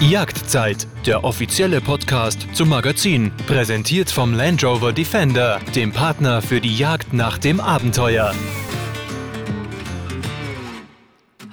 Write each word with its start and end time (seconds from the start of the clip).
Jagdzeit, 0.00 0.88
der 1.04 1.24
offizielle 1.24 1.82
Podcast 1.82 2.46
zum 2.54 2.70
Magazin, 2.70 3.32
präsentiert 3.46 4.10
vom 4.10 4.32
Land 4.32 4.64
Rover 4.64 4.94
Defender, 4.94 5.60
dem 5.74 5.92
Partner 5.92 6.40
für 6.40 6.62
die 6.62 6.74
Jagd 6.74 7.12
nach 7.12 7.36
dem 7.36 7.60
Abenteuer. 7.60 8.32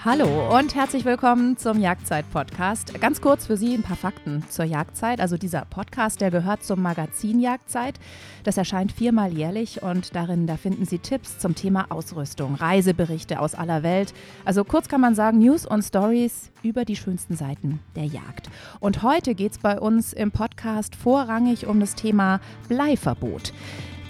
Hallo 0.10 0.58
und 0.58 0.74
herzlich 0.74 1.04
willkommen 1.04 1.58
zum 1.58 1.82
Jagdzeit-Podcast. 1.82 2.98
Ganz 3.02 3.20
kurz 3.20 3.46
für 3.46 3.58
Sie 3.58 3.73
ein 3.73 3.84
paar 3.84 3.98
Fakten 3.98 4.41
zur 4.48 4.64
Jagdzeit. 4.64 5.20
Also 5.20 5.36
dieser 5.36 5.66
Podcast, 5.66 6.22
der 6.22 6.32
gehört 6.32 6.64
zum 6.64 6.82
Magazin 6.82 7.41
Jagdzeit. 7.41 8.00
Das 8.46 8.55
erscheint 8.55 8.94
viermal 8.94 9.34
jährlich 9.34 9.84
und 9.84 10.16
darin, 10.16 10.48
da 10.48 10.55
finden 10.55 10.86
Sie 10.86 11.00
Tipps 11.00 11.40
zum 11.40 11.55
Thema 11.55 11.88
Ausrüstung, 11.90 12.55
Reiseberichte 12.55 13.41
aus 13.41 13.54
aller 13.54 13.84
Welt. 13.84 14.14
Also 14.46 14.64
kurz 14.64 14.88
kann 14.88 15.02
man 15.02 15.14
sagen, 15.14 15.40
News 15.40 15.66
und 15.66 15.84
Stories 15.84 16.52
über 16.64 16.86
die 16.86 16.95
schönsten 16.95 17.36
Seiten 17.36 17.81
der 17.98 18.05
Jagd. 18.05 18.50
Und 18.80 19.03
heute 19.03 19.36
geht 19.36 19.52
es 19.52 19.58
bei 19.58 19.78
uns 19.78 20.14
im 20.14 20.31
Podcast 20.31 20.95
vorrangig 20.95 21.67
um 21.67 21.81
das 21.81 21.95
Thema 21.95 22.39
Bleiverbot. 22.70 23.52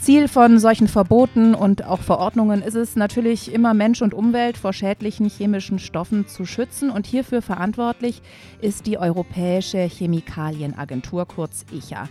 Ziel 0.08 0.30
von 0.30 0.58
solchen 0.58 0.88
Verboten 0.88 1.54
und 1.54 1.84
auch 1.84 2.00
Verordnungen 2.00 2.62
ist 2.62 2.76
es 2.76 2.96
natürlich 2.96 3.54
immer 3.54 3.74
Mensch 3.74 4.02
und 4.02 4.14
Umwelt 4.14 4.56
vor 4.56 4.72
schädlichen 4.72 5.28
chemischen 5.28 5.80
Stoffen 5.80 6.26
zu 6.30 6.46
schützen 6.46 6.90
und 6.90 7.06
hierfür 7.06 7.42
verantwortlich 7.42 8.22
ist 8.62 8.86
die 8.86 8.98
Europäische 8.98 9.80
Chemikalienagentur 9.80 11.26
kurz 11.26 11.66
ECHA. 11.74 12.08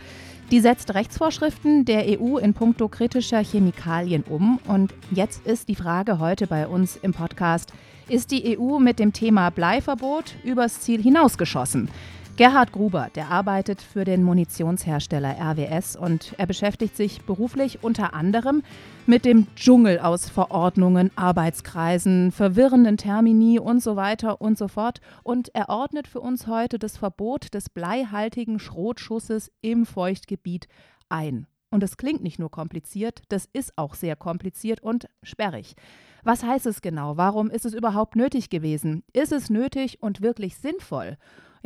Die 0.51 0.61
setzt 0.61 0.93
Rechtsvorschriften 0.93 1.87
der 1.87 2.21
EU 2.21 2.37
in 2.37 2.53
puncto 2.53 2.89
kritischer 2.89 3.43
Chemikalien 3.43 4.25
um. 4.29 4.61
Und 4.69 4.93
jetzt 5.11 5.47
ist 5.47 5.71
die 5.71 5.75
Frage 5.75 6.19
heute 6.19 6.47
bei 6.47 6.69
uns 6.69 6.97
im 7.01 7.15
Podcast, 7.15 7.73
ist 8.11 8.31
die 8.31 8.59
EU 8.59 8.79
mit 8.79 8.99
dem 8.99 9.15
Thema 9.15 9.49
Bleiverbot 9.49 10.35
übers 10.45 10.81
Ziel 10.81 11.03
hinausgeschossen? 11.03 11.89
Gerhard 12.37 12.71
Gruber, 12.71 13.09
der 13.15 13.31
arbeitet 13.31 13.81
für 13.81 14.05
den 14.05 14.23
Munitionshersteller 14.23 15.39
RWS 15.41 15.97
und 15.97 16.35
er 16.37 16.47
beschäftigt 16.47 16.95
sich 16.95 17.23
beruflich 17.23 17.83
unter 17.83 18.13
anderem 18.13 18.63
mit 19.07 19.25
dem 19.25 19.47
Dschungel 19.57 19.99
aus 20.01 20.29
Verordnungen, 20.29 21.11
Arbeitskreisen, 21.17 22.33
verwirrenden 22.33 22.99
Termini 22.99 23.59
und 23.59 23.83
so 23.83 23.97
weiter 23.97 24.43
und 24.43 24.59
so 24.59 24.69
fort. 24.69 25.01
Und 25.23 25.55
er 25.55 25.71
ordnet 25.71 26.07
für 26.07 26.21
uns 26.21 26.47
heute 26.47 26.79
das 26.79 26.99
Verbot 26.99 27.55
des 27.55 27.71
bleihaltigen 27.71 28.59
Schrotschusses 28.59 29.51
im 29.63 29.87
Feuchtgebiet 29.87 30.69
ein. 31.09 31.47
Und 31.71 31.83
das 31.83 31.97
klingt 31.97 32.23
nicht 32.23 32.39
nur 32.39 32.51
kompliziert, 32.51 33.23
das 33.31 33.49
ist 33.55 33.73
auch 33.77 33.95
sehr 33.95 34.15
kompliziert 34.15 34.83
und 34.83 35.09
sperrig. 35.23 35.75
Was 36.23 36.43
heißt 36.45 36.67
es 36.67 36.83
genau? 36.83 37.17
Warum 37.17 37.49
ist 37.49 37.65
es 37.65 37.73
überhaupt 37.73 38.15
nötig 38.15 38.51
gewesen? 38.51 39.05
Ist 39.15 39.33
es 39.33 39.49
nötig 39.49 40.03
und 40.03 40.21
wirklich 40.21 40.59
sinnvoll? 40.59 41.17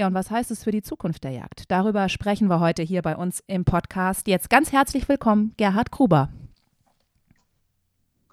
Ja, 0.00 0.06
und 0.06 0.14
was 0.14 0.30
heißt 0.30 0.50
es 0.50 0.64
für 0.64 0.70
die 0.70 0.80
Zukunft 0.80 1.24
der 1.24 1.32
Jagd? 1.32 1.70
Darüber 1.70 2.08
sprechen 2.08 2.48
wir 2.48 2.58
heute 2.58 2.82
hier 2.82 3.02
bei 3.02 3.14
uns 3.14 3.44
im 3.46 3.66
Podcast. 3.66 4.28
Jetzt 4.28 4.48
ganz 4.48 4.72
herzlich 4.72 5.06
willkommen, 5.10 5.52
Gerhard 5.58 5.90
Gruber. 5.90 6.30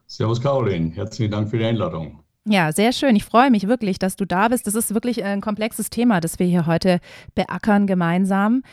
Servus, 0.05 0.41
Caroline. 0.41 0.91
Herzlichen 0.95 1.29
Dank 1.29 1.49
für 1.49 1.57
die 1.57 1.65
Einladung. 1.65 2.23
Ja, 2.45 2.71
sehr 2.71 2.93
schön. 2.93 3.17
Ich 3.17 3.25
freue 3.25 3.51
mich 3.51 3.67
wirklich, 3.67 3.99
dass 3.99 4.15
du 4.15 4.23
da 4.23 4.47
bist. 4.47 4.65
Das 4.65 4.75
ist 4.75 4.93
wirklich 4.93 5.25
ein 5.25 5.41
komplexes 5.41 5.89
Thema, 5.89 6.21
das 6.21 6.39
wir 6.39 6.45
hier 6.47 6.67
heute 6.67 7.01
beackern 7.35 7.85
gemeinsam. 7.85 8.63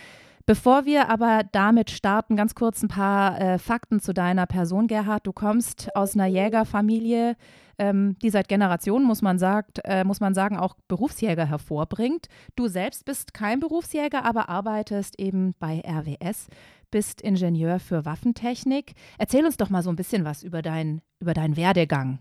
Bevor 0.47 0.85
wir 0.85 1.09
aber 1.09 1.43
damit 1.53 1.91
starten, 1.91 2.37
ganz 2.37 2.55
kurz 2.55 2.83
ein 2.83 2.89
paar 2.89 3.41
äh, 3.41 3.59
Fakten 3.59 4.01
zu 4.01 4.13
deiner 4.13 4.45
Person, 4.45 4.89
Gerhard. 4.89 5.27
Du 5.27 5.33
kommst 5.33 5.89
aus 5.97 6.15
einer 6.15 6.27
Jägerfamilie, 6.27 7.37
ähm, 7.79 8.17
die 8.21 8.29
seit 8.29 8.49
Generationen, 8.49 9.07
muss 9.07 9.23
man, 9.23 9.39
sagt, 9.39 9.81
äh, 9.85 10.05
muss 10.05 10.21
man 10.21 10.35
sagen, 10.35 10.59
auch 10.59 10.77
Berufsjäger 10.87 11.47
hervorbringt. 11.47 12.27
Du 12.57 12.69
selbst 12.69 13.07
bist 13.07 13.33
kein 13.33 13.59
Berufsjäger, 13.59 14.27
aber 14.27 14.51
arbeitest 14.51 15.19
eben 15.19 15.55
bei 15.59 15.81
RWS, 15.81 16.49
bist 16.91 17.23
Ingenieur 17.23 17.81
für 17.81 18.05
Waffentechnik. 18.05 18.93
Erzähl 19.17 19.47
uns 19.47 19.57
doch 19.57 19.71
mal 19.71 19.83
so 19.83 19.89
ein 19.89 19.97
bisschen 19.97 20.27
was 20.27 20.43
über, 20.43 20.61
dein, 20.61 21.01
über 21.21 21.33
deinen 21.33 21.57
Werdegang. 21.57 22.19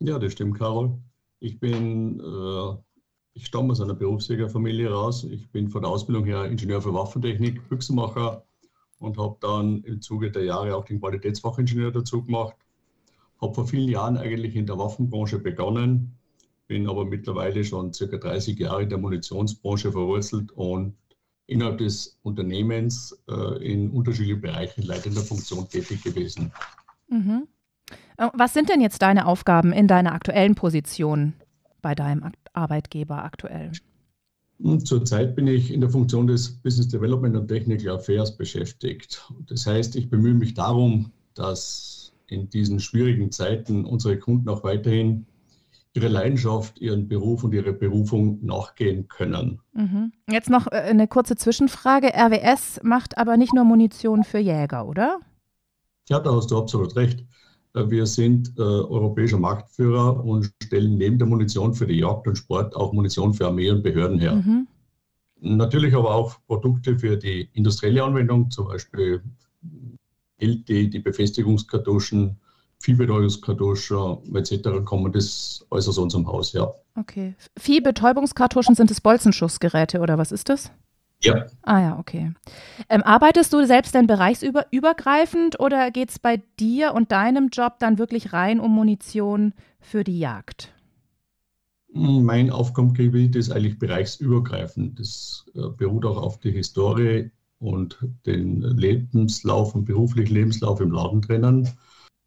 Ja, 0.00 0.18
das 0.18 0.34
stimmt, 0.34 0.58
Carol. 0.58 0.98
Ich 1.40 1.58
bin 1.58 2.20
äh, 2.20 2.76
ich 3.38 3.46
stamme 3.46 3.70
aus 3.70 3.80
einer 3.80 3.94
Berufsjägerfamilie 3.94 4.90
raus. 4.90 5.22
Ich 5.22 5.48
bin 5.50 5.70
von 5.70 5.82
der 5.82 5.90
Ausbildung 5.92 6.24
her 6.24 6.46
Ingenieur 6.46 6.82
für 6.82 6.92
Waffentechnik, 6.92 7.68
Büchsenmacher 7.68 8.42
und 8.98 9.16
habe 9.16 9.36
dann 9.40 9.84
im 9.84 10.02
Zuge 10.02 10.32
der 10.32 10.42
Jahre 10.42 10.74
auch 10.74 10.84
den 10.84 10.98
Qualitätsfachingenieur 10.98 11.92
dazu 11.92 12.24
gemacht. 12.24 12.56
Habe 13.40 13.54
vor 13.54 13.68
vielen 13.68 13.88
Jahren 13.88 14.16
eigentlich 14.16 14.56
in 14.56 14.66
der 14.66 14.76
Waffenbranche 14.76 15.38
begonnen, 15.38 16.16
bin 16.66 16.88
aber 16.88 17.04
mittlerweile 17.04 17.64
schon 17.64 17.92
circa 17.92 18.16
30 18.16 18.58
Jahre 18.58 18.82
in 18.82 18.88
der 18.88 18.98
Munitionsbranche 18.98 19.92
verwurzelt 19.92 20.50
und 20.50 20.96
innerhalb 21.46 21.78
des 21.78 22.18
Unternehmens 22.22 23.22
äh, 23.28 23.64
in 23.64 23.90
unterschiedlichen 23.90 24.40
Bereichen 24.40 24.82
leitender 24.82 25.20
Funktion 25.20 25.68
tätig 25.68 26.02
gewesen. 26.02 26.50
Mhm. 27.06 27.46
Äh, 28.16 28.30
was 28.34 28.52
sind 28.52 28.68
denn 28.68 28.80
jetzt 28.80 29.00
deine 29.00 29.26
Aufgaben 29.26 29.72
in 29.72 29.86
deiner 29.86 30.12
aktuellen 30.12 30.56
Position 30.56 31.34
bei 31.80 31.94
deinem 31.94 32.24
Arbeitgeber 32.58 33.24
aktuell? 33.24 33.72
Zurzeit 34.84 35.36
bin 35.36 35.46
ich 35.46 35.72
in 35.72 35.80
der 35.80 35.90
Funktion 35.90 36.26
des 36.26 36.50
Business 36.50 36.88
Development 36.88 37.36
und 37.36 37.46
Technical 37.46 37.94
Affairs 37.94 38.36
beschäftigt. 38.36 39.24
Das 39.46 39.66
heißt, 39.66 39.94
ich 39.94 40.10
bemühe 40.10 40.34
mich 40.34 40.54
darum, 40.54 41.12
dass 41.34 42.12
in 42.26 42.50
diesen 42.50 42.80
schwierigen 42.80 43.30
Zeiten 43.30 43.84
unsere 43.84 44.18
Kunden 44.18 44.48
auch 44.48 44.64
weiterhin 44.64 45.26
ihre 45.94 46.08
Leidenschaft, 46.08 46.80
ihren 46.80 47.08
Beruf 47.08 47.44
und 47.44 47.54
ihre 47.54 47.72
Berufung 47.72 48.44
nachgehen 48.44 49.08
können. 49.08 49.60
Mhm. 49.72 50.12
Jetzt 50.30 50.50
noch 50.50 50.66
äh, 50.66 50.76
eine 50.76 51.08
kurze 51.08 51.36
Zwischenfrage. 51.36 52.08
RWS 52.14 52.80
macht 52.82 53.16
aber 53.16 53.36
nicht 53.36 53.54
nur 53.54 53.64
Munition 53.64 54.24
für 54.24 54.38
Jäger, 54.38 54.86
oder? 54.86 55.20
Ja, 56.08 56.20
da 56.20 56.34
hast 56.34 56.50
du 56.50 56.58
absolut 56.58 56.94
recht. 56.96 57.24
Äh, 57.74 57.90
wir 57.90 58.06
sind 58.06 58.52
äh, 58.58 58.62
europäischer 58.62 59.38
Marktführer 59.38 60.24
und 60.24 60.52
stellen 60.62 60.98
neben 60.98 61.18
der 61.18 61.26
Munition 61.26 61.74
für 61.74 61.86
die 61.86 61.98
Jagd 61.98 62.26
und 62.26 62.36
Sport 62.36 62.74
auch 62.76 62.92
Munition 62.92 63.34
für 63.34 63.46
Armee 63.46 63.70
und 63.70 63.82
Behörden 63.82 64.18
her. 64.18 64.36
Mhm. 64.36 64.66
Natürlich 65.40 65.94
aber 65.94 66.14
auch 66.14 66.36
Produkte 66.46 66.98
für 66.98 67.16
die 67.16 67.48
industrielle 67.52 68.02
Anwendung, 68.02 68.50
zum 68.50 68.66
Beispiel 68.66 69.22
gilt 70.38 70.68
die, 70.68 70.90
die 70.90 70.98
Befestigungskartuschen, 70.98 72.36
Viehbetäubungskartuschen 72.80 74.34
etc. 74.34 74.84
kommen 74.84 75.12
das 75.12 75.64
alles 75.70 75.88
aus 75.88 75.98
unserem 75.98 76.26
Haus, 76.26 76.52
ja. 76.52 76.72
Okay. 76.96 77.34
Viehbetäubungskartuschen 77.56 78.74
sind 78.74 78.90
es 78.90 79.00
Bolzenschussgeräte 79.00 80.00
oder 80.00 80.18
was 80.18 80.32
ist 80.32 80.48
das? 80.48 80.72
Ja. 81.20 81.46
Ah 81.62 81.80
ja, 81.80 81.98
okay. 81.98 82.32
Ähm, 82.88 83.02
arbeitest 83.02 83.52
du 83.52 83.66
selbst 83.66 83.94
denn 83.94 84.06
bereichsübergreifend 84.06 85.58
oder 85.58 85.90
geht 85.90 86.10
es 86.10 86.18
bei 86.18 86.42
dir 86.60 86.94
und 86.94 87.10
deinem 87.10 87.48
Job 87.48 87.78
dann 87.80 87.98
wirklich 87.98 88.32
rein 88.32 88.60
um 88.60 88.72
Munition 88.72 89.52
für 89.80 90.04
die 90.04 90.18
Jagd? 90.18 90.72
Mein 91.92 92.50
Aufgabengebiet 92.50 93.34
ist 93.34 93.50
eigentlich 93.50 93.78
bereichsübergreifend. 93.78 95.00
Das 95.00 95.46
äh, 95.54 95.68
beruht 95.76 96.04
auch 96.04 96.18
auf 96.18 96.38
die 96.38 96.52
Historie 96.52 97.30
und 97.58 97.98
den 98.24 98.60
Lebenslauf 98.60 99.74
und 99.74 99.86
beruflichen 99.86 100.34
Lebenslauf 100.34 100.80
im 100.80 100.92
Laden 100.92 101.20
drinnen. 101.20 101.68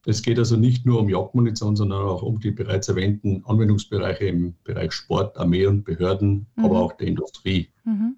Es 0.06 0.24
geht 0.24 0.40
also 0.40 0.58
nicht 0.58 0.86
nur 0.86 1.00
um 1.00 1.08
Jagdmunition, 1.08 1.76
sondern 1.76 2.02
auch 2.02 2.24
um 2.24 2.40
die 2.40 2.52
bereits 2.52 2.90
erwähnten 2.90 3.44
Anwendungsbereiche 3.46 4.26
im 4.26 4.56
Bereich 4.64 4.92
Sport, 4.92 5.38
Armee 5.38 5.68
und 5.68 5.86
Behörden, 5.86 6.48
mhm. 6.56 6.66
aber 6.66 6.80
auch 6.82 6.94
der 6.94 7.08
Industrie. 7.08 7.70
Mhm 7.86 8.18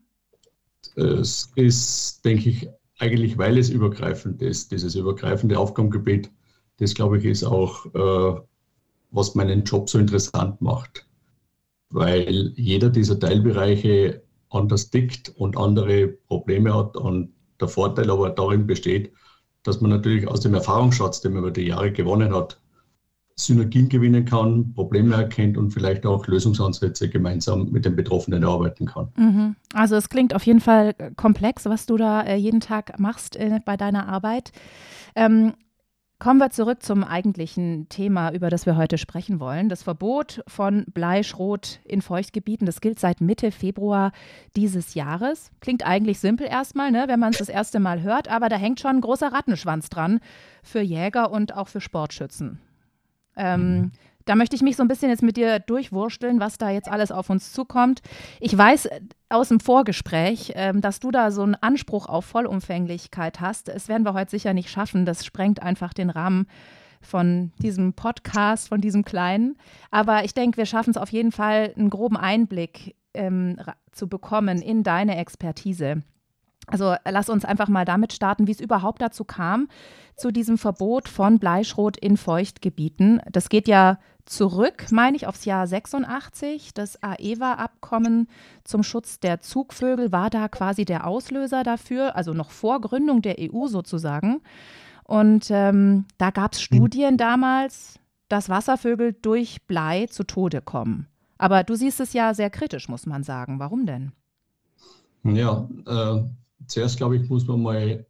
es 0.96 1.52
ist, 1.56 2.24
denke 2.26 2.50
ich, 2.50 2.70
eigentlich, 3.00 3.38
weil 3.38 3.58
es 3.58 3.70
übergreifend 3.70 4.42
ist, 4.42 4.72
dieses 4.72 4.96
übergreifende 4.96 5.58
Aufgabengebiet, 5.58 6.32
das 6.78 6.94
glaube 6.94 7.18
ich 7.18 7.26
ist 7.26 7.44
auch, 7.44 7.86
äh, 7.94 8.42
was 9.12 9.36
meinen 9.36 9.64
Job 9.64 9.90
so 9.90 10.00
interessant 10.00 10.62
macht. 10.62 11.08
Weil 11.90 12.54
jeder 12.56 12.90
dieser 12.90 13.20
Teilbereiche 13.20 14.24
anders 14.54 14.90
tickt 14.90 15.30
und 15.30 15.58
andere 15.58 16.08
Probleme 16.08 16.74
hat. 16.74 16.96
Und 16.96 17.34
der 17.60 17.68
Vorteil 17.68 18.10
aber 18.10 18.30
darin 18.30 18.68
besteht, 18.68 19.12
dass 19.64 19.82
man 19.82 19.92
natürlich 19.92 20.28
aus 20.28 20.42
dem 20.42 20.54
Erfahrungsschatz, 20.54 21.22
den 21.22 21.34
man 21.34 21.44
über 21.44 21.52
die 21.52 21.68
Jahre 21.68 21.92
gewonnen 21.92 22.34
hat, 22.34 22.60
Synergien 23.36 23.90
gewinnen 23.90 24.26
kann, 24.26 24.74
Probleme 24.74 25.16
erkennt 25.16 25.58
und 25.58 25.72
vielleicht 25.72 26.06
auch 26.06 26.28
Lösungsansätze 26.28 27.10
gemeinsam 27.10 27.72
mit 27.72 27.86
den 27.86 27.96
Betroffenen 27.96 28.44
erarbeiten 28.44 28.86
kann. 28.86 29.10
Mhm. 29.16 29.56
Also 29.74 29.96
es 29.96 30.10
klingt 30.10 30.36
auf 30.36 30.46
jeden 30.46 30.62
Fall 30.62 30.94
komplex, 31.16 31.66
was 31.66 31.86
du 31.86 31.98
da 31.98 32.22
äh, 32.22 32.36
jeden 32.36 32.60
Tag 32.60 33.00
machst 33.00 33.36
äh, 33.36 33.60
bei 33.66 33.78
deiner 33.78 34.08
Arbeit. 34.08 34.52
Ähm, 35.16 35.54
Kommen 36.24 36.40
wir 36.40 36.52
zurück 36.52 36.82
zum 36.82 37.04
eigentlichen 37.04 37.90
Thema, 37.90 38.32
über 38.32 38.50
das 38.50 38.66
wir 38.66 38.78
heute 38.78 38.98
sprechen 38.98 39.42
wollen. 39.42 39.68
Das 39.68 39.84
Verbot 39.84 40.42
von 40.48 40.86
Bleischrot 40.94 41.82
in 41.84 42.02
Feuchtgebieten, 42.02 42.66
das 42.66 42.80
gilt 42.80 42.98
seit 42.98 43.20
Mitte 43.20 43.52
Februar 43.52 44.14
dieses 44.56 44.94
Jahres. 44.94 45.52
Klingt 45.60 45.86
eigentlich 45.86 46.22
simpel 46.22 46.48
erstmal, 46.48 46.92
ne, 46.92 47.10
wenn 47.10 47.20
man 47.20 47.32
es 47.32 47.40
das 47.40 47.50
erste 47.50 47.82
Mal 47.82 48.04
hört, 48.04 48.30
aber 48.30 48.48
da 48.48 48.56
hängt 48.56 48.80
schon 48.80 48.92
ein 48.92 49.02
großer 49.02 49.34
Rattenschwanz 49.34 49.90
dran 49.90 50.22
für 50.64 50.80
Jäger 50.80 51.30
und 51.30 51.58
auch 51.58 51.68
für 51.68 51.82
Sportschützen. 51.82 52.62
Ähm, 53.36 53.92
Da 54.26 54.36
möchte 54.36 54.56
ich 54.56 54.62
mich 54.62 54.78
so 54.78 54.84
ein 54.84 54.88
bisschen 54.88 55.10
jetzt 55.10 55.24
mit 55.24 55.36
dir 55.36 55.60
durchwursteln, 55.60 56.40
was 56.40 56.58
da 56.58 56.70
jetzt 56.70 56.90
alles 56.90 57.12
auf 57.12 57.30
uns 57.30 57.52
zukommt. 57.52 58.02
Ich 58.40 58.58
weiß 58.58 58.86
äh, 58.86 59.02
aus 59.30 59.50
dem 59.50 59.60
Vorgespräch, 59.60 60.54
ähm, 60.56 60.80
dass 60.80 61.00
du 61.00 61.12
da 61.12 61.30
so 61.32 61.42
einen 61.44 61.56
Anspruch 61.56 62.06
auf 62.08 62.26
Vollumfänglichkeit 62.26 63.42
hast. 63.42 63.68
Das 63.68 63.90
werden 63.90 64.06
wir 64.06 64.14
heute 64.14 64.32
sicher 64.32 64.54
nicht 64.54 64.70
schaffen. 64.70 65.06
Das 65.06 65.26
sprengt 65.26 65.62
einfach 65.62 65.94
den 65.94 66.10
Rahmen 66.10 66.48
von 67.02 67.52
diesem 67.58 67.94
Podcast, 67.94 68.70
von 68.70 68.80
diesem 68.80 69.04
kleinen. 69.04 69.58
Aber 69.92 70.24
ich 70.24 70.34
denke, 70.34 70.56
wir 70.56 70.66
schaffen 70.66 70.92
es 70.92 70.98
auf 70.98 71.12
jeden 71.12 71.34
Fall, 71.34 71.74
einen 71.78 71.90
groben 71.90 72.16
Einblick 72.16 72.96
ähm, 73.14 73.58
zu 73.92 74.08
bekommen 74.08 74.62
in 74.62 74.84
deine 74.84 75.18
Expertise. 75.18 76.02
Also 76.68 76.96
lass 77.06 77.30
uns 77.30 77.46
einfach 77.46 77.68
mal 77.68 77.86
damit 77.86 78.14
starten, 78.14 78.48
wie 78.48 78.52
es 78.52 78.62
überhaupt 78.62 79.02
dazu 79.02 79.24
kam, 79.26 79.68
zu 80.16 80.32
diesem 80.32 80.58
Verbot 80.58 81.10
von 81.10 81.40
Bleischrot 81.40 81.98
in 81.98 82.18
Feuchtgebieten. 82.18 83.22
Das 83.32 83.50
geht 83.50 83.68
ja 83.68 84.00
zurück, 84.26 84.86
meine 84.92 85.18
ich, 85.18 85.28
aufs 85.28 85.46
Jahr 85.46 85.68
86. 85.68 86.74
Das 86.74 87.02
AEWA-Abkommen 87.02 88.28
zum 88.64 88.84
Schutz 88.84 89.20
der 89.20 89.42
Zugvögel 89.42 90.12
war 90.12 90.30
da 90.30 90.48
quasi 90.48 90.86
der 90.86 91.08
Auslöser 91.08 91.64
dafür, 91.64 92.16
also 92.16 92.34
noch 92.34 92.52
vor 92.52 92.80
Gründung 92.80 93.22
der 93.22 93.36
EU 93.40 93.68
sozusagen. 93.68 94.42
Und 95.04 95.48
ähm, 95.50 96.06
da 96.18 96.32
gab 96.32 96.54
es 96.54 96.60
hm. 96.60 96.66
Studien 96.66 97.18
damals, 97.18 98.00
dass 98.30 98.50
Wasservögel 98.50 99.14
durch 99.14 99.64
Blei 99.68 100.08
zu 100.08 100.24
Tode 100.24 100.62
kommen. 100.62 101.08
Aber 101.38 101.64
du 101.64 101.76
siehst 101.76 102.00
es 102.00 102.14
ja 102.14 102.34
sehr 102.34 102.50
kritisch, 102.50 102.88
muss 102.88 103.06
man 103.06 103.24
sagen. 103.24 103.60
Warum 103.60 103.86
denn? 103.86 104.14
Ja, 105.24 105.68
äh, 105.86 106.24
zuerst 106.68 106.98
glaube 106.98 107.18
ich, 107.18 107.30
muss 107.30 107.48
man 107.48 107.62
mal 107.62 108.06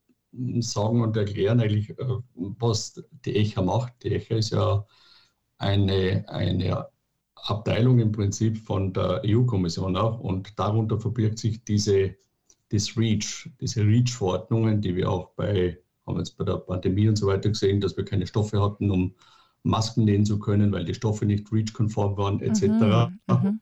sagen 0.60 1.02
und 1.02 1.16
erklären, 1.16 1.60
eigentlich, 1.60 1.90
äh, 1.92 1.96
was 2.36 3.04
die 3.26 3.36
ECHA 3.36 3.62
macht. 3.62 3.94
Die 4.04 4.14
ECHA 4.14 4.36
ist 4.36 4.50
ja 4.52 4.86
eine, 5.58 6.26
eine 6.28 6.88
Abteilung 7.36 8.00
im 8.00 8.12
Prinzip 8.12 8.58
von 8.58 8.94
der 8.94 9.22
EU-Kommission 9.26 9.96
auch 9.98 10.20
und 10.20 10.58
darunter 10.58 11.00
verbirgt 11.00 11.40
sich 11.40 11.64
diese 11.64 12.16
das 12.70 12.98
REACH, 12.98 13.52
diese 13.62 13.82
REACH-Verordnungen, 13.82 14.82
die 14.82 14.96
wir 14.96 15.10
auch 15.10 15.30
bei, 15.36 15.78
haben 16.08 16.18
jetzt 16.18 16.38
bei 16.38 16.44
der 16.44 16.58
Pandemie 16.58 17.08
und 17.08 17.18
so 17.18 17.28
weiter 17.28 17.50
gesehen, 17.50 17.80
dass 17.80 17.96
wir 17.96 18.04
keine 18.04 18.26
Stoffe 18.26 18.60
hatten, 18.60 18.90
um 18.90 19.14
Masken 19.62 20.06
nähen 20.06 20.26
zu 20.26 20.40
können, 20.40 20.72
weil 20.72 20.84
die 20.84 20.96
Stoffe 20.96 21.26
nicht 21.26 21.52
REACH-konform 21.52 22.18
waren, 22.18 22.42
etc. 22.42 22.64
Mhm, 22.64 23.20
mhm. 23.28 23.60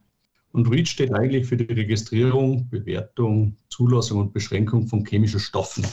Und 0.51 0.69
REACH 0.69 0.87
steht 0.87 1.13
eigentlich 1.13 1.45
für 1.45 1.57
die 1.57 1.71
Registrierung, 1.71 2.69
Bewertung, 2.69 3.55
Zulassung 3.69 4.19
und 4.19 4.33
Beschränkung 4.33 4.87
von 4.87 5.05
chemischen 5.05 5.39
Stoffen 5.39 5.85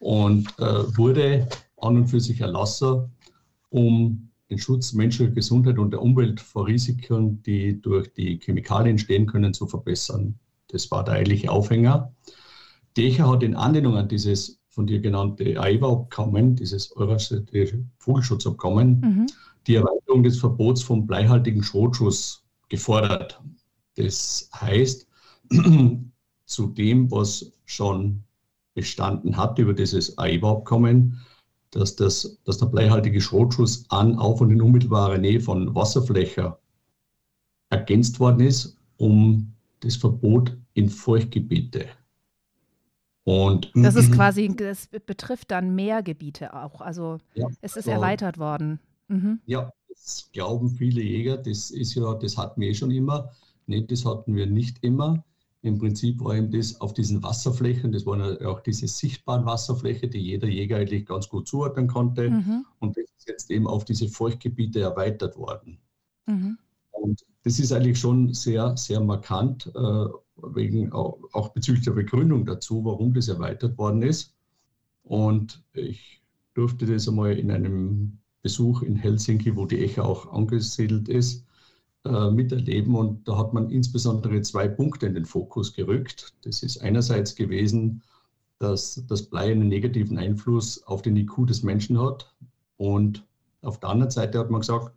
und 0.00 0.48
äh, 0.58 0.96
wurde 0.96 1.48
an 1.78 1.96
und 1.96 2.06
für 2.08 2.20
sich 2.20 2.40
erlassen, 2.40 3.10
um 3.70 4.30
den 4.50 4.58
Schutz 4.58 4.92
menschlicher 4.92 5.32
Gesundheit 5.32 5.78
und 5.78 5.90
der 5.90 6.02
Umwelt 6.02 6.40
vor 6.40 6.66
Risiken, 6.66 7.42
die 7.42 7.80
durch 7.80 8.12
die 8.12 8.38
Chemikalien 8.38 8.92
entstehen 8.92 9.26
können, 9.26 9.52
zu 9.52 9.66
verbessern. 9.66 10.38
Das 10.68 10.90
war 10.90 11.04
der 11.04 11.14
eigentliche 11.14 11.50
Aufhänger. 11.50 12.12
DECHA 12.96 13.30
hat 13.30 13.42
in 13.42 13.54
Anlehnung 13.54 13.96
an 13.96 14.08
dieses 14.08 14.60
von 14.74 14.86
dir 14.86 15.00
genannte 15.00 15.60
AIWA-Abkommen, 15.60 16.56
dieses 16.56 16.94
Eurasische 16.96 17.44
Vogelschutzabkommen, 17.98 19.00
mhm. 19.00 19.26
die 19.66 19.76
Erweiterung 19.76 20.24
des 20.24 20.38
Verbots 20.38 20.82
von 20.82 21.06
bleihaltigen 21.06 21.62
Schrotschuss 21.62 22.44
gefordert. 22.68 23.40
Das 23.96 24.50
heißt, 24.54 25.06
zu 26.46 26.66
dem, 26.68 27.10
was 27.10 27.52
schon 27.64 28.22
bestanden 28.74 29.36
hat 29.36 29.58
über 29.58 29.72
dieses 29.72 30.18
AIWA-Abkommen, 30.18 31.20
dass, 31.70 31.96
das, 31.96 32.38
dass 32.44 32.58
der 32.58 32.66
bleihaltige 32.66 33.20
Schrotschuss 33.20 33.84
an, 33.90 34.16
auf 34.18 34.40
und 34.40 34.50
in 34.50 34.62
unmittelbarer 34.62 35.18
Nähe 35.18 35.40
von 35.40 35.74
Wasserflächen 35.74 36.52
ergänzt 37.70 38.20
worden 38.20 38.40
ist, 38.40 38.76
um 38.96 39.52
das 39.80 39.96
Verbot 39.96 40.56
in 40.74 40.88
Feuchtgebiete. 40.88 41.86
Und 43.24 43.70
das 43.74 43.96
ist 43.96 44.12
quasi, 44.12 44.54
das 44.54 44.88
betrifft 45.06 45.50
dann 45.50 45.74
mehr 45.74 46.02
Gebiete 46.02 46.54
auch. 46.54 46.80
Also 46.80 47.18
ja, 47.34 47.48
es 47.60 47.76
ist 47.76 47.88
erweitert 47.88 48.38
worden. 48.38 48.80
Mhm. 49.08 49.40
Ja, 49.46 49.70
das 49.88 50.28
glauben 50.32 50.70
viele 50.70 51.02
Jäger. 51.02 51.38
Das 51.38 51.70
ist 51.70 51.94
ja, 51.94 52.14
das 52.14 52.36
hatten 52.36 52.60
wir 52.60 52.68
eh 52.68 52.74
schon 52.74 52.90
immer. 52.90 53.30
Nee, 53.66 53.86
das 53.86 54.04
hatten 54.04 54.34
wir 54.34 54.46
nicht 54.46 54.82
immer. 54.82 55.24
Im 55.62 55.78
Prinzip 55.78 56.22
war 56.22 56.36
eben 56.36 56.50
das 56.50 56.80
auf 56.82 56.92
diesen 56.92 57.22
Wasserflächen, 57.22 57.90
das 57.90 58.04
waren 58.04 58.20
ja 58.20 58.48
auch 58.48 58.60
diese 58.60 58.86
sichtbaren 58.86 59.46
Wasserflächen, 59.46 60.10
die 60.10 60.18
jeder 60.18 60.46
Jäger 60.46 60.76
eigentlich 60.76 61.06
ganz 61.06 61.28
gut 61.28 61.48
zuordnen 61.48 61.86
konnte. 61.86 62.28
Mhm. 62.28 62.66
Und 62.80 62.98
das 62.98 63.04
ist 63.16 63.28
jetzt 63.28 63.50
eben 63.50 63.66
auf 63.66 63.86
diese 63.86 64.08
Feuchtgebiete 64.08 64.80
erweitert 64.80 65.38
worden. 65.38 65.78
Mhm. 66.26 66.58
Und 66.90 67.24
das 67.44 67.58
ist 67.58 67.72
eigentlich 67.72 67.98
schon 67.98 68.34
sehr, 68.34 68.76
sehr 68.76 69.00
markant, 69.00 69.70
äh, 69.74 70.06
wegen 70.36 70.92
auch, 70.92 71.18
auch, 71.32 71.48
bezüglich 71.50 71.84
der 71.84 71.92
Begründung 71.92 72.44
dazu, 72.44 72.84
warum 72.84 73.14
das 73.14 73.28
erweitert 73.28 73.78
worden 73.78 74.02
ist. 74.02 74.34
Und 75.02 75.62
ich 75.72 76.22
durfte 76.54 76.84
das 76.84 77.08
einmal 77.08 77.38
in 77.38 77.50
einem 77.50 78.18
Besuch 78.42 78.82
in 78.82 78.96
Helsinki, 78.96 79.56
wo 79.56 79.64
die 79.64 79.78
ECHA 79.78 80.02
auch 80.02 80.32
angesiedelt 80.32 81.08
ist, 81.08 81.46
äh, 82.04 82.30
miterleben. 82.30 82.94
Und 82.94 83.26
da 83.26 83.38
hat 83.38 83.52
man 83.54 83.70
insbesondere 83.70 84.42
zwei 84.42 84.68
Punkte 84.68 85.06
in 85.06 85.14
den 85.14 85.24
Fokus 85.24 85.72
gerückt. 85.72 86.34
Das 86.42 86.62
ist 86.62 86.82
einerseits 86.82 87.34
gewesen, 87.34 88.02
dass 88.58 89.04
das 89.08 89.22
Blei 89.22 89.50
einen 89.50 89.68
negativen 89.68 90.18
Einfluss 90.18 90.82
auf 90.84 91.02
den 91.02 91.16
IQ 91.16 91.46
des 91.46 91.62
Menschen 91.62 92.00
hat. 92.00 92.34
Und 92.76 93.24
auf 93.62 93.80
der 93.80 93.90
anderen 93.90 94.10
Seite 94.10 94.38
hat 94.38 94.50
man 94.50 94.60
gesagt, 94.60 94.92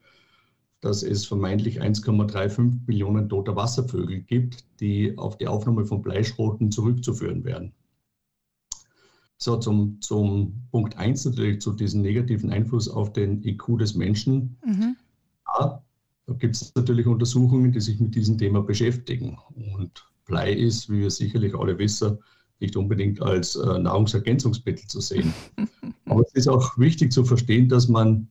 dass 0.82 1.02
es 1.02 1.26
vermeintlich 1.26 1.82
1,35 1.82 2.80
Millionen 2.86 3.30
toter 3.30 3.56
Wasservögel 3.56 4.22
gibt, 4.22 4.66
die 4.80 5.18
auf 5.18 5.38
die 5.38 5.48
Aufnahme 5.48 5.86
von 5.86 6.02
Bleischroten 6.02 6.72
zurückzuführen 6.72 7.44
wären. 7.44 7.74
So, 9.38 9.58
zum, 9.58 10.02
zum 10.02 10.64
Punkt 10.72 10.98
1 10.98 11.26
natürlich 11.26 11.62
zu 11.62 11.74
diesem 11.74 12.02
negativen 12.02 12.52
Einfluss 12.52 12.90
auf 12.90 13.14
den 13.14 13.44
IQ 13.44 13.78
des 13.80 13.96
Menschen. 13.96 14.58
Mhm. 14.66 14.98
Da 16.28 16.34
gibt 16.34 16.56
es 16.56 16.76
natürlich 16.76 17.08
Untersuchungen, 17.08 17.72
die 17.72 17.80
sich 17.80 18.00
mit 18.00 18.14
diesem 18.14 18.38
Thema 18.38 18.62
beschäftigen. 18.62 19.38
Und 19.56 20.06
Blei 20.26 20.54
ist, 20.54 20.90
wie 20.90 21.00
wir 21.00 21.10
sicherlich 21.10 21.56
alle 21.56 21.80
wissen, 21.80 22.20
nicht 22.60 22.76
unbedingt 22.76 23.22
als 23.22 23.56
äh, 23.56 23.80
Nahrungsergänzungsmittel 23.80 24.88
zu 24.88 25.00
sehen. 25.00 25.34
Aber 26.06 26.22
es 26.22 26.34
ist 26.34 26.48
auch 26.48 26.78
wichtig 26.78 27.14
zu 27.14 27.24
verstehen, 27.24 27.70
dass 27.70 27.88
man 27.88 28.28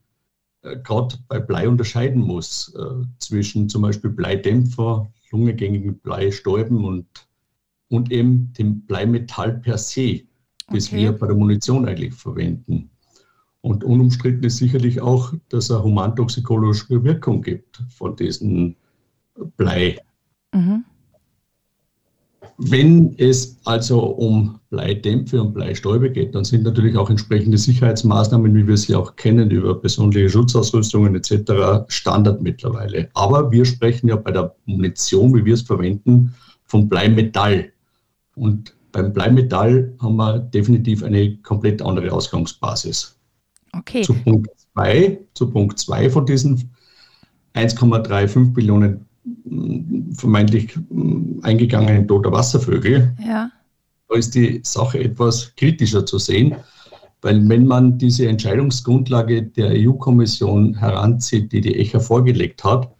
äh, 0.62 0.76
gerade 0.78 1.16
bei 1.28 1.38
Blei 1.38 1.68
unterscheiden 1.68 2.20
muss 2.20 2.74
äh, 2.74 3.04
zwischen 3.18 3.68
zum 3.68 3.82
Beispiel 3.82 4.10
Bleidämpfer, 4.10 5.10
lungengängigen 5.30 5.98
Bleistäuben 5.98 6.84
und, 6.84 7.06
und 7.88 8.12
eben 8.12 8.52
dem 8.54 8.82
Bleimetall 8.82 9.58
per 9.58 9.78
se, 9.78 10.22
das 10.68 10.88
okay. 10.88 10.96
wir 10.98 11.12
bei 11.12 11.28
der 11.28 11.36
Munition 11.36 11.86
eigentlich 11.86 12.14
verwenden. 12.14 12.90
Und 13.66 13.82
unumstritten 13.82 14.44
ist 14.44 14.58
sicherlich 14.58 15.00
auch, 15.00 15.34
dass 15.48 15.64
es 15.64 15.70
eine 15.72 15.82
humantoxikologische 15.82 17.02
Wirkung 17.02 17.42
gibt 17.42 17.82
von 17.88 18.14
diesem 18.14 18.76
Blei. 19.56 19.98
Mhm. 20.54 20.84
Wenn 22.58 23.16
es 23.18 23.58
also 23.64 23.98
um 23.98 24.60
Bleidämpfe 24.70 25.42
und 25.42 25.52
Bleistäube 25.52 26.12
geht, 26.12 26.36
dann 26.36 26.44
sind 26.44 26.62
natürlich 26.62 26.96
auch 26.96 27.10
entsprechende 27.10 27.58
Sicherheitsmaßnahmen, 27.58 28.54
wie 28.54 28.68
wir 28.68 28.76
sie 28.76 28.94
auch 28.94 29.16
kennen, 29.16 29.50
über 29.50 29.74
besondere 29.74 30.28
Schutzausrüstungen 30.28 31.16
etc. 31.16 31.88
Standard 31.88 32.40
mittlerweile. 32.40 33.08
Aber 33.14 33.50
wir 33.50 33.64
sprechen 33.64 34.06
ja 34.06 34.14
bei 34.14 34.30
der 34.30 34.54
Munition, 34.66 35.34
wie 35.34 35.44
wir 35.44 35.54
es 35.54 35.62
verwenden, 35.62 36.32
von 36.66 36.88
Bleimetall. 36.88 37.72
Und 38.36 38.76
beim 38.92 39.12
Bleimetall 39.12 39.92
haben 40.00 40.16
wir 40.18 40.38
definitiv 40.38 41.02
eine 41.02 41.36
komplett 41.38 41.82
andere 41.82 42.12
Ausgangsbasis. 42.12 43.15
Okay. 43.72 44.02
Zu 44.02 44.14
Punkt 44.14 44.50
2, 44.74 45.18
zu 45.34 45.50
Punkt 45.50 45.78
2 45.78 46.10
von 46.10 46.26
diesen 46.26 46.70
1,35 47.54 48.52
Billionen 48.52 49.06
mm, 49.24 50.12
vermeintlich 50.12 50.76
mm, 50.90 51.40
eingegangenen 51.42 52.06
toter 52.06 52.32
Wasservögel. 52.32 53.14
Ja. 53.24 53.50
Da 54.08 54.16
ist 54.16 54.34
die 54.34 54.60
Sache 54.62 55.00
etwas 55.00 55.54
kritischer 55.56 56.06
zu 56.06 56.18
sehen, 56.18 56.56
weil 57.22 57.48
wenn 57.48 57.66
man 57.66 57.98
diese 57.98 58.28
Entscheidungsgrundlage 58.28 59.42
der 59.42 59.70
EU-Kommission 59.72 60.74
heranzieht, 60.74 61.52
die 61.52 61.60
die 61.60 61.78
ECHA 61.80 61.98
vorgelegt 61.98 62.62
hat, 62.62 62.94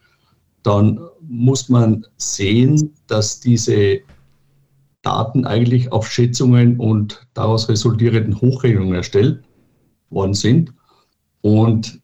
dann 0.63 0.99
muss 1.21 1.69
man 1.69 2.05
sehen, 2.17 2.93
dass 3.07 3.39
diese 3.39 3.99
Daten 5.01 5.45
eigentlich 5.45 5.91
auf 5.91 6.11
Schätzungen 6.11 6.77
und 6.77 7.25
daraus 7.33 7.69
resultierenden 7.69 8.41
Hochrechnungen 8.41 8.95
erstellt 8.95 9.46
worden 10.09 10.33
sind. 10.33 10.73
Und 11.41 12.01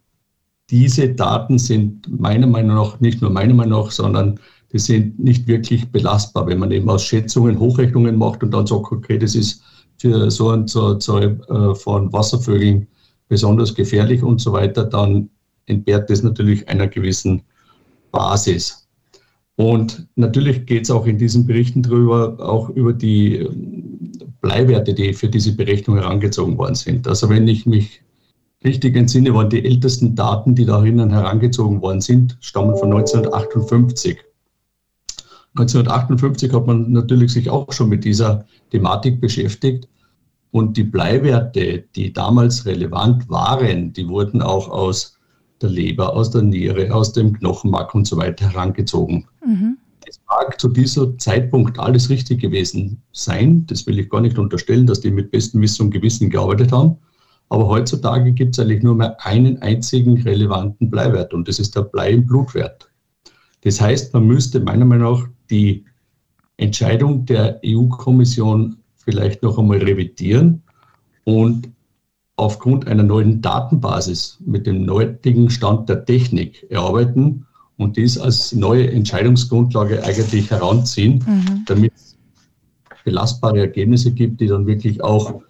diese 0.69 1.09
Daten 1.09 1.59
sind 1.59 2.07
meiner 2.19 2.47
Meinung 2.47 2.75
nach, 2.75 2.99
nicht 2.99 3.21
nur 3.21 3.31
meiner 3.31 3.53
Meinung 3.53 3.83
nach, 3.83 3.91
sondern 3.91 4.39
die 4.71 4.79
sind 4.79 5.19
nicht 5.19 5.47
wirklich 5.47 5.91
belastbar. 5.91 6.47
Wenn 6.47 6.59
man 6.59 6.71
eben 6.71 6.89
aus 6.89 7.03
Schätzungen 7.03 7.59
Hochrechnungen 7.59 8.17
macht 8.17 8.43
und 8.43 8.51
dann 8.51 8.65
sagt, 8.65 8.91
okay, 8.91 9.17
das 9.17 9.35
ist 9.35 9.61
für 9.99 10.31
so 10.31 10.49
eine 10.49 10.65
Zahl 10.65 11.39
äh, 11.47 11.75
von 11.75 12.11
Wasservögeln 12.11 12.87
besonders 13.27 13.73
gefährlich 13.73 14.23
und 14.23 14.41
so 14.41 14.51
weiter, 14.51 14.83
dann 14.83 15.29
entbehrt 15.65 16.09
das 16.09 16.23
natürlich 16.23 16.67
einer 16.67 16.87
gewissen 16.87 17.43
Basis. 18.11 18.87
Und 19.55 20.07
natürlich 20.15 20.65
geht 20.65 20.83
es 20.83 20.91
auch 20.91 21.05
in 21.05 21.17
diesen 21.17 21.45
Berichten 21.45 21.83
darüber, 21.83 22.37
auch 22.39 22.69
über 22.69 22.93
die 22.93 23.47
Bleiwerte, 24.43 24.93
die 24.93 25.13
für 25.13 25.29
diese 25.29 25.55
Berechnung 25.55 25.95
herangezogen 25.95 26.57
worden 26.57 26.75
sind. 26.75 27.07
Also 27.07 27.29
wenn 27.29 27.47
ich 27.47 27.65
mich 27.65 28.01
richtig 28.63 28.95
entsinne, 28.95 29.33
waren 29.33 29.49
die 29.49 29.65
ältesten 29.65 30.15
Daten, 30.15 30.53
die 30.53 30.65
darin 30.65 31.09
herangezogen 31.09 31.81
worden 31.81 32.01
sind, 32.01 32.37
stammen 32.41 32.77
von 32.77 32.91
1958. 32.91 34.19
1958 35.55 36.51
hat 36.51 36.67
man 36.67 36.91
natürlich 36.91 37.31
sich 37.31 37.49
auch 37.49 37.71
schon 37.71 37.87
mit 37.87 38.03
dieser 38.03 38.45
Thematik 38.69 39.21
beschäftigt. 39.21 39.87
Und 40.51 40.75
die 40.75 40.83
Bleiwerte, 40.83 41.85
die 41.95 42.11
damals 42.11 42.65
relevant 42.65 43.29
waren, 43.29 43.93
die 43.93 44.07
wurden 44.07 44.41
auch 44.41 44.69
aus 44.69 45.17
der 45.61 45.69
Leber, 45.69 46.13
aus 46.13 46.31
der 46.31 46.41
Niere, 46.41 46.93
aus 46.93 47.13
dem 47.13 47.33
Knochenmark 47.33 47.95
und 47.95 48.05
so 48.05 48.17
weiter 48.17 48.49
herangezogen. 48.49 49.25
Mhm. 49.45 49.77
Das 50.13 50.21
mag 50.29 50.61
zu 50.61 50.67
diesem 50.67 51.17
Zeitpunkt 51.17 51.79
alles 51.79 52.11
richtig 52.11 52.39
gewesen 52.39 53.01
sein. 53.13 53.65
Das 53.65 53.87
will 53.87 53.97
ich 53.97 54.11
gar 54.11 54.21
nicht 54.21 54.37
unterstellen, 54.37 54.85
dass 54.85 55.01
die 55.01 55.09
mit 55.09 55.31
bestem 55.31 55.59
Wissen 55.61 55.87
und 55.87 55.91
Gewissen 55.91 56.29
gearbeitet 56.29 56.71
haben. 56.71 56.97
Aber 57.49 57.67
heutzutage 57.67 58.31
gibt 58.31 58.55
es 58.55 58.63
eigentlich 58.63 58.83
nur 58.83 58.93
mehr 58.93 59.17
einen 59.25 59.59
einzigen 59.63 60.21
relevanten 60.21 60.91
Bleiwert 60.91 61.33
und 61.33 61.47
das 61.47 61.57
ist 61.57 61.75
der 61.75 61.81
Blei 61.81 62.11
im 62.11 62.27
Blutwert. 62.27 62.91
Das 63.61 63.81
heißt, 63.81 64.13
man 64.13 64.27
müsste 64.27 64.59
meiner 64.59 64.85
Meinung 64.85 65.13
nach 65.13 65.27
die 65.49 65.83
Entscheidung 66.57 67.25
der 67.25 67.59
EU-Kommission 67.65 68.77
vielleicht 68.95 69.41
noch 69.41 69.57
einmal 69.57 69.79
revidieren 69.79 70.61
und 71.23 71.71
aufgrund 72.35 72.85
einer 72.85 73.03
neuen 73.03 73.41
Datenbasis 73.41 74.37
mit 74.45 74.67
dem 74.67 74.87
heutigen 74.91 75.49
Stand 75.49 75.89
der 75.89 76.05
Technik 76.05 76.67
erarbeiten 76.69 77.47
und 77.77 77.97
dies 77.97 78.17
als 78.17 78.53
neue 78.53 78.91
Entscheidungsgrundlage 78.91 80.03
eigentlich 80.03 80.49
heranziehen, 80.51 81.23
mhm. 81.25 81.63
damit 81.65 81.93
es 81.95 82.17
belastbare 83.03 83.59
Ergebnisse 83.59 84.11
gibt, 84.11 84.41
die 84.41 84.47
dann 84.47 84.65
wirklich 84.65 85.03
auch 85.03 85.41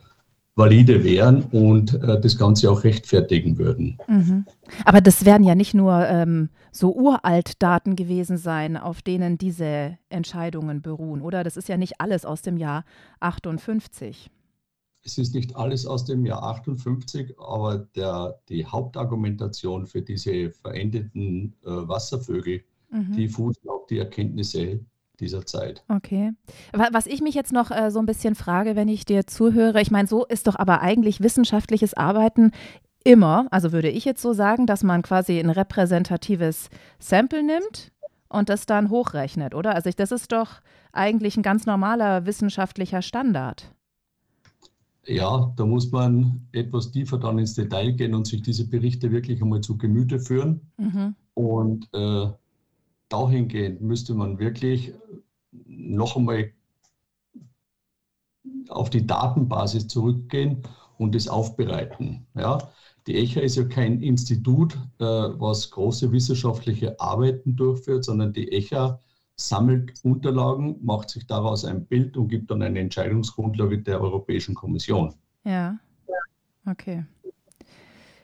valide 0.55 1.03
wären 1.03 1.43
und 1.51 1.95
äh, 1.95 2.21
das 2.21 2.37
Ganze 2.37 2.69
auch 2.69 2.83
rechtfertigen 2.83 3.57
würden. 3.57 3.97
Mhm. 4.07 4.45
Aber 4.85 5.01
das 5.01 5.25
werden 5.25 5.43
ja 5.43 5.55
nicht 5.55 5.73
nur 5.73 6.07
ähm, 6.07 6.49
so 6.71 6.93
uralt 6.93 7.61
Daten 7.61 7.95
gewesen 7.95 8.37
sein, 8.37 8.77
auf 8.77 9.01
denen 9.01 9.37
diese 9.37 9.97
Entscheidungen 10.09 10.81
beruhen, 10.81 11.21
oder? 11.21 11.43
Das 11.43 11.57
ist 11.57 11.69
ja 11.69 11.77
nicht 11.77 11.99
alles 11.99 12.25
aus 12.25 12.43
dem 12.43 12.57
Jahr 12.57 12.85
58. 13.19 14.29
Es 15.05 15.17
ist 15.17 15.35
nicht 15.35 15.55
alles 15.55 15.85
aus 15.85 16.05
dem 16.05 16.25
Jahr 16.25 16.43
58, 16.43 17.37
aber 17.37 17.87
der, 17.95 18.39
die 18.49 18.65
Hauptargumentation 18.65 19.85
für 19.85 20.01
diese 20.01 20.51
verendeten 20.51 21.53
äh, 21.63 21.69
Wasservögel, 21.69 22.63
mhm. 22.89 23.11
die 23.11 23.27
fußen 23.27 23.69
auf 23.69 23.85
die 23.87 23.99
Erkenntnisse 23.99 24.79
dieser 25.19 25.45
Zeit. 25.45 25.83
Okay. 25.89 26.31
Was 26.71 27.05
ich 27.05 27.21
mich 27.21 27.35
jetzt 27.35 27.51
noch 27.51 27.71
äh, 27.71 27.91
so 27.91 27.99
ein 27.99 28.05
bisschen 28.05 28.35
frage, 28.35 28.75
wenn 28.75 28.87
ich 28.87 29.05
dir 29.05 29.27
zuhöre, 29.27 29.81
ich 29.81 29.91
meine, 29.91 30.07
so 30.07 30.25
ist 30.25 30.47
doch 30.47 30.57
aber 30.57 30.81
eigentlich 30.81 31.21
wissenschaftliches 31.21 31.93
Arbeiten 31.93 32.51
immer, 33.03 33.47
also 33.51 33.71
würde 33.71 33.89
ich 33.89 34.05
jetzt 34.05 34.21
so 34.21 34.33
sagen, 34.33 34.65
dass 34.65 34.83
man 34.83 35.01
quasi 35.01 35.39
ein 35.39 35.49
repräsentatives 35.49 36.69
Sample 36.99 37.43
nimmt 37.43 37.91
und 38.29 38.49
das 38.49 38.65
dann 38.65 38.89
hochrechnet, 38.89 39.53
oder? 39.53 39.75
Also 39.75 39.89
ich, 39.89 39.95
das 39.95 40.11
ist 40.11 40.31
doch 40.31 40.61
eigentlich 40.91 41.37
ein 41.37 41.43
ganz 41.43 41.65
normaler 41.65 42.25
wissenschaftlicher 42.25 43.01
Standard. 43.01 43.73
Ja, 45.05 45.53
da 45.57 45.65
muss 45.65 45.91
man 45.91 46.47
etwas 46.53 46.91
tiefer 46.91 47.17
dann 47.17 47.39
ins 47.39 47.55
Detail 47.55 47.91
gehen 47.91 48.15
und 48.15 48.25
sich 48.25 48.41
diese 48.41 48.67
Berichte 48.67 49.11
wirklich 49.11 49.41
einmal 49.41 49.61
zu 49.61 49.77
Gemüte 49.77 50.19
führen. 50.19 50.61
Mhm. 50.77 51.15
Und 51.33 51.89
äh, 51.93 52.27
dahingehend 53.09 53.81
müsste 53.81 54.13
man 54.13 54.39
wirklich 54.39 54.93
noch 55.51 56.15
einmal 56.15 56.51
auf 58.69 58.89
die 58.89 59.05
Datenbasis 59.05 59.87
zurückgehen 59.87 60.63
und 60.97 61.15
es 61.15 61.27
aufbereiten. 61.27 62.25
Ja? 62.35 62.57
Die 63.07 63.15
ECHA 63.15 63.41
ist 63.41 63.57
ja 63.57 63.65
kein 63.65 64.01
Institut, 64.01 64.75
äh, 64.99 65.03
was 65.05 65.69
große 65.71 66.11
wissenschaftliche 66.11 66.99
Arbeiten 66.99 67.55
durchführt, 67.55 68.05
sondern 68.05 68.31
die 68.31 68.51
ECHA 68.51 69.01
sammelt 69.47 69.93
Unterlagen, 70.03 70.77
macht 70.81 71.09
sich 71.09 71.27
daraus 71.27 71.65
ein 71.65 71.85
Bild 71.85 72.15
und 72.17 72.29
gibt 72.29 72.49
dann 72.49 72.61
eine 72.61 72.79
Entscheidungsgrundlage 72.79 73.79
der 73.79 74.01
Europäischen 74.01 74.55
Kommission. 74.55 75.13
Ja, 75.43 75.77
okay. 76.65 77.05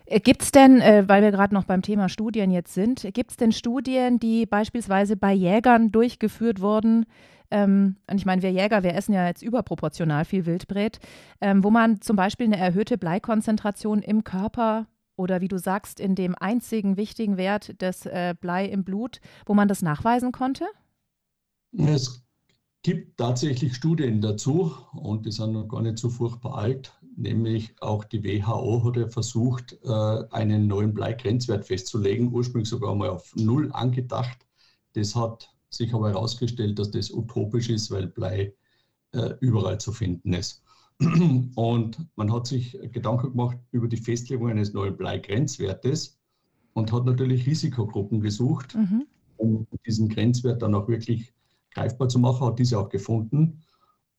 Äh, 0.05 0.19
gibt 0.21 0.43
es 0.43 0.51
denn, 0.51 0.79
äh, 0.81 1.03
weil 1.07 1.21
wir 1.21 1.31
gerade 1.31 1.53
noch 1.53 1.65
beim 1.65 1.81
Thema 1.81 2.09
Studien 2.09 2.51
jetzt 2.51 2.73
sind, 2.73 3.07
gibt 3.13 3.31
es 3.31 3.37
denn 3.37 3.51
Studien, 3.51 4.19
die 4.19 4.45
beispielsweise 4.45 5.17
bei 5.17 5.33
Jägern 5.33 5.91
durchgeführt 5.91 6.61
wurden? 6.61 7.05
Ähm, 7.51 7.97
und 8.09 8.17
ich 8.17 8.25
meine, 8.25 8.41
wir 8.41 8.51
Jäger, 8.51 8.83
wir 8.83 8.95
essen 8.95 9.13
ja 9.13 9.27
jetzt 9.27 9.41
überproportional 9.41 10.23
viel 10.23 10.45
Wildbret, 10.45 10.99
ähm, 11.41 11.63
wo 11.63 11.69
man 11.69 11.99
zum 11.99 12.15
Beispiel 12.15 12.45
eine 12.45 12.57
erhöhte 12.57 12.97
Bleikonzentration 12.97 14.01
im 14.01 14.23
Körper 14.23 14.87
oder 15.15 15.41
wie 15.41 15.47
du 15.47 15.57
sagst, 15.57 15.99
in 15.99 16.15
dem 16.15 16.35
einzigen 16.39 16.95
wichtigen 16.95 17.37
Wert 17.37 17.81
des 17.81 18.05
äh, 18.05 18.35
Blei 18.39 18.65
im 18.65 18.83
Blut, 18.83 19.19
wo 19.45 19.53
man 19.53 19.67
das 19.67 19.81
nachweisen 19.81 20.31
konnte? 20.31 20.65
Es 21.77 22.23
gibt 22.81 23.17
tatsächlich 23.17 23.75
Studien 23.75 24.21
dazu 24.21 24.73
und 24.93 25.25
die 25.25 25.31
sind 25.31 25.53
noch 25.53 25.67
gar 25.67 25.81
nicht 25.81 25.99
so 25.99 26.09
furchtbar 26.09 26.57
alt 26.57 26.93
nämlich 27.19 27.75
auch 27.81 28.03
die 28.05 28.23
WHO 28.23 28.83
hat 28.85 28.97
ja 28.97 29.07
versucht, 29.07 29.77
äh, 29.83 30.23
einen 30.31 30.67
neuen 30.67 30.93
Bleigrenzwert 30.93 31.65
festzulegen, 31.65 32.33
ursprünglich 32.33 32.69
sogar 32.69 32.95
mal 32.95 33.09
auf 33.09 33.35
Null 33.35 33.71
angedacht. 33.73 34.47
Das 34.93 35.15
hat 35.15 35.53
sich 35.69 35.93
aber 35.93 36.09
herausgestellt, 36.09 36.79
dass 36.79 36.91
das 36.91 37.11
utopisch 37.11 37.69
ist, 37.69 37.91
weil 37.91 38.07
Blei 38.07 38.53
äh, 39.11 39.33
überall 39.41 39.79
zu 39.79 39.91
finden 39.91 40.33
ist. 40.33 40.63
Und 41.55 42.07
man 42.15 42.31
hat 42.33 42.47
sich 42.47 42.77
Gedanken 42.91 43.31
gemacht 43.31 43.57
über 43.71 43.87
die 43.87 43.97
Festlegung 43.97 44.49
eines 44.49 44.73
neuen 44.73 44.97
Bleigrenzwertes 44.97 46.17
und 46.73 46.91
hat 46.91 47.05
natürlich 47.05 47.45
Risikogruppen 47.45 48.21
gesucht, 48.21 48.75
mhm. 48.75 49.05
um 49.37 49.67
diesen 49.85 50.07
Grenzwert 50.07 50.61
dann 50.61 50.75
auch 50.75 50.87
wirklich 50.87 51.33
greifbar 51.71 52.09
zu 52.09 52.19
machen, 52.19 52.47
hat 52.47 52.59
diese 52.59 52.79
auch 52.79 52.89
gefunden. 52.89 53.61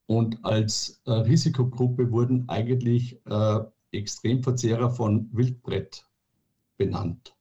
Und 0.06 0.44
als 0.44 1.00
äh, 1.06 1.12
Risikogruppe 1.12 2.10
wurden 2.10 2.48
eigentlich 2.48 3.20
äh, 3.26 3.60
Extremverzehrer 3.92 4.90
von 4.90 5.28
Wildbrett 5.32 6.04
benannt. 6.76 7.36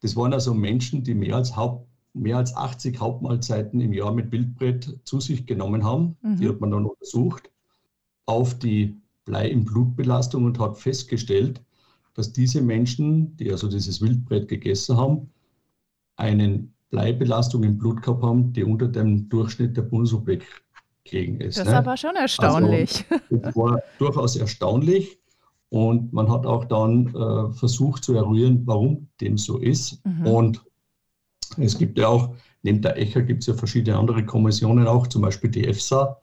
Das 0.00 0.16
waren 0.16 0.32
also 0.32 0.54
Menschen, 0.54 1.04
die 1.04 1.14
mehr 1.14 1.36
als, 1.36 1.56
Haupt, 1.56 1.86
mehr 2.12 2.36
als 2.36 2.54
80 2.54 2.98
Hauptmahlzeiten 2.98 3.80
im 3.80 3.92
Jahr 3.92 4.12
mit 4.12 4.32
Wildbrett 4.32 4.98
zu 5.04 5.20
sich 5.20 5.46
genommen 5.46 5.84
haben. 5.84 6.16
Mhm. 6.22 6.36
Die 6.36 6.48
hat 6.48 6.60
man 6.60 6.70
dann 6.70 6.86
untersucht 6.86 7.50
auf 8.26 8.58
die 8.58 8.96
Blei- 9.24 9.50
im 9.50 9.64
Blutbelastung 9.64 10.44
und 10.44 10.58
hat 10.58 10.78
festgestellt, 10.78 11.62
dass 12.14 12.32
diese 12.32 12.60
Menschen, 12.60 13.36
die 13.36 13.50
also 13.50 13.68
dieses 13.68 14.00
Wildbrett 14.00 14.48
gegessen 14.48 14.96
haben, 14.96 15.30
eine 16.16 16.68
Bleibelastung 16.92 17.64
im 17.64 17.78
Blut 17.78 18.02
gehabt 18.02 18.22
haben, 18.22 18.52
die 18.52 18.62
unter 18.62 18.86
dem 18.86 19.28
Durchschnitt 19.28 19.76
der 19.76 19.82
Bundesrepublik 19.82 20.44
gegen 21.04 21.40
ist. 21.40 21.58
Das 21.58 21.66
ist 21.66 21.72
ne? 21.72 21.78
aber 21.78 21.96
schon 21.96 22.14
erstaunlich. 22.14 23.04
Also, 23.10 23.36
das 23.38 23.56
war 23.56 23.82
durchaus 23.98 24.36
erstaunlich. 24.36 25.18
Und 25.70 26.12
man 26.12 26.30
hat 26.30 26.44
auch 26.44 26.66
dann 26.66 27.06
äh, 27.14 27.50
versucht 27.54 28.04
zu 28.04 28.14
eruieren, 28.14 28.62
warum 28.66 29.08
dem 29.22 29.38
so 29.38 29.56
ist. 29.56 30.04
Mhm. 30.04 30.26
Und 30.26 30.64
es 31.56 31.78
gibt 31.78 31.98
ja 31.98 32.08
auch, 32.08 32.34
neben 32.62 32.82
der 32.82 32.98
ECHA 32.98 33.22
gibt 33.22 33.42
es 33.42 33.46
ja 33.46 33.54
verschiedene 33.54 33.96
andere 33.98 34.24
Kommissionen 34.24 34.86
auch, 34.86 35.06
zum 35.06 35.22
Beispiel 35.22 35.50
die 35.50 35.64
EFSA, 35.66 36.20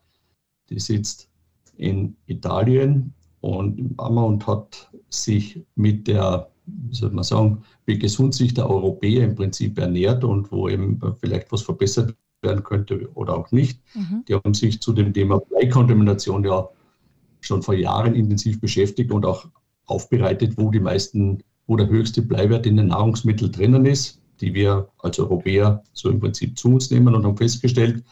die 0.70 0.78
sitzt 0.78 1.28
in 1.76 2.16
Italien 2.26 3.12
und 3.40 3.76
im 3.78 3.96
Bammer 3.96 4.24
und 4.24 4.46
hat 4.46 4.88
sich 5.08 5.60
mit 5.74 6.06
der, 6.06 6.48
wie 6.66 6.94
soll 6.94 7.10
man 7.10 7.24
sagen, 7.24 7.62
wie 7.86 7.98
gesund 7.98 8.34
sich 8.34 8.54
der 8.54 8.68
Europäer 8.68 9.24
im 9.24 9.34
Prinzip 9.34 9.78
ernährt 9.78 10.24
und 10.24 10.50
wo 10.52 10.68
eben 10.68 11.00
vielleicht 11.20 11.50
was 11.52 11.62
verbessert 11.62 12.14
werden 12.42 12.62
könnte 12.62 13.08
oder 13.14 13.36
auch 13.36 13.50
nicht. 13.52 13.80
Mhm. 13.94 14.24
Die 14.28 14.34
haben 14.34 14.54
sich 14.54 14.80
zu 14.80 14.92
dem 14.92 15.12
Thema 15.12 15.40
Bleikontamination 15.40 16.44
ja 16.44 16.68
schon 17.40 17.62
vor 17.62 17.74
Jahren 17.74 18.14
intensiv 18.14 18.60
beschäftigt 18.60 19.10
und 19.12 19.26
auch 19.26 19.46
aufbereitet, 19.86 20.56
wo 20.56 20.70
die 20.70 20.80
meisten, 20.80 21.42
wo 21.66 21.76
der 21.76 21.88
höchste 21.88 22.22
Bleiwert 22.22 22.66
in 22.66 22.76
den 22.76 22.88
Nahrungsmitteln 22.88 23.52
drinnen 23.52 23.86
ist, 23.86 24.20
die 24.40 24.54
wir 24.54 24.88
als 24.98 25.18
Europäer 25.18 25.82
so 25.92 26.08
im 26.08 26.20
Prinzip 26.20 26.58
zu 26.58 26.68
uns 26.68 26.90
nehmen 26.90 27.14
und 27.14 27.24
haben 27.24 27.36
festgestellt, 27.36 28.04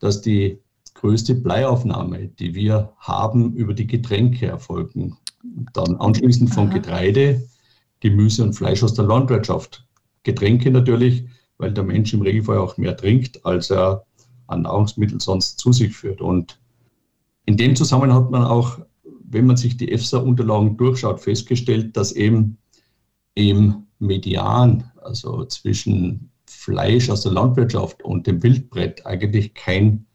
dass 0.00 0.20
die 0.20 0.58
größte 0.94 1.34
Bleiaufnahme, 1.34 2.28
die 2.28 2.54
wir 2.54 2.92
haben, 2.98 3.54
über 3.54 3.74
die 3.74 3.86
Getränke 3.86 4.46
erfolgen. 4.46 5.16
Dann 5.72 5.96
anschließend 5.96 6.56
Aha. 6.56 6.64
Getreide, 6.66 7.46
Gemüse 8.10 8.42
und 8.42 8.54
Fleisch 8.54 8.82
aus 8.82 8.94
der 8.94 9.04
Landwirtschaft. 9.04 9.86
Getränke 10.22 10.70
natürlich 10.70 11.24
weil 11.58 11.72
der 11.72 11.84
Mensch 11.84 12.12
im 12.12 12.22
Regelfall 12.22 12.58
auch 12.58 12.76
mehr 12.76 12.96
trinkt, 12.96 13.44
als 13.44 13.70
er 13.70 14.04
an 14.46 14.62
Nahrungsmitteln 14.62 15.20
sonst 15.20 15.58
zu 15.58 15.72
sich 15.72 15.96
führt. 15.96 16.20
Und 16.20 16.60
in 17.46 17.56
dem 17.56 17.76
Zusammenhang 17.76 18.16
hat 18.16 18.30
man 18.30 18.44
auch, 18.44 18.78
wenn 19.24 19.46
man 19.46 19.56
sich 19.56 19.76
die 19.76 19.90
EFSA-Unterlagen 19.90 20.76
durchschaut, 20.76 21.20
festgestellt, 21.20 21.96
dass 21.96 22.12
eben 22.12 22.58
im 23.34 23.86
Median, 23.98 24.90
also 25.02 25.44
zwischen 25.44 26.30
Fleisch 26.46 27.10
aus 27.10 27.22
der 27.22 27.32
Landwirtschaft 27.32 28.02
und 28.02 28.26
dem 28.26 28.42
Wildbrett 28.42 29.04
eigentlich 29.06 29.54
kein 29.54 30.06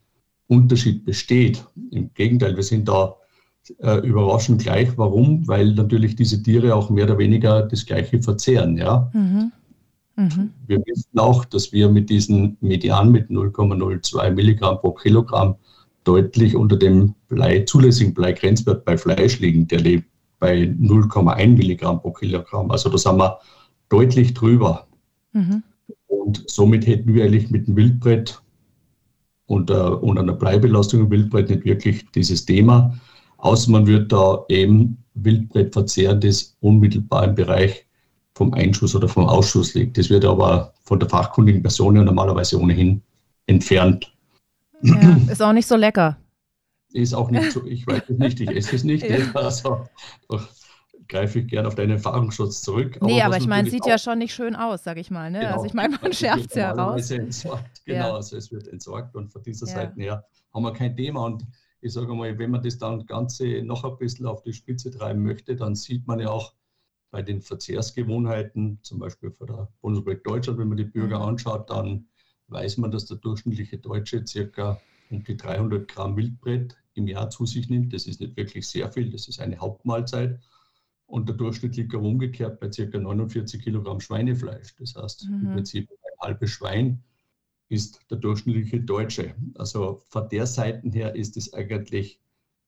Unterschied 0.46 1.04
besteht. 1.04 1.64
Im 1.90 2.12
Gegenteil, 2.14 2.56
wir 2.56 2.62
sind 2.62 2.88
da 2.88 3.16
äh, 3.78 3.98
überraschend 4.06 4.62
gleich. 4.62 4.96
Warum? 4.96 5.46
Weil 5.46 5.74
natürlich 5.74 6.16
diese 6.16 6.42
Tiere 6.42 6.74
auch 6.74 6.90
mehr 6.90 7.04
oder 7.04 7.18
weniger 7.18 7.62
das 7.62 7.86
Gleiche 7.86 8.20
verzehren. 8.22 8.76
Ja? 8.76 9.10
Mhm. 9.12 9.52
Mhm. 10.16 10.50
Wir 10.66 10.82
wissen 10.86 11.18
auch, 11.18 11.44
dass 11.44 11.72
wir 11.72 11.88
mit 11.88 12.10
diesem 12.10 12.56
Median 12.60 13.10
mit 13.10 13.30
0,02 13.30 14.30
Milligramm 14.30 14.78
pro 14.78 14.92
Kilogramm 14.92 15.56
deutlich 16.04 16.56
unter 16.56 16.76
dem 16.76 17.14
Blei, 17.28 17.60
zulässigen 17.60 18.12
Bleigrenzwert 18.12 18.84
bei 18.84 18.98
Fleisch 18.98 19.38
liegen. 19.40 19.66
Der 19.68 19.80
liegt 19.80 20.06
bei 20.38 20.62
0,1 20.62 21.56
Milligramm 21.56 22.00
pro 22.00 22.12
Kilogramm. 22.12 22.70
Also 22.70 22.88
da 22.90 22.98
sind 22.98 23.16
wir 23.16 23.38
deutlich 23.88 24.34
drüber. 24.34 24.86
Mhm. 25.32 25.62
Und 26.08 26.44
somit 26.46 26.86
hätten 26.86 27.14
wir 27.14 27.24
eigentlich 27.24 27.50
mit 27.50 27.68
dem 27.68 27.76
Wildbrett 27.76 28.42
und, 29.46 29.70
äh, 29.70 29.74
und 29.74 30.18
einer 30.18 30.32
Bleibelastung 30.32 31.00
im 31.00 31.10
Wildbrett 31.10 31.50
nicht 31.50 31.64
wirklich 31.64 32.10
dieses 32.12 32.44
Thema. 32.44 32.98
Außer 33.42 33.72
man 33.72 33.88
wird 33.88 34.12
da 34.12 34.44
eben 34.48 35.02
Wildbrett 35.14 35.72
verzehren, 35.72 36.20
das 36.20 36.56
unmittelbar 36.60 37.24
im 37.24 37.34
Bereich 37.34 37.86
vom 38.34 38.54
Einschuss 38.54 38.94
oder 38.94 39.08
vom 39.08 39.26
Ausschuss 39.26 39.74
liegt. 39.74 39.98
Das 39.98 40.10
wird 40.10 40.24
aber 40.24 40.72
von 40.84 41.00
der 41.00 41.08
fachkundigen 41.08 41.60
Person 41.60 41.96
ja 41.96 42.04
normalerweise 42.04 42.58
ohnehin 42.60 43.02
entfernt. 43.46 44.14
Ja, 44.82 45.16
ist 45.28 45.42
auch 45.42 45.52
nicht 45.52 45.66
so 45.66 45.74
lecker. 45.74 46.16
Ist 46.92 47.14
auch 47.14 47.30
nicht 47.30 47.50
so, 47.50 47.66
ich 47.66 47.84
weiß 47.84 48.02
es 48.08 48.18
nicht, 48.18 48.40
ich 48.40 48.50
esse 48.50 48.76
es 48.76 48.84
nicht. 48.84 49.04
ja. 49.08 49.18
Also 49.34 49.88
greife 51.08 51.40
ich 51.40 51.48
gerne 51.48 51.66
auf 51.66 51.74
deinen 51.74 51.90
Erfahrungsschutz 51.90 52.62
zurück. 52.62 52.96
Aber 53.00 53.06
nee, 53.06 53.22
aber 53.22 53.36
ich 53.36 53.48
meine, 53.48 53.66
es 53.66 53.74
sieht 53.74 53.86
ja 53.86 53.98
schon 53.98 54.18
nicht 54.18 54.34
schön 54.34 54.54
aus, 54.54 54.84
sag 54.84 54.98
ich 54.98 55.10
mal. 55.10 55.30
Ne? 55.32 55.40
Genau. 55.40 55.54
Also 55.54 55.66
ich 55.66 55.74
meine, 55.74 55.98
man 56.00 56.12
schärft 56.12 56.50
es 56.50 56.54
ja 56.54 56.70
raus. 56.70 57.10
Entsorgt. 57.10 57.84
Genau, 57.84 58.06
ja. 58.06 58.14
also 58.14 58.36
es 58.36 58.52
wird 58.52 58.68
entsorgt 58.68 59.16
und 59.16 59.32
von 59.32 59.42
dieser 59.42 59.66
ja. 59.66 59.74
Seite 59.74 60.00
her 60.00 60.24
haben 60.54 60.62
wir 60.62 60.72
kein 60.72 60.96
Thema. 60.96 61.24
Und 61.24 61.44
ich 61.82 61.92
sage 61.92 62.14
mal, 62.14 62.38
wenn 62.38 62.52
man 62.52 62.62
das 62.62 62.78
dann 62.78 63.04
Ganze 63.06 63.62
noch 63.64 63.84
ein 63.84 63.98
bisschen 63.98 64.26
auf 64.26 64.42
die 64.42 64.52
Spitze 64.52 64.90
treiben 64.90 65.22
möchte, 65.22 65.56
dann 65.56 65.74
sieht 65.74 66.06
man 66.06 66.20
ja 66.20 66.30
auch 66.30 66.54
bei 67.10 67.22
den 67.22 67.42
Verzehrsgewohnheiten, 67.42 68.78
zum 68.82 69.00
Beispiel 69.00 69.32
von 69.32 69.48
der 69.48 69.68
Bundesrepublik 69.80 70.24
Deutschland, 70.24 70.58
wenn 70.60 70.68
man 70.68 70.78
die 70.78 70.84
Bürger 70.84 71.18
mhm. 71.18 71.24
anschaut, 71.24 71.68
dann 71.68 72.06
weiß 72.46 72.78
man, 72.78 72.92
dass 72.92 73.06
der 73.06 73.18
durchschnittliche 73.18 73.78
Deutsche 73.78 74.24
circa 74.26 74.80
um 75.10 75.24
die 75.24 75.36
300 75.36 75.88
Gramm 75.88 76.16
Wildbrett 76.16 76.76
im 76.94 77.08
Jahr 77.08 77.30
zu 77.30 77.46
sich 77.46 77.68
nimmt. 77.68 77.92
Das 77.92 78.06
ist 78.06 78.20
nicht 78.20 78.36
wirklich 78.36 78.66
sehr 78.66 78.90
viel, 78.90 79.10
das 79.10 79.28
ist 79.28 79.40
eine 79.40 79.58
Hauptmahlzeit. 79.58 80.40
Und 81.06 81.28
der 81.28 81.36
Durchschnitt 81.36 81.76
liegt 81.76 81.94
auch 81.94 82.00
umgekehrt 82.00 82.60
bei 82.60 82.68
ca. 82.68 82.98
49 82.98 83.60
Kilogramm 83.60 84.00
Schweinefleisch. 84.00 84.74
Das 84.78 84.94
heißt, 84.94 85.28
mhm. 85.28 85.46
im 85.48 85.52
Prinzip 85.54 85.90
ein 85.90 86.28
halbes 86.28 86.50
Schwein 86.50 87.02
ist 87.72 88.00
der 88.10 88.18
durchschnittliche 88.18 88.80
Deutsche. 88.80 89.34
Also 89.54 90.02
von 90.08 90.28
der 90.28 90.46
Seite 90.46 90.86
her 90.90 91.16
ist 91.16 91.36
es 91.36 91.52
eigentlich 91.54 92.20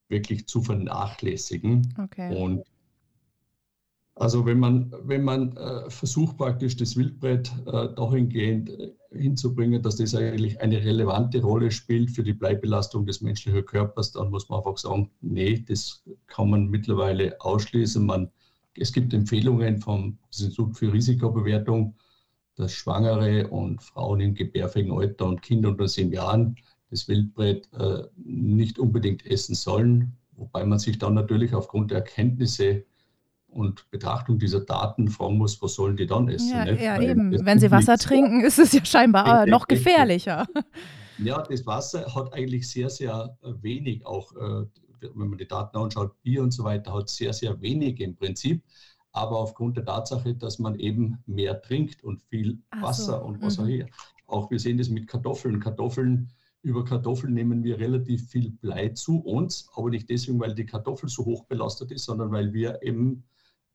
wirklich 0.08 0.46
zu 0.46 0.62
vernachlässigen. 0.62 1.94
Okay. 1.98 2.34
Und 2.34 2.64
also 4.16 4.46
wenn 4.46 4.60
man, 4.60 4.94
wenn 5.02 5.24
man 5.24 5.56
äh, 5.56 5.90
versucht 5.90 6.38
praktisch 6.38 6.76
das 6.76 6.96
Wildbrett 6.96 7.52
äh, 7.66 7.88
dahingehend 7.94 8.70
äh, 8.70 8.92
hinzubringen, 9.10 9.82
dass 9.82 9.96
das 9.96 10.14
eigentlich 10.14 10.60
eine 10.60 10.82
relevante 10.84 11.42
Rolle 11.42 11.70
spielt 11.70 12.12
für 12.12 12.22
die 12.22 12.32
Bleibelastung 12.32 13.06
des 13.06 13.20
menschlichen 13.20 13.64
Körpers, 13.66 14.12
dann 14.12 14.30
muss 14.30 14.48
man 14.48 14.58
einfach 14.58 14.78
sagen, 14.78 15.10
nee, 15.20 15.64
das 15.66 16.02
kann 16.28 16.48
man 16.48 16.68
mittlerweile 16.68 17.40
ausschließen. 17.40 18.06
Man, 18.06 18.30
es 18.78 18.92
gibt 18.92 19.12
Empfehlungen 19.12 19.78
vom 19.78 20.16
Institut 20.28 20.76
für 20.76 20.92
Risikobewertung, 20.92 21.96
dass 22.56 22.72
Schwangere 22.72 23.48
und 23.48 23.82
Frauen 23.82 24.20
im 24.20 24.34
gebärfähigen 24.34 24.92
Alter 24.92 25.26
und 25.26 25.42
Kinder 25.42 25.70
unter 25.70 25.88
sieben 25.88 26.12
Jahren 26.12 26.56
das 26.90 27.08
Wildbrett 27.08 27.68
äh, 27.72 28.04
nicht 28.16 28.78
unbedingt 28.78 29.26
essen 29.26 29.54
sollen, 29.54 30.16
wobei 30.32 30.64
man 30.64 30.78
sich 30.78 30.98
dann 30.98 31.14
natürlich 31.14 31.54
aufgrund 31.54 31.90
der 31.90 31.98
Erkenntnisse 31.98 32.84
und 33.48 33.88
Betrachtung 33.90 34.38
dieser 34.38 34.60
Daten 34.60 35.08
fragen 35.08 35.38
muss, 35.38 35.60
was 35.62 35.74
sollen 35.74 35.96
die 35.96 36.06
dann 36.06 36.28
essen? 36.28 36.50
Ja, 36.50 36.64
ja 36.72 37.00
eben. 37.00 37.44
Wenn 37.44 37.58
sie 37.58 37.70
Wasser 37.70 37.96
trinken, 37.96 38.42
ist 38.44 38.58
es 38.58 38.72
ja 38.72 38.84
scheinbar 38.84 39.46
noch 39.46 39.66
gefährlicher. 39.66 40.46
Ja, 41.18 41.40
das 41.42 41.64
Wasser 41.64 42.12
hat 42.12 42.32
eigentlich 42.32 42.68
sehr, 42.68 42.90
sehr 42.90 43.38
wenig, 43.42 44.04
auch 44.04 44.34
äh, 44.34 44.66
wenn 45.00 45.28
man 45.28 45.38
die 45.38 45.46
Daten 45.46 45.76
anschaut, 45.76 46.20
Bier 46.22 46.42
und 46.42 46.50
so 46.50 46.64
weiter, 46.64 46.92
hat 46.92 47.08
sehr, 47.08 47.32
sehr 47.32 47.60
wenig 47.60 48.00
im 48.00 48.16
Prinzip. 48.16 48.64
Aber 49.14 49.38
aufgrund 49.38 49.76
der 49.76 49.84
Tatsache, 49.84 50.34
dass 50.34 50.58
man 50.58 50.74
eben 50.74 51.22
mehr 51.26 51.62
trinkt 51.62 52.02
und 52.02 52.20
viel 52.24 52.58
Wasser 52.80 53.20
so. 53.20 53.24
und 53.24 53.40
was 53.40 53.58
auch 53.58 53.64
mhm. 53.64 53.68
hier. 53.68 53.86
Auch 54.26 54.50
wir 54.50 54.58
sehen 54.58 54.76
das 54.76 54.88
mit 54.88 55.06
Kartoffeln. 55.06 55.60
Kartoffeln, 55.60 56.32
über 56.62 56.84
Kartoffeln 56.84 57.32
nehmen 57.32 57.62
wir 57.62 57.78
relativ 57.78 58.28
viel 58.28 58.50
Blei 58.50 58.88
zu 58.88 59.20
uns, 59.20 59.70
aber 59.76 59.90
nicht 59.90 60.10
deswegen, 60.10 60.40
weil 60.40 60.54
die 60.54 60.66
Kartoffel 60.66 61.08
so 61.08 61.24
hoch 61.24 61.44
belastet 61.44 61.92
ist, 61.92 62.06
sondern 62.06 62.32
weil 62.32 62.52
wir 62.52 62.82
eben 62.82 63.22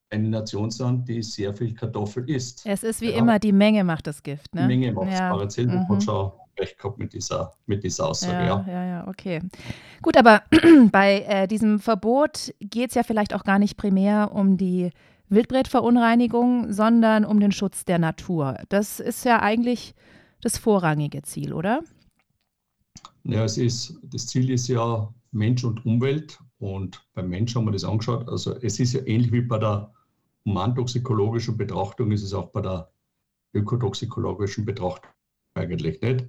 eine 0.09 0.27
Nation 0.27 0.71
sind, 0.71 1.07
die 1.07 1.23
sehr 1.23 1.53
viel 1.53 1.73
Kartoffel 1.73 2.29
isst. 2.29 2.65
Es 2.65 2.83
ist 2.83 2.99
wie 2.99 3.11
ja. 3.11 3.17
immer, 3.17 3.39
die 3.39 3.53
Menge 3.53 3.85
macht 3.85 4.07
das 4.07 4.21
Gift. 4.21 4.53
Ne? 4.53 4.61
Die 4.61 4.67
Menge 4.67 4.91
macht 4.91 5.07
es. 5.07 5.19
Ja. 5.19 5.29
Paracelsus 5.29 5.73
mhm. 5.73 5.89
hat 5.89 6.03
schon 6.03 6.31
recht 6.59 6.77
gehabt 6.77 6.97
mit 6.97 7.13
dieser, 7.13 7.53
mit 7.65 7.83
dieser 7.83 8.09
Aussage. 8.09 8.45
Ja, 8.45 8.65
ja, 8.67 8.73
ja, 8.73 8.85
ja 8.85 9.07
okay. 9.07 9.41
Gut, 10.01 10.17
aber 10.17 10.41
bei 10.91 11.21
äh, 11.21 11.47
diesem 11.47 11.79
Verbot 11.79 12.53
geht 12.59 12.89
es 12.89 12.95
ja 12.95 13.03
vielleicht 13.03 13.33
auch 13.33 13.43
gar 13.43 13.59
nicht 13.59 13.77
primär 13.77 14.31
um 14.33 14.57
die 14.57 14.91
Wildbretverunreinigung, 15.29 16.71
sondern 16.73 17.25
um 17.25 17.39
den 17.39 17.51
Schutz 17.51 17.85
der 17.85 17.99
Natur. 17.99 18.57
Das 18.69 18.99
ist 18.99 19.25
ja 19.25 19.41
eigentlich 19.41 19.93
das 20.41 20.57
vorrangige 20.57 21.21
Ziel, 21.21 21.53
oder? 21.53 21.81
Ja, 23.23 23.43
es 23.43 23.57
ist, 23.57 23.99
das 24.03 24.27
Ziel 24.27 24.49
ist 24.49 24.67
ja 24.67 25.13
Mensch 25.31 25.63
und 25.63 25.85
Umwelt. 25.85 26.39
Und 26.57 27.01
beim 27.13 27.29
Mensch 27.29 27.55
haben 27.55 27.65
wir 27.65 27.71
das 27.71 27.83
angeschaut. 27.83 28.27
Also 28.27 28.55
es 28.61 28.79
ist 28.79 28.93
ja 28.93 29.01
ähnlich 29.05 29.31
wie 29.31 29.41
bei 29.41 29.57
der 29.57 29.93
humantoxikologischen 30.45 31.57
Betrachtung, 31.57 32.11
ist 32.11 32.23
es 32.23 32.33
auch 32.33 32.49
bei 32.51 32.61
der 32.61 32.91
ökotoxikologischen 33.53 34.65
Betrachtung 34.65 35.11
eigentlich 35.53 36.01
nicht. 36.01 36.27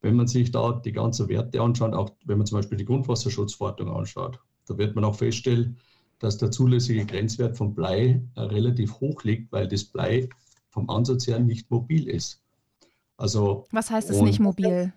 Wenn 0.00 0.16
man 0.16 0.26
sich 0.26 0.50
da 0.50 0.72
die 0.72 0.92
ganzen 0.92 1.28
Werte 1.28 1.60
anschaut, 1.60 1.94
auch 1.94 2.10
wenn 2.24 2.38
man 2.38 2.46
zum 2.46 2.58
Beispiel 2.58 2.78
die 2.78 2.84
Grundwasserschutzverordnung 2.84 3.90
anschaut, 3.90 4.38
da 4.66 4.76
wird 4.76 4.94
man 4.94 5.04
auch 5.04 5.14
feststellen, 5.14 5.78
dass 6.18 6.38
der 6.38 6.50
zulässige 6.50 7.04
Grenzwert 7.06 7.56
von 7.56 7.74
Blei 7.74 8.20
äh, 8.36 8.40
relativ 8.40 9.00
hoch 9.00 9.22
liegt, 9.24 9.52
weil 9.52 9.68
das 9.68 9.84
Blei 9.84 10.28
vom 10.70 10.88
Ansatz 10.90 11.26
her 11.26 11.38
nicht 11.38 11.70
mobil 11.70 12.08
ist. 12.08 12.40
Also, 13.16 13.66
Was 13.70 13.90
heißt 13.90 14.10
es 14.10 14.20
nicht 14.20 14.40
mobil? 14.40 14.92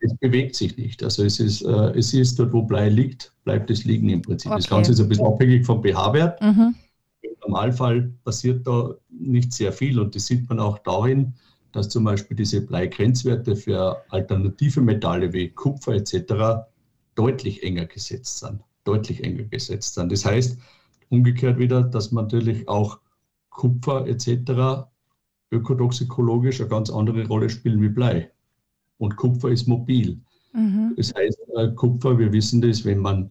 Es 0.00 0.14
bewegt 0.16 0.56
sich 0.56 0.76
nicht. 0.76 1.02
Also 1.02 1.24
es 1.24 1.38
ist, 1.38 1.62
äh, 1.62 1.92
es 1.96 2.12
ist 2.12 2.38
dort, 2.38 2.52
wo 2.52 2.62
Blei 2.62 2.88
liegt, 2.88 3.32
bleibt 3.44 3.70
es 3.70 3.84
liegen 3.84 4.08
im 4.08 4.20
Prinzip. 4.20 4.50
Okay. 4.50 4.60
Das 4.60 4.68
Ganze 4.68 4.92
ist 4.92 5.00
ein 5.00 5.08
bisschen 5.08 5.26
abhängig 5.26 5.64
vom 5.64 5.82
pH-Wert. 5.82 6.42
Mhm. 6.42 6.74
Im 7.22 7.30
Normalfall 7.40 8.12
passiert 8.24 8.66
da 8.66 8.94
nicht 9.10 9.52
sehr 9.52 9.72
viel 9.72 10.00
und 10.00 10.14
das 10.14 10.26
sieht 10.26 10.48
man 10.48 10.58
auch 10.58 10.78
darin, 10.78 11.34
dass 11.70 11.88
zum 11.88 12.04
Beispiel 12.04 12.36
diese 12.36 12.60
Bleigrenzwerte 12.60 13.56
für 13.56 14.02
alternative 14.10 14.80
Metalle 14.80 15.32
wie 15.32 15.48
Kupfer 15.48 15.92
etc. 15.92 16.66
deutlich 17.14 17.62
enger 17.62 17.86
gesetzt 17.86 18.40
sind. 18.40 18.60
Deutlich 18.84 19.22
enger 19.22 19.44
gesetzt 19.44 19.94
sind. 19.94 20.10
Das 20.10 20.24
heißt, 20.24 20.58
umgekehrt 21.08 21.58
wieder, 21.58 21.82
dass 21.82 22.10
man 22.10 22.24
natürlich 22.24 22.68
auch 22.68 22.98
Kupfer 23.50 24.06
etc. 24.06 24.88
ökotoxikologisch 25.50 26.60
eine 26.60 26.70
ganz 26.70 26.90
andere 26.90 27.26
Rolle 27.26 27.50
spielen 27.50 27.82
wie 27.82 27.88
Blei. 27.88 28.30
Und 28.98 29.16
Kupfer 29.16 29.50
ist 29.50 29.68
mobil. 29.68 30.20
Mhm. 30.52 30.94
Das 30.96 31.12
heißt, 31.14 31.38
äh, 31.56 31.68
Kupfer, 31.74 32.18
wir 32.18 32.32
wissen 32.32 32.60
das, 32.62 32.84
wenn 32.84 32.98
man, 32.98 33.30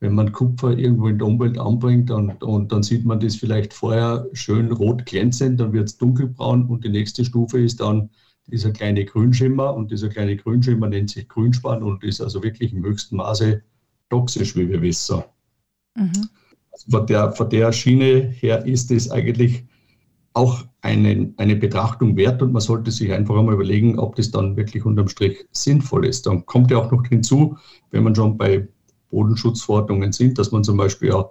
wenn 0.00 0.14
man 0.14 0.32
Kupfer 0.32 0.76
irgendwo 0.78 1.08
in 1.08 1.18
der 1.18 1.26
Umwelt 1.26 1.58
anbringt 1.58 2.10
und, 2.10 2.42
und 2.42 2.70
dann 2.72 2.82
sieht 2.82 3.04
man 3.04 3.20
das 3.20 3.36
vielleicht 3.36 3.72
vorher 3.72 4.26
schön 4.32 4.70
rot 4.72 5.06
glänzend, 5.06 5.60
dann 5.60 5.72
wird 5.72 5.88
es 5.88 5.98
dunkelbraun 5.98 6.66
und 6.66 6.84
die 6.84 6.90
nächste 6.90 7.24
Stufe 7.24 7.58
ist 7.60 7.80
dann 7.80 8.10
dieser 8.46 8.70
kleine 8.70 9.04
Grünschimmer 9.04 9.74
und 9.74 9.90
dieser 9.90 10.08
kleine 10.08 10.36
Grünschimmer 10.36 10.88
nennt 10.88 11.10
sich 11.10 11.28
Grünspan 11.28 11.82
und 11.82 12.04
ist 12.04 12.20
also 12.20 12.42
wirklich 12.42 12.72
im 12.72 12.84
höchsten 12.84 13.16
Maße 13.16 13.62
toxisch, 14.10 14.56
wie 14.56 14.68
wir 14.68 14.82
wissen. 14.82 15.22
Mhm. 15.96 16.28
Also 16.70 16.90
von, 16.90 17.06
der, 17.06 17.32
von 17.32 17.48
der 17.50 17.72
Schiene 17.72 18.20
her 18.20 18.64
ist 18.66 18.90
es 18.90 19.10
eigentlich 19.10 19.64
auch 20.34 20.64
eine, 20.82 21.32
eine 21.38 21.56
Betrachtung 21.56 22.16
wert 22.16 22.42
und 22.42 22.52
man 22.52 22.60
sollte 22.60 22.90
sich 22.90 23.10
einfach 23.10 23.36
einmal 23.36 23.54
überlegen, 23.54 23.98
ob 23.98 24.16
das 24.16 24.30
dann 24.30 24.56
wirklich 24.56 24.84
unterm 24.84 25.08
Strich 25.08 25.46
sinnvoll 25.50 26.04
ist. 26.04 26.26
Dann 26.26 26.44
kommt 26.44 26.70
ja 26.70 26.76
auch 26.76 26.90
noch 26.90 27.06
hinzu, 27.06 27.56
wenn 27.90 28.04
man 28.04 28.14
schon 28.14 28.36
bei 28.36 28.68
Bodenschutzverordnungen 29.10 30.12
sind, 30.12 30.38
dass 30.38 30.52
man 30.52 30.62
zum 30.62 30.76
Beispiel 30.76 31.08
ja 31.08 31.30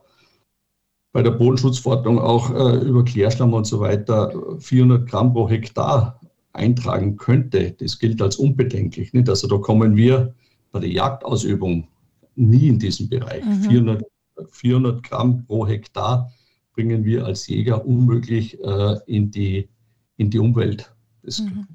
bei 1.14 1.22
der 1.22 1.32
Bodenschutzverordnung 1.32 2.20
auch 2.20 2.50
äh, 2.50 2.78
über 2.80 3.06
Klärschlamm 3.06 3.54
und 3.54 3.66
so 3.66 3.80
weiter 3.80 4.34
400 4.60 5.08
Gramm 5.08 5.34
pro 5.34 5.48
Hektar 5.48 6.20
eintragen 6.52 7.16
könnte. 7.16 7.76
Das 7.80 8.00
gilt 8.00 8.22
als 8.22 8.38
unbedenklich. 8.38 9.14
Nicht? 9.14 9.30
Also 9.30 9.48
da 9.48 9.58
kommen 9.58 9.96
wir 9.96 10.34
bei 10.72 10.80
der 10.80 10.90
Jagdausübung 10.90 11.88
nie 12.36 12.68
in 12.68 12.80
diesen 12.80 13.10
Bereich. 13.10 13.44
Mhm. 13.44 13.64
400, 13.64 14.04
400 14.52 15.04
Gramm 15.04 15.46
pro 15.46 15.68
Hektar 15.68 16.32
bringen 16.74 17.06
wir 17.06 17.26
als 17.26 17.48
Jäger 17.48 17.86
unmöglich 17.86 18.62
äh, 18.64 18.98
in, 19.08 19.32
die, 19.32 19.70
in 20.18 20.30
die 20.30 20.40
Umwelt. 20.40 20.94
Das 21.24 21.40
mhm. 21.40 21.68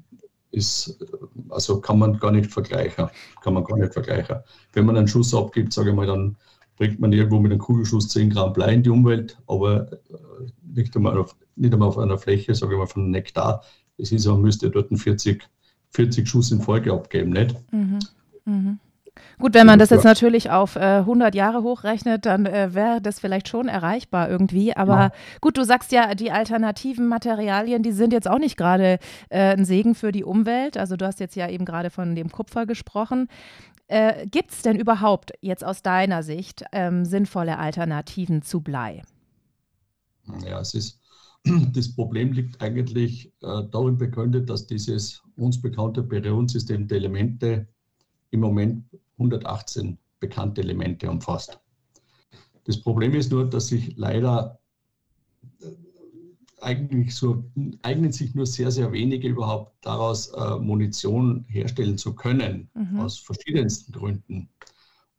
ist, 0.51 1.03
also 1.49 1.81
kann 1.81 1.99
man 1.99 2.19
gar 2.19 2.31
nicht 2.31 2.51
vergleichen. 2.51 3.07
Kann 3.41 3.53
man 3.53 3.63
gar 3.63 3.77
nicht 3.77 3.93
vergleichen. 3.93 4.37
Wenn 4.73 4.85
man 4.85 4.97
einen 4.97 5.07
Schuss 5.07 5.33
abgibt, 5.33 5.73
sage 5.73 5.89
ich 5.89 5.95
mal, 5.95 6.07
dann 6.07 6.37
bringt 6.77 6.99
man 6.99 7.13
irgendwo 7.13 7.39
mit 7.39 7.51
einem 7.51 7.59
Kugelschuss 7.59 8.09
10 8.09 8.29
Gramm 8.31 8.53
Blei 8.53 8.73
in 8.73 8.83
die 8.83 8.89
Umwelt, 8.89 9.37
aber 9.47 9.91
äh, 9.91 9.97
nicht 10.73 10.95
einmal 10.95 11.17
auf, 11.17 11.35
nicht 11.55 11.73
einmal 11.73 11.89
auf 11.89 11.97
einer 11.97 12.17
Fläche, 12.17 12.55
sage 12.55 12.73
ich 12.73 12.79
mal, 12.79 12.87
von 12.87 13.11
Nektar. 13.11 13.63
Es 13.97 14.11
ist, 14.11 14.25
man 14.25 14.41
müsste 14.41 14.69
dort 14.69 14.87
40, 14.91 15.47
40 15.91 16.27
Schuss 16.27 16.51
in 16.51 16.61
Folge 16.61 16.93
abgeben, 16.93 17.31
nicht? 17.31 17.55
Mhm. 17.71 17.99
Mhm. 18.45 18.79
Gut, 19.39 19.53
wenn 19.55 19.67
man 19.67 19.79
das 19.79 19.89
jetzt 19.89 20.05
natürlich 20.05 20.51
auf 20.51 20.75
äh, 20.75 20.99
100 20.99 21.35
Jahre 21.35 21.63
hochrechnet, 21.63 22.25
dann 22.25 22.45
äh, 22.45 22.73
wäre 22.73 23.01
das 23.01 23.19
vielleicht 23.19 23.47
schon 23.47 23.67
erreichbar 23.67 24.29
irgendwie. 24.29 24.75
Aber 24.75 24.95
ja. 24.95 25.11
gut, 25.41 25.57
du 25.57 25.65
sagst 25.65 25.91
ja, 25.91 26.15
die 26.15 26.31
alternativen 26.31 27.07
Materialien, 27.07 27.83
die 27.83 27.91
sind 27.91 28.13
jetzt 28.13 28.29
auch 28.29 28.39
nicht 28.39 28.55
gerade 28.55 28.99
äh, 29.29 29.55
ein 29.55 29.65
Segen 29.65 29.95
für 29.95 30.11
die 30.11 30.23
Umwelt. 30.23 30.77
Also 30.77 30.95
du 30.95 31.05
hast 31.05 31.19
jetzt 31.19 31.35
ja 31.35 31.49
eben 31.49 31.65
gerade 31.65 31.89
von 31.89 32.15
dem 32.15 32.31
Kupfer 32.31 32.65
gesprochen. 32.65 33.27
Äh, 33.87 34.27
Gibt 34.27 34.51
es 34.51 34.61
denn 34.61 34.79
überhaupt 34.79 35.33
jetzt 35.41 35.65
aus 35.65 35.81
deiner 35.81 36.23
Sicht 36.23 36.63
ähm, 36.71 37.03
sinnvolle 37.03 37.57
Alternativen 37.57 38.41
zu 38.41 38.61
Blei? 38.61 39.01
Ja, 40.45 40.61
es 40.61 40.73
ist, 40.73 41.01
das 41.73 41.93
Problem 41.93 42.31
liegt 42.31 42.61
eigentlich 42.61 43.33
äh, 43.41 43.63
darin 43.71 43.97
begründet, 43.97 44.49
dass 44.49 44.67
dieses 44.67 45.21
uns 45.35 45.61
bekannte 45.61 46.03
Periodensystem 46.03 46.87
der 46.87 46.99
Elemente 46.99 47.67
im 48.31 48.39
Moment 48.39 48.85
118 49.17 49.97
bekannte 50.19 50.61
Elemente 50.61 51.09
umfasst. 51.09 51.59
Das 52.65 52.81
Problem 52.81 53.13
ist 53.13 53.31
nur, 53.31 53.49
dass 53.49 53.67
sich 53.67 53.95
leider 53.97 54.59
äh, 55.59 55.67
eigentlich 56.61 57.15
so 57.15 57.43
eignen 57.81 58.11
sich 58.11 58.35
nur 58.35 58.45
sehr, 58.45 58.71
sehr 58.71 58.91
wenige 58.91 59.27
überhaupt 59.27 59.73
daraus 59.81 60.27
äh, 60.29 60.57
Munition 60.57 61.45
herstellen 61.47 61.97
zu 61.97 62.13
können, 62.13 62.69
mhm. 62.73 62.99
aus 62.99 63.17
verschiedensten 63.17 63.91
Gründen. 63.91 64.49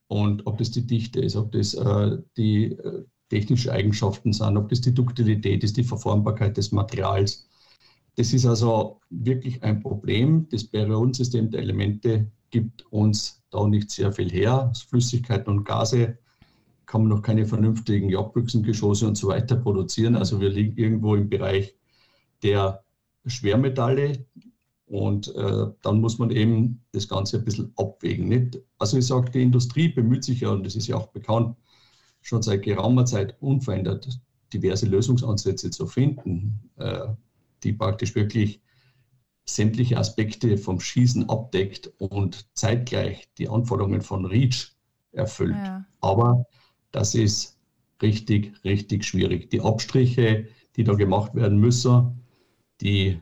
Und 0.06 0.46
ob 0.46 0.58
das 0.58 0.70
die 0.70 0.86
Dichte 0.86 1.20
ist, 1.20 1.36
ob 1.36 1.52
das 1.52 1.74
äh, 1.74 2.18
die 2.36 2.72
äh, 2.72 3.04
technischen 3.28 3.70
Eigenschaften 3.70 4.32
sind, 4.32 4.56
ob 4.56 4.68
das 4.68 4.82
die 4.82 4.94
Duktilität 4.94 5.64
ist, 5.64 5.76
die 5.76 5.84
Verformbarkeit 5.84 6.56
des 6.56 6.70
Materials. 6.70 7.48
Das 8.16 8.34
ist 8.34 8.44
also 8.44 9.00
wirklich 9.08 9.62
ein 9.62 9.80
Problem. 9.80 10.46
Das 10.50 10.64
Periodensystem 10.64 11.50
der 11.50 11.62
Elemente 11.62 12.30
gibt 12.52 12.86
uns 12.92 13.42
da 13.50 13.66
nicht 13.66 13.90
sehr 13.90 14.12
viel 14.12 14.30
her. 14.30 14.72
Flüssigkeiten 14.88 15.52
und 15.52 15.64
Gase 15.64 16.18
kann 16.86 17.02
man 17.02 17.10
noch 17.10 17.22
keine 17.22 17.46
vernünftigen 17.46 18.08
Jagdbüchsengeschosse 18.08 19.08
und 19.08 19.16
so 19.16 19.28
weiter 19.28 19.56
produzieren. 19.56 20.14
Also 20.14 20.40
wir 20.40 20.50
liegen 20.50 20.76
irgendwo 20.76 21.16
im 21.16 21.28
Bereich 21.28 21.74
der 22.42 22.84
Schwermetalle 23.26 24.26
und 24.86 25.34
äh, 25.34 25.66
dann 25.82 26.00
muss 26.00 26.18
man 26.18 26.30
eben 26.30 26.84
das 26.92 27.08
Ganze 27.08 27.38
ein 27.38 27.44
bisschen 27.44 27.72
abwägen. 27.76 28.28
Nicht? 28.28 28.60
Also 28.78 28.98
ich 28.98 29.06
sage, 29.06 29.30
die 29.30 29.42
Industrie 29.42 29.88
bemüht 29.88 30.22
sich 30.22 30.40
ja, 30.40 30.50
und 30.50 30.64
das 30.64 30.76
ist 30.76 30.86
ja 30.86 30.96
auch 30.96 31.08
bekannt, 31.08 31.56
schon 32.20 32.42
seit 32.42 32.62
geraumer 32.62 33.04
Zeit 33.04 33.36
unverändert 33.40 34.20
diverse 34.52 34.86
Lösungsansätze 34.86 35.70
zu 35.70 35.86
finden, 35.86 36.60
äh, 36.76 37.08
die 37.62 37.72
praktisch 37.72 38.14
wirklich 38.14 38.61
sämtliche 39.44 39.98
Aspekte 39.98 40.56
vom 40.56 40.80
Schießen 40.80 41.28
abdeckt 41.28 41.92
und 41.98 42.46
zeitgleich 42.54 43.28
die 43.38 43.48
Anforderungen 43.48 44.02
von 44.02 44.24
REACH 44.24 44.72
erfüllt. 45.12 45.56
Ja. 45.56 45.84
Aber 46.00 46.46
das 46.90 47.14
ist 47.14 47.58
richtig, 48.00 48.52
richtig 48.64 49.04
schwierig. 49.04 49.50
Die 49.50 49.60
Abstriche, 49.60 50.48
die 50.76 50.84
da 50.84 50.94
gemacht 50.94 51.34
werden 51.34 51.58
müssen, 51.58 52.22
die, 52.80 53.20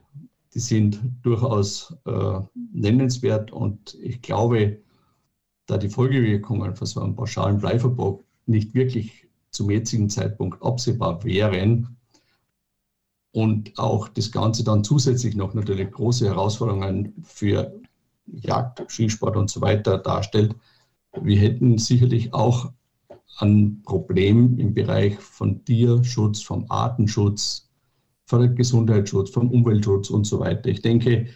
die 0.55 0.59
sind 0.59 1.01
durchaus 1.23 1.97
äh, 2.07 2.41
nennenswert 2.73 3.53
und 3.53 3.95
ich 4.01 4.23
glaube, 4.23 4.81
da 5.67 5.79
die 5.79 5.89
Folgewirkungen 5.89 6.75
von 6.75 6.87
so 6.87 7.01
einem 7.01 7.15
pauschalen 7.15 7.59
Bleiverbot 7.59 8.25
nicht 8.47 8.75
wirklich 8.75 9.29
zum 9.51 9.71
jetzigen 9.71 10.09
Zeitpunkt 10.09 10.63
absehbar 10.63 11.23
wären, 11.25 11.97
und 13.33 13.79
auch 13.79 14.09
das 14.09 14.33
Ganze 14.33 14.65
dann 14.65 14.85
zusätzlich 14.85 15.37
noch 15.37 15.55
natürlich 15.55 15.91
große 15.91 16.27
Herausforderungen 16.27 17.15
für 17.23 17.73
Jagd, 18.27 18.91
Skisport 18.91 19.37
und 19.37 19.51
so 19.51 19.61
weiter 19.61 19.99
darstellt. 19.99 20.55
Wir 21.21 21.39
hätten 21.39 21.79
sicherlich 21.79 22.33
auch 22.35 22.73
ein 23.39 23.83
Problem 23.85 24.59
im 24.59 24.75
Bereich 24.75 25.19
von 25.19 25.65
Tierschutz, 25.65 26.43
vom 26.43 26.67
Artenschutz, 26.69 27.69
vom 28.27 28.55
Gesundheitsschutz, 28.55 29.31
vom 29.31 29.51
Umweltschutz 29.51 30.11
und 30.11 30.25
so 30.25 30.41
weiter. 30.41 30.69
Ich 30.69 30.83
denke, 30.83 31.27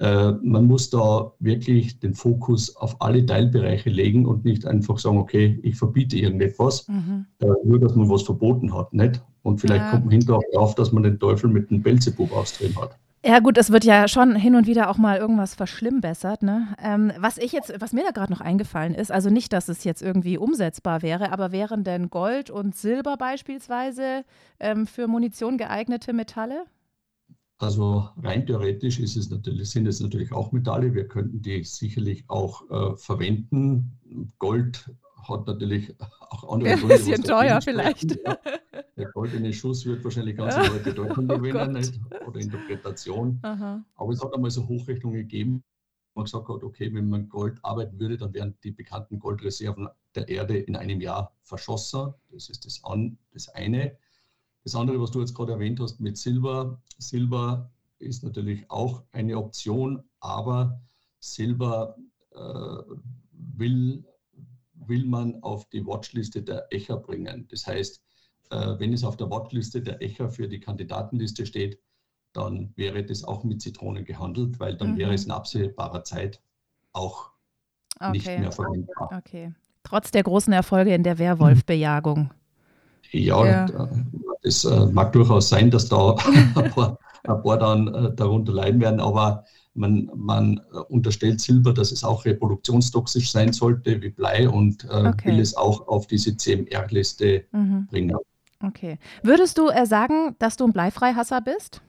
äh, 0.00 0.32
man 0.42 0.66
muss 0.66 0.90
da 0.90 1.32
wirklich 1.38 2.00
den 2.00 2.14
Fokus 2.14 2.74
auf 2.76 3.00
alle 3.00 3.24
Teilbereiche 3.24 3.90
legen 3.90 4.26
und 4.26 4.44
nicht 4.44 4.66
einfach 4.66 4.98
sagen, 4.98 5.18
okay, 5.18 5.58
ich 5.62 5.76
verbiete 5.76 6.16
irgendetwas, 6.16 6.86
mhm. 6.88 7.26
Äh, 7.38 7.46
nur 7.64 7.78
dass 7.78 7.94
man 7.94 8.08
was 8.08 8.22
verboten 8.22 8.74
hat. 8.74 8.92
Nicht? 8.92 9.22
Und 9.44 9.60
vielleicht 9.60 9.84
ja. 9.84 9.90
kommt 9.90 10.06
man 10.06 10.12
hinterher 10.12 10.38
auch 10.38 10.52
drauf, 10.54 10.74
dass 10.74 10.90
man 10.90 11.02
den 11.02 11.20
Teufel 11.20 11.50
mit 11.50 11.70
dem 11.70 11.82
Belzebub 11.82 12.32
ausdrehen 12.32 12.74
hat. 12.80 12.98
Ja 13.26 13.38
gut, 13.38 13.56
es 13.56 13.70
wird 13.70 13.84
ja 13.84 14.08
schon 14.08 14.36
hin 14.36 14.54
und 14.54 14.66
wieder 14.66 14.90
auch 14.90 14.98
mal 14.98 15.18
irgendwas 15.18 15.54
verschlimmbessert. 15.54 16.42
Ne? 16.42 16.74
Ähm, 16.82 17.12
was 17.18 17.38
ich 17.38 17.52
jetzt, 17.52 17.72
was 17.78 17.92
mir 17.92 18.04
da 18.04 18.10
gerade 18.10 18.32
noch 18.32 18.40
eingefallen 18.40 18.94
ist, 18.94 19.12
also 19.12 19.30
nicht, 19.30 19.52
dass 19.52 19.68
es 19.68 19.84
jetzt 19.84 20.02
irgendwie 20.02 20.36
umsetzbar 20.38 21.02
wäre, 21.02 21.30
aber 21.30 21.52
wären 21.52 21.84
denn 21.84 22.10
Gold 22.10 22.50
und 22.50 22.74
Silber 22.74 23.16
beispielsweise 23.16 24.24
ähm, 24.60 24.86
für 24.86 25.08
Munition 25.08 25.56
geeignete 25.56 26.12
Metalle? 26.12 26.64
Also 27.58 28.08
rein 28.22 28.46
theoretisch 28.46 28.98
ist 28.98 29.16
es 29.16 29.30
natürlich, 29.30 29.70
sind 29.70 29.86
es 29.86 30.00
natürlich 30.00 30.32
auch 30.32 30.52
Metalle. 30.52 30.94
Wir 30.94 31.06
könnten 31.06 31.40
die 31.40 31.64
sicherlich 31.64 32.24
auch 32.28 32.68
äh, 32.70 32.96
verwenden. 32.96 34.32
Gold 34.38 34.90
hat 35.28 35.46
natürlich 35.46 35.94
auch 36.00 36.52
andere 36.52 36.70
Ein 36.72 36.88
bisschen 36.88 37.22
teuer 37.22 37.60
vielleicht. 37.60 38.18
Ja. 38.24 38.38
Der 38.96 39.10
goldene 39.12 39.52
Schuss 39.52 39.84
wird 39.84 40.04
wahrscheinlich 40.04 40.36
ganz 40.36 40.56
neue 40.68 40.80
Bedeutung 40.80 41.30
oh 41.30 41.36
gewinnen 41.36 41.72
nicht? 41.72 42.00
oder 42.26 42.40
Interpretation. 42.40 43.38
Aha. 43.42 43.84
Aber 43.96 44.12
es 44.12 44.22
hat 44.22 44.34
einmal 44.34 44.50
so 44.50 44.66
Hochrechnungen 44.66 45.18
gegeben, 45.18 45.64
wo 46.12 46.20
man 46.20 46.24
gesagt 46.24 46.48
hat, 46.48 46.62
okay, 46.62 46.92
wenn 46.94 47.08
man 47.08 47.28
Gold 47.28 47.58
arbeiten 47.62 47.98
würde, 47.98 48.16
dann 48.16 48.32
wären 48.34 48.54
die 48.62 48.70
bekannten 48.70 49.18
Goldreserven 49.18 49.88
der 50.14 50.28
Erde 50.28 50.58
in 50.58 50.76
einem 50.76 51.00
Jahr 51.00 51.34
verschossen. 51.42 52.14
Das 52.30 52.48
ist 52.48 52.64
das, 52.66 52.82
an, 52.84 53.18
das 53.32 53.48
eine. 53.48 53.96
Das 54.62 54.74
andere, 54.74 55.00
was 55.00 55.10
du 55.10 55.20
jetzt 55.20 55.34
gerade 55.34 55.52
erwähnt 55.52 55.80
hast 55.80 56.00
mit 56.00 56.16
Silber. 56.16 56.80
Silber 56.98 57.70
ist 57.98 58.22
natürlich 58.22 58.70
auch 58.70 59.02
eine 59.12 59.36
Option, 59.36 60.02
aber 60.20 60.80
Silber 61.20 61.96
äh, 62.32 62.38
will 63.32 64.04
will 64.88 65.06
man 65.06 65.42
auf 65.42 65.68
die 65.70 65.86
Watchliste 65.86 66.42
der 66.42 66.66
ECHA 66.70 66.96
bringen. 66.96 67.46
Das 67.48 67.66
heißt, 67.66 68.02
äh, 68.50 68.78
wenn 68.78 68.92
es 68.92 69.04
auf 69.04 69.16
der 69.16 69.30
Watchliste 69.30 69.82
der 69.82 70.00
ECHA 70.02 70.28
für 70.28 70.48
die 70.48 70.60
Kandidatenliste 70.60 71.46
steht, 71.46 71.80
dann 72.32 72.72
wäre 72.76 73.04
das 73.04 73.24
auch 73.24 73.44
mit 73.44 73.62
Zitronen 73.62 74.04
gehandelt, 74.04 74.58
weil 74.58 74.76
dann 74.76 74.92
mhm. 74.92 74.98
wäre 74.98 75.14
es 75.14 75.24
in 75.24 75.30
absehbarer 75.30 76.04
Zeit 76.04 76.40
auch 76.92 77.30
okay. 78.00 78.12
nicht 78.12 78.26
mehr 78.26 78.52
verwendbar. 78.52 79.10
Okay. 79.18 79.54
Trotz 79.82 80.10
der 80.10 80.22
großen 80.22 80.52
Erfolge 80.52 80.94
in 80.94 81.02
der 81.02 81.18
Werwolfbejagung. 81.18 82.32
Ja, 83.14 83.46
ja. 83.46 83.66
Äh, 83.66 83.88
das 84.42 84.64
äh, 84.64 84.86
mag 84.86 85.12
durchaus 85.12 85.48
sein, 85.48 85.70
dass 85.70 85.88
da 85.88 86.14
ein, 86.54 86.70
paar, 86.70 86.98
ein 87.24 87.42
paar 87.42 87.58
dann 87.58 88.14
darunter 88.16 88.52
leiden 88.52 88.80
werden, 88.80 89.00
aber 89.00 89.44
man, 89.74 90.10
man 90.14 90.60
äh, 90.72 90.78
unterstellt 90.88 91.40
Silber, 91.40 91.72
dass 91.72 91.92
es 91.92 92.04
auch 92.04 92.24
reproduktionstoxisch 92.24 93.30
sein 93.30 93.52
sollte 93.52 94.00
wie 94.02 94.10
Blei 94.10 94.48
und 94.48 94.84
äh, 94.84 95.08
okay. 95.08 95.28
will 95.28 95.40
es 95.40 95.56
auch 95.56 95.86
auf 95.88 96.06
diese 96.06 96.36
CMR-Liste 96.36 97.44
mhm. 97.52 97.86
bringen. 97.88 98.16
Okay. 98.62 98.98
Würdest 99.22 99.58
du 99.58 99.68
äh, 99.68 99.86
sagen, 99.86 100.36
dass 100.38 100.56
du 100.56 100.64
ein 100.64 100.72
Bleifreihasser 100.72 101.40
bist? 101.40 101.82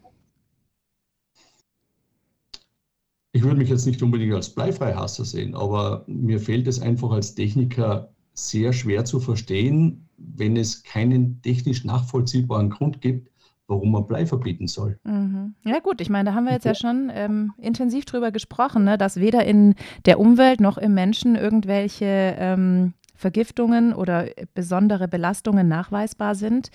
Ich 3.31 3.43
würde 3.43 3.57
mich 3.57 3.69
jetzt 3.69 3.85
nicht 3.85 4.01
unbedingt 4.01 4.33
als 4.33 4.49
Bleifreihasser 4.49 5.25
sehen, 5.25 5.55
aber 5.55 6.05
mir 6.07 6.39
fehlt 6.39 6.67
es 6.67 6.81
einfach 6.81 7.11
als 7.11 7.35
Techniker 7.35 8.13
sehr 8.33 8.73
schwer 8.73 9.05
zu 9.05 9.19
verstehen, 9.19 10.04
wenn 10.17 10.57
es 10.57 10.83
keinen 10.83 11.41
technisch 11.41 11.83
nachvollziehbaren 11.83 12.69
Grund 12.69 13.01
gibt, 13.01 13.29
warum 13.67 13.91
man 13.91 14.07
Blei 14.07 14.25
verbieten 14.25 14.67
soll. 14.67 14.99
Mhm. 15.03 15.55
Ja 15.63 15.79
gut, 15.79 16.01
ich 16.01 16.09
meine, 16.09 16.29
da 16.29 16.35
haben 16.35 16.45
wir 16.45 16.53
jetzt 16.53 16.65
ja 16.65 16.75
schon 16.75 17.11
ähm, 17.13 17.53
intensiv 17.57 18.05
drüber 18.05 18.31
gesprochen, 18.31 18.83
ne, 18.83 18.97
dass 18.97 19.19
weder 19.19 19.43
in 19.45 19.75
der 20.05 20.19
Umwelt 20.19 20.59
noch 20.61 20.77
im 20.77 20.93
Menschen 20.93 21.35
irgendwelche 21.35 22.35
ähm, 22.37 22.93
Vergiftungen 23.15 23.93
oder 23.93 24.27
besondere 24.53 25.07
Belastungen 25.07 25.67
nachweisbar 25.67 26.35
sind. 26.35 26.69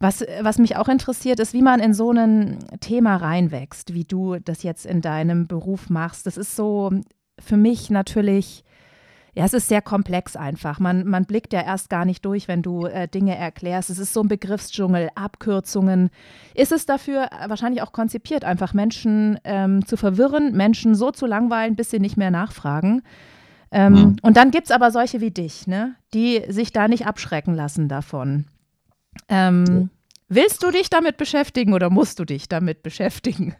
Was, 0.00 0.24
was 0.40 0.58
mich 0.58 0.76
auch 0.76 0.88
interessiert, 0.88 1.38
ist, 1.38 1.54
wie 1.54 1.62
man 1.62 1.78
in 1.78 1.94
so 1.94 2.10
ein 2.10 2.58
Thema 2.80 3.16
reinwächst, 3.16 3.94
wie 3.94 4.04
du 4.04 4.36
das 4.40 4.64
jetzt 4.64 4.84
in 4.84 5.00
deinem 5.00 5.46
Beruf 5.46 5.90
machst. 5.90 6.26
Das 6.26 6.36
ist 6.36 6.56
so 6.56 6.90
für 7.38 7.56
mich 7.56 7.88
natürlich 7.88 8.64
Ja, 9.34 9.46
es 9.46 9.54
ist 9.54 9.68
sehr 9.68 9.80
komplex 9.80 10.36
einfach. 10.36 10.78
Man, 10.78 11.06
man 11.06 11.24
blickt 11.24 11.54
ja 11.54 11.62
erst 11.62 11.88
gar 11.88 12.04
nicht 12.04 12.24
durch, 12.26 12.48
wenn 12.48 12.60
du 12.60 12.84
äh, 12.84 13.08
Dinge 13.08 13.34
erklärst. 13.34 13.88
Es 13.88 13.98
ist 13.98 14.12
so 14.12 14.20
ein 14.20 14.28
Begriffsdschungel, 14.28 15.08
Abkürzungen. 15.14 16.10
Ist 16.54 16.70
es 16.70 16.84
dafür 16.84 17.30
wahrscheinlich 17.46 17.80
auch 17.80 17.92
konzipiert, 17.92 18.44
einfach 18.44 18.74
Menschen 18.74 19.38
ähm, 19.44 19.86
zu 19.86 19.96
verwirren, 19.96 20.54
Menschen 20.54 20.94
so 20.94 21.10
zu 21.10 21.24
langweilen, 21.24 21.76
bis 21.76 21.90
sie 21.90 21.98
nicht 21.98 22.18
mehr 22.18 22.30
nachfragen? 22.30 23.02
Ähm, 23.70 23.92
mhm. 23.94 24.16
Und 24.20 24.36
dann 24.36 24.50
gibt 24.50 24.66
es 24.66 24.70
aber 24.70 24.90
solche 24.90 25.22
wie 25.22 25.30
dich, 25.30 25.66
ne? 25.66 25.94
die 26.12 26.42
sich 26.48 26.72
da 26.72 26.86
nicht 26.86 27.06
abschrecken 27.06 27.54
lassen 27.54 27.88
davon. 27.88 28.44
Ähm, 29.28 29.64
ja. 29.66 29.88
Willst 30.28 30.62
du 30.62 30.70
dich 30.70 30.90
damit 30.90 31.16
beschäftigen 31.16 31.72
oder 31.72 31.88
musst 31.88 32.18
du 32.18 32.26
dich 32.26 32.50
damit 32.50 32.82
beschäftigen? 32.82 33.54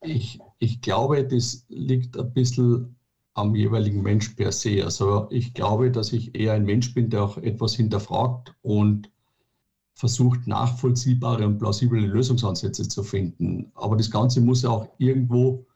Ich, 0.00 0.38
ich 0.58 0.80
glaube, 0.80 1.26
das 1.26 1.66
liegt 1.68 2.18
ein 2.18 2.32
bisschen 2.32 2.95
am 3.36 3.54
jeweiligen 3.54 4.02
Mensch 4.02 4.30
per 4.30 4.50
se. 4.50 4.82
Also 4.82 5.26
ich 5.30 5.52
glaube, 5.52 5.90
dass 5.90 6.12
ich 6.12 6.34
eher 6.34 6.54
ein 6.54 6.64
Mensch 6.64 6.94
bin, 6.94 7.10
der 7.10 7.22
auch 7.22 7.36
etwas 7.36 7.74
hinterfragt 7.74 8.54
und 8.62 9.10
versucht, 9.94 10.46
nachvollziehbare 10.46 11.46
und 11.46 11.58
plausible 11.58 12.00
Lösungsansätze 12.00 12.88
zu 12.88 13.02
finden. 13.02 13.70
Aber 13.74 13.96
das 13.96 14.10
Ganze 14.10 14.40
muss 14.40 14.62
ja 14.62 14.70
auch 14.70 14.88
irgendwo, 14.96 15.66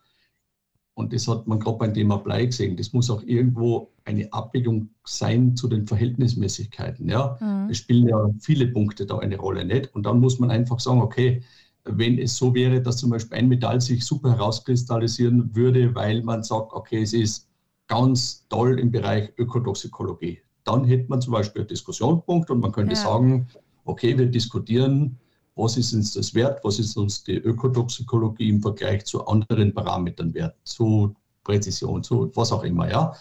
und 0.94 1.12
das 1.12 1.29
hat 1.29 1.46
man 1.46 1.61
gerade 1.61 1.77
beim 1.77 1.92
Thema 1.92 2.16
Blei 2.16 2.46
gesehen, 2.46 2.79
das 2.79 2.94
muss 2.94 3.11
auch 3.11 3.23
irgendwo 3.25 3.90
eine 4.05 4.33
Abwägung 4.33 4.88
sein 5.05 5.55
zu 5.55 5.68
den 5.68 5.87
Verhältnismäßigkeiten. 5.87 7.11
Ja? 7.11 7.37
Mhm. 7.40 7.70
Es 7.70 7.79
spielen 7.79 8.09
ja 8.09 8.31
viele 8.40 8.68
Punkte 8.68 9.05
da 9.05 9.18
eine 9.18 9.37
Rolle, 9.37 9.66
nicht? 9.66 9.94
Und 9.94 10.07
dann 10.07 10.20
muss 10.20 10.38
man 10.38 10.51
einfach 10.51 10.81
sagen, 10.81 11.03
okay, 11.03 11.42
wenn 11.85 12.18
es 12.18 12.37
so 12.37 12.55
wäre, 12.55 12.81
dass 12.81 12.96
zum 12.96 13.11
Beispiel 13.11 13.38
ein 13.38 13.49
Metall 13.49 13.81
sich 13.83 14.05
super 14.05 14.31
herauskristallisieren 14.31 15.55
würde, 15.55 15.94
weil 15.94 16.23
man 16.23 16.42
sagt, 16.42 16.73
okay, 16.73 17.03
es 17.03 17.12
ist 17.12 17.49
ganz 17.90 18.46
toll 18.48 18.79
im 18.79 18.92
Bereich 18.92 19.33
Ökotoxikologie. 19.37 20.38
Dann 20.62 20.85
hätte 20.85 21.09
man 21.09 21.20
zum 21.20 21.33
Beispiel 21.33 21.62
einen 21.62 21.68
Diskussionspunkt 21.68 22.48
und 22.48 22.61
man 22.61 22.70
könnte 22.70 22.94
ja. 22.94 23.00
sagen, 23.00 23.48
okay, 23.85 24.16
wir 24.16 24.26
diskutieren, 24.26 25.18
was 25.57 25.76
ist 25.76 25.92
uns 25.92 26.14
das 26.14 26.33
wert, 26.33 26.61
was 26.62 26.79
ist 26.79 26.96
uns 26.96 27.24
die 27.24 27.35
Ökotoxikologie 27.35 28.48
im 28.48 28.62
Vergleich 28.62 29.05
zu 29.07 29.26
anderen 29.26 29.74
Parametern 29.74 30.33
wert, 30.35 30.55
zu 30.62 31.16
Präzision, 31.42 32.05
zu 32.05 32.31
was 32.37 32.53
auch 32.53 32.62
immer, 32.62 32.88
ja. 32.88 33.12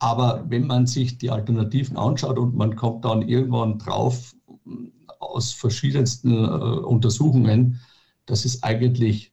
Aber 0.00 0.44
wenn 0.48 0.66
man 0.66 0.86
sich 0.86 1.18
die 1.18 1.30
Alternativen 1.30 1.96
anschaut 1.96 2.38
und 2.38 2.56
man 2.56 2.74
kommt 2.74 3.04
dann 3.04 3.22
irgendwann 3.22 3.78
drauf 3.78 4.34
aus 5.20 5.52
verschiedensten 5.52 6.32
äh, 6.32 6.48
Untersuchungen, 6.48 7.78
dass 8.26 8.44
es 8.44 8.64
eigentlich 8.64 9.32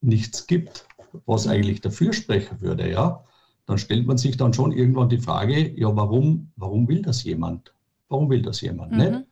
nichts 0.00 0.46
gibt, 0.46 0.86
was 1.26 1.48
eigentlich 1.48 1.80
dafür 1.80 2.12
sprechen 2.12 2.60
würde, 2.60 2.88
ja, 2.88 3.24
dann 3.66 3.78
stellt 3.78 4.06
man 4.06 4.18
sich 4.18 4.36
dann 4.36 4.52
schon 4.52 4.72
irgendwann 4.72 5.08
die 5.08 5.18
Frage, 5.18 5.72
ja, 5.78 5.94
warum, 5.96 6.50
warum 6.56 6.88
will 6.88 7.02
das 7.02 7.24
jemand? 7.24 7.72
Warum 8.08 8.28
will 8.30 8.42
das 8.42 8.60
jemand? 8.60 8.92
Mhm. 8.92 8.98
Nicht? 8.98 9.24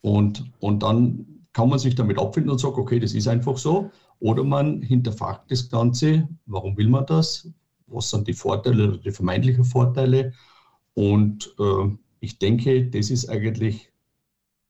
Und, 0.00 0.50
und 0.60 0.82
dann 0.82 1.26
kann 1.52 1.68
man 1.68 1.78
sich 1.78 1.94
damit 1.94 2.18
abfinden 2.18 2.50
und 2.50 2.58
sagt, 2.58 2.78
okay, 2.78 2.98
das 2.98 3.12
ist 3.12 3.28
einfach 3.28 3.58
so. 3.58 3.90
Oder 4.20 4.44
man 4.44 4.82
hinterfragt 4.82 5.50
das 5.50 5.68
Ganze, 5.68 6.28
warum 6.46 6.76
will 6.76 6.88
man 6.88 7.06
das? 7.06 7.48
Was 7.86 8.10
sind 8.10 8.28
die 8.28 8.32
Vorteile 8.32 8.88
oder 8.88 8.98
die 8.98 9.10
vermeintlichen 9.10 9.64
Vorteile? 9.64 10.32
Und 10.94 11.54
äh, 11.58 11.88
ich 12.20 12.38
denke, 12.38 12.86
das 12.86 13.10
ist 13.10 13.28
eigentlich 13.28 13.90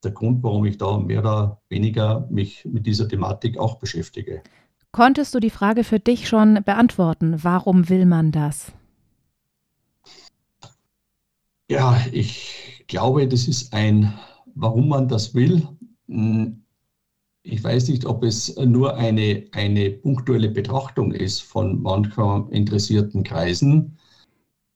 der 0.02 0.12
Grund, 0.12 0.42
warum 0.42 0.64
ich 0.64 0.78
da 0.78 0.98
mehr 0.98 1.20
oder 1.20 1.60
weniger 1.68 2.26
mich 2.30 2.64
mit 2.64 2.86
dieser 2.86 3.08
Thematik 3.08 3.58
auch 3.58 3.78
beschäftige. 3.78 4.42
Konntest 4.92 5.34
du 5.34 5.40
die 5.40 5.50
Frage 5.50 5.84
für 5.84 6.00
dich 6.00 6.28
schon 6.28 6.62
beantworten? 6.64 7.36
Warum 7.42 7.88
will 7.88 8.06
man 8.06 8.32
das? 8.32 8.72
Ja, 11.70 12.04
ich 12.10 12.84
glaube, 12.88 13.28
das 13.28 13.46
ist 13.46 13.72
ein, 13.72 14.12
warum 14.56 14.88
man 14.88 15.06
das 15.06 15.34
will. 15.34 15.62
Hm, 16.08 16.64
ich 17.44 17.64
weiß 17.64 17.88
nicht, 17.88 18.06
ob 18.06 18.24
es 18.24 18.56
nur 18.56 18.96
eine, 18.96 19.46
eine 19.52 19.90
punktuelle 19.90 20.50
Betrachtung 20.50 21.12
ist 21.12 21.42
von 21.42 21.82
manchen 21.82 22.50
interessierten 22.50 23.24
Kreisen, 23.24 23.98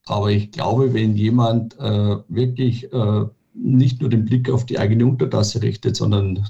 aber 0.07 0.31
ich 0.33 0.53
glaube, 0.53 0.95
wenn 0.95 1.17
jemand 1.17 1.79
äh, 1.81 2.19
wirklich 2.29 2.93
äh, 2.93 3.25
nicht 3.55 4.01
nur 4.01 4.11
den 4.11 4.25
Blick 4.27 4.51
auf 4.51 4.67
die 4.67 4.79
eigene 4.79 5.07
Untertasse 5.07 5.63
richtet, 5.63 5.97
sondern 5.97 6.49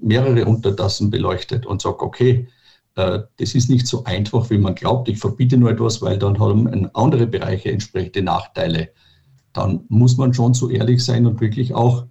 mehrere 0.00 0.44
Untertassen 0.46 1.10
beleuchtet 1.10 1.66
und 1.66 1.82
sagt, 1.82 2.00
okay, 2.02 2.48
äh, 2.96 3.20
das 3.38 3.54
ist 3.54 3.70
nicht 3.70 3.86
so 3.86 4.04
einfach, 4.04 4.50
wie 4.50 4.58
man 4.58 4.74
glaubt. 4.74 5.08
Ich 5.08 5.18
verbiete 5.18 5.56
nur 5.56 5.70
etwas, 5.70 6.02
weil 6.02 6.18
dann 6.18 6.38
haben 6.38 6.88
andere 6.94 7.26
Bereiche 7.26 7.70
entsprechende 7.72 8.22
Nachteile 8.22 8.90
dann 9.56 9.84
muss 9.88 10.16
man 10.16 10.34
schon 10.34 10.54
so 10.54 10.68
ehrlich 10.68 11.04
sein 11.04 11.26
und 11.26 11.40
wirklich 11.40 11.74
auch 11.74 12.06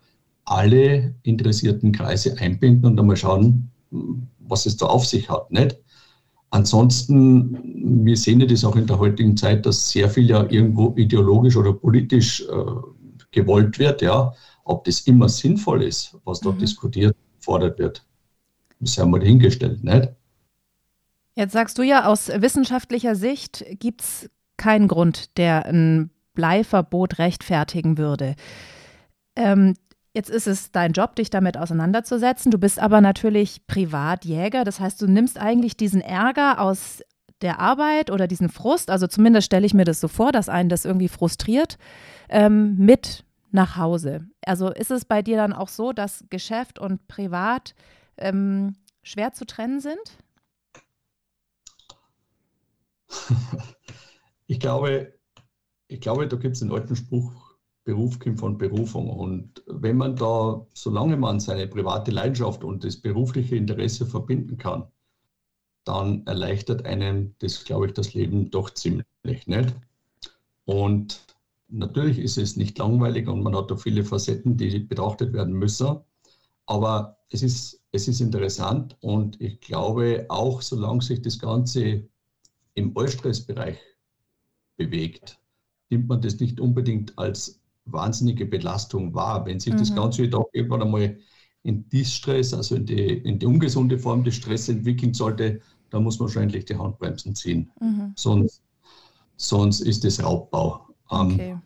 alle 0.46 1.16
interessierten 1.24 1.92
Kreise 1.92 2.38
einbinden 2.40 2.86
und 2.86 3.00
einmal 3.00 3.18
schauen, 3.18 3.72
was 4.40 4.66
es 4.66 4.78
da 4.78 4.88
auf 4.88 5.06
sich 5.06 5.30
hat. 5.30 5.52
Nicht? 5.52 5.78
Ansonsten, 6.50 8.06
wir 8.06 8.16
sehen 8.16 8.40
ja 8.40 8.46
das 8.46 8.64
auch 8.64 8.76
in 8.76 8.88
der 8.88 9.00
heutigen 9.00 9.36
Zeit, 9.36 9.66
dass 9.66 9.90
sehr 9.90 10.10
viel 10.10 10.30
ja 10.30 10.44
irgendwo 10.50 10.94
ideologisch 10.96 11.58
oder 11.58 11.74
politisch 11.74 12.42
äh, 12.42 12.66
gewollt 13.32 13.78
wird. 13.80 14.02
Ja. 14.02 14.34
Ob 14.64 14.86
das 14.86 15.02
immer 15.02 15.30
sinnvoll 15.30 15.84
ist, 15.84 16.18
was 16.24 16.40
dort 16.40 16.56
mhm. 16.56 16.62
diskutiert, 16.62 17.16
fordert 17.40 17.78
wird, 17.78 18.06
ist 18.80 18.96
ja 18.96 19.06
mal 19.06 19.20
dahingestellt. 19.20 19.84
Nicht? 19.84 20.10
Jetzt 21.36 21.52
sagst 21.52 21.78
du 21.78 21.84
ja, 21.84 22.06
aus 22.06 22.30
wissenschaftlicher 22.30 23.16
Sicht 23.16 23.66
gibt 23.80 24.02
es 24.02 24.30
keinen 24.58 24.88
Grund, 24.88 25.38
der 25.38 25.66
ein 25.66 26.10
Bleiverbot 26.36 27.18
rechtfertigen 27.18 27.98
würde. 27.98 28.36
Ähm, 29.36 29.74
Jetzt 30.16 30.30
ist 30.30 30.48
es 30.48 30.72
dein 30.72 30.94
Job, 30.94 31.18
dich 31.18 31.30
damit 31.30 31.58
auseinanderzusetzen. 31.58 32.50
Du 32.50 32.58
bist 32.58 32.80
aber 32.80 33.02
natürlich 33.02 33.68
Privatjäger. 33.68 34.64
Das 34.64 34.80
heißt, 34.80 35.02
du 35.02 35.08
nimmst 35.08 35.38
eigentlich 35.38 35.76
diesen 35.76 36.00
Ärger 36.00 36.62
aus 36.62 37.02
der 37.42 37.60
Arbeit 37.60 38.10
oder 38.10 38.26
diesen 38.26 38.48
Frust, 38.48 38.90
also 38.90 39.08
zumindest 39.08 39.48
stelle 39.48 39.66
ich 39.66 39.74
mir 39.74 39.84
das 39.84 40.00
so 40.00 40.08
vor, 40.08 40.32
dass 40.32 40.48
einen 40.48 40.70
das 40.70 40.86
irgendwie 40.86 41.10
frustriert, 41.10 41.78
ähm, 42.30 42.78
mit 42.78 43.26
nach 43.52 43.76
Hause. 43.76 44.26
Also 44.46 44.72
ist 44.72 44.90
es 44.90 45.04
bei 45.04 45.22
dir 45.22 45.36
dann 45.36 45.52
auch 45.52 45.68
so, 45.68 45.92
dass 45.92 46.24
Geschäft 46.30 46.80
und 46.80 47.08
Privat 47.08 47.76
ähm, 48.18 48.76
schwer 49.04 49.34
zu 49.34 49.46
trennen 49.46 49.80
sind? 49.80 50.00
Ich 54.48 54.60
glaube, 54.60 55.15
ich 55.88 56.02
glaube, 56.02 56.28
da 56.28 56.36
gibt 56.38 56.56
es 56.56 56.62
einen 56.62 56.72
alten 56.72 56.96
Spruch, 56.96 57.56
Beruf 57.86 58.20
kommt 58.20 58.40
von 58.40 58.58
Berufung. 58.58 59.10
Und 59.10 59.64
wenn 59.68 59.98
man 59.98 60.16
da, 60.16 60.66
solange 60.74 61.18
man 61.18 61.40
seine 61.40 61.68
private 61.68 62.12
Leidenschaft 62.12 62.64
und 62.64 62.84
das 62.84 62.98
berufliche 62.98 63.56
Interesse 63.56 64.06
verbinden 64.06 64.58
kann, 64.58 64.88
dann 65.84 66.26
erleichtert 66.26 66.84
einem 66.86 67.36
das, 67.40 67.64
glaube 67.64 67.88
ich, 67.88 67.94
das 67.94 68.16
Leben 68.16 68.50
doch 68.50 68.72
ziemlich. 68.72 69.06
Nicht? 69.46 69.76
Und 70.66 71.22
natürlich 71.68 72.18
ist 72.18 72.40
es 72.40 72.58
nicht 72.58 72.78
langweilig 72.80 73.28
und 73.28 73.44
man 73.44 73.56
hat 73.56 73.70
da 73.70 73.78
viele 73.78 74.04
Facetten, 74.04 74.58
die 74.58 74.80
betrachtet 74.80 75.32
werden 75.32 75.54
müssen. 75.54 76.00
Aber 76.66 77.18
es 77.30 77.44
ist, 77.44 77.84
es 77.92 78.08
ist 78.08 78.20
interessant 78.20 78.98
und 79.02 79.40
ich 79.40 79.60
glaube 79.62 80.26
auch, 80.30 80.64
solange 80.64 81.04
sich 81.04 81.22
das 81.22 81.38
Ganze 81.38 82.08
im 82.74 82.98
Allstressbereich 82.98 83.78
bewegt, 84.76 85.40
nimmt 85.90 86.08
man 86.08 86.22
das 86.22 86.40
nicht 86.40 86.60
unbedingt 86.60 87.18
als 87.18 87.60
wahnsinnige 87.86 88.46
Belastung 88.46 89.14
wahr. 89.14 89.46
Wenn 89.46 89.60
sich 89.60 89.74
mhm. 89.74 89.78
das 89.78 89.96
Ganze 89.96 90.28
doch 90.28 90.50
irgendwann 90.54 90.84
einmal 90.84 91.18
in 91.64 91.88
Distress, 91.90 92.54
also 92.54 92.76
in 92.76 92.86
die, 92.86 93.18
in 93.18 93.40
die 93.40 93.46
ungesunde 93.46 93.98
Form 93.98 94.24
des 94.24 94.36
Stress 94.36 94.70
entwickeln 94.70 95.14
sollte, 95.14 95.62
dann 95.90 96.04
muss 96.04 96.20
man 96.20 96.28
wahrscheinlich 96.28 96.66
die 96.66 96.76
Handbremsen 96.76 97.36
ziehen. 97.36 97.72
Mhm. 97.80 98.14
Sonst, 98.16 98.62
sonst 99.38 99.82
ist 99.82 100.06
es 100.06 100.24
Raubbau 100.24 100.88
an, 101.08 101.34
okay. 101.34 101.58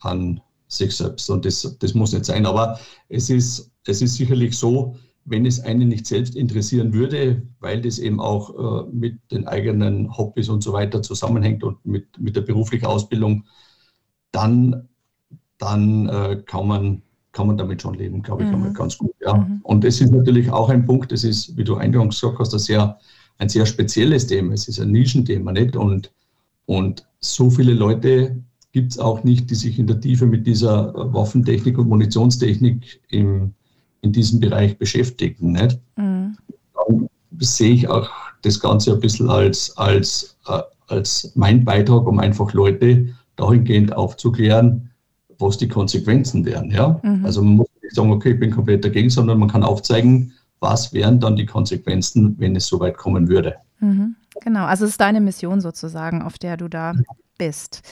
an 0.00 0.40
sich 0.68 0.96
selbst. 0.96 1.30
Und 1.30 1.44
das, 1.44 1.76
das 1.78 1.94
muss 1.94 2.12
nicht 2.12 2.24
sein. 2.24 2.46
Aber 2.46 2.78
es 3.08 3.30
ist, 3.30 3.70
es 3.86 4.02
ist 4.02 4.14
sicherlich 4.14 4.56
so, 4.56 4.96
wenn 5.26 5.44
es 5.44 5.60
einen 5.60 5.88
nicht 5.88 6.06
selbst 6.06 6.36
interessieren 6.36 6.94
würde, 6.94 7.42
weil 7.58 7.82
das 7.82 7.98
eben 7.98 8.20
auch 8.20 8.86
äh, 8.86 8.88
mit 8.92 9.18
den 9.32 9.46
eigenen 9.46 10.16
Hobbys 10.16 10.48
und 10.48 10.62
so 10.62 10.72
weiter 10.72 11.02
zusammenhängt 11.02 11.64
und 11.64 11.84
mit, 11.84 12.06
mit 12.18 12.36
der 12.36 12.42
beruflichen 12.42 12.86
Ausbildung, 12.86 13.44
dann, 14.30 14.88
dann 15.58 16.08
äh, 16.08 16.42
kann, 16.46 16.68
man, 16.68 17.02
kann 17.32 17.48
man 17.48 17.56
damit 17.56 17.82
schon 17.82 17.94
leben, 17.94 18.22
glaube 18.22 18.44
ich, 18.44 18.50
mhm. 18.50 18.72
ganz 18.72 18.96
gut. 18.96 19.14
Ja. 19.20 19.36
Mhm. 19.36 19.60
Und 19.64 19.84
es 19.84 20.00
ist 20.00 20.12
natürlich 20.12 20.50
auch 20.50 20.68
ein 20.68 20.86
Punkt, 20.86 21.10
das 21.10 21.24
ist, 21.24 21.56
wie 21.56 21.64
du 21.64 21.74
eingangs 21.74 22.20
gesagt 22.20 22.38
hast, 22.38 22.54
ein 22.54 22.60
sehr, 22.60 22.98
ein 23.38 23.48
sehr 23.48 23.66
spezielles 23.66 24.28
Thema. 24.28 24.54
Es 24.54 24.68
ist 24.68 24.78
ein 24.80 24.92
Nischenthema, 24.92 25.50
nicht? 25.50 25.74
Und, 25.74 26.12
und 26.66 27.04
so 27.18 27.50
viele 27.50 27.74
Leute 27.74 28.42
gibt 28.70 28.92
es 28.92 28.98
auch 29.00 29.24
nicht, 29.24 29.50
die 29.50 29.56
sich 29.56 29.78
in 29.78 29.88
der 29.88 30.00
Tiefe 30.00 30.26
mit 30.26 30.46
dieser 30.46 30.92
Waffentechnik 30.94 31.78
und 31.78 31.88
Munitionstechnik 31.88 33.00
im 33.08 33.54
in 34.06 34.12
diesem 34.12 34.40
Bereich 34.40 34.78
beschäftigen. 34.78 35.52
Nicht? 35.52 35.78
Mhm. 35.96 36.36
Dann 36.74 37.08
sehe 37.38 37.74
ich 37.74 37.88
auch 37.88 38.08
das 38.42 38.60
Ganze 38.60 38.92
ein 38.92 39.00
bisschen 39.00 39.28
als, 39.28 39.76
als, 39.76 40.36
äh, 40.46 40.62
als 40.88 41.32
mein 41.34 41.64
Beitrag, 41.64 42.06
um 42.06 42.18
einfach 42.18 42.52
Leute 42.52 43.08
dahingehend 43.36 43.94
aufzuklären, 43.94 44.90
was 45.38 45.58
die 45.58 45.68
Konsequenzen 45.68 46.44
wären. 46.44 46.70
Ja? 46.70 47.00
Mhm. 47.02 47.24
Also 47.24 47.42
man 47.42 47.56
muss 47.56 47.66
nicht 47.82 47.94
sagen, 47.94 48.12
okay, 48.12 48.32
ich 48.32 48.40
bin 48.40 48.50
komplett 48.50 48.84
dagegen, 48.84 49.10
sondern 49.10 49.38
man 49.38 49.50
kann 49.50 49.62
aufzeigen, 49.62 50.32
was 50.60 50.92
wären 50.92 51.20
dann 51.20 51.36
die 51.36 51.46
Konsequenzen, 51.46 52.34
wenn 52.38 52.56
es 52.56 52.66
so 52.66 52.80
weit 52.80 52.96
kommen 52.96 53.28
würde. 53.28 53.56
Mhm. 53.80 54.16
Genau, 54.40 54.64
also 54.64 54.84
es 54.84 54.92
ist 54.92 55.00
deine 55.00 55.20
Mission 55.20 55.60
sozusagen, 55.60 56.22
auf 56.22 56.38
der 56.38 56.56
du 56.56 56.68
da 56.68 56.94
bist. 57.38 57.82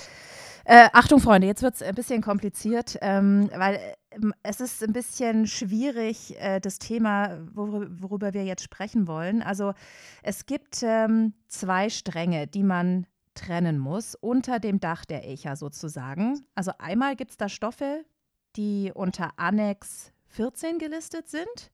Äh, 0.64 0.88
Achtung, 0.92 1.20
Freunde, 1.20 1.46
jetzt 1.46 1.62
wird 1.62 1.74
es 1.74 1.83
ein 1.83 1.94
bisschen 1.94 2.22
kompliziert, 2.22 2.98
ähm, 3.03 3.50
weil 3.57 3.79
es 4.42 4.61
ist 4.61 4.83
ein 4.83 4.92
bisschen 4.92 5.46
schwierig, 5.46 6.38
äh, 6.40 6.61
das 6.61 6.79
Thema, 6.79 7.38
wor 7.53 7.87
worüber 8.00 8.35
wir 8.35 8.44
jetzt 8.44 8.62
sprechen 8.62 9.07
wollen. 9.07 9.42
Also 9.42 9.74
es 10.22 10.46
gibt 10.46 10.83
ähm, 10.83 11.35
zwei 11.48 11.90
Stränge, 11.90 12.46
die 12.46 12.62
man 12.62 13.07
trennen 13.35 13.79
muss 13.79 14.14
unter 14.14 14.61
dem 14.61 14.81
Dach 14.81 15.05
der 15.05 15.29
ECHA 15.29 15.57
sozusagen. 15.57 16.46
Also 16.55 16.72
einmal 16.79 17.16
gibt 17.16 17.33
es 17.33 17.37
da 17.37 17.48
Stoffe, 17.48 18.05
die 18.57 18.92
unter 18.94 19.31
Annex 19.37 20.12
14 20.29 20.79
gelistet 20.79 21.29
sind. 21.29 21.72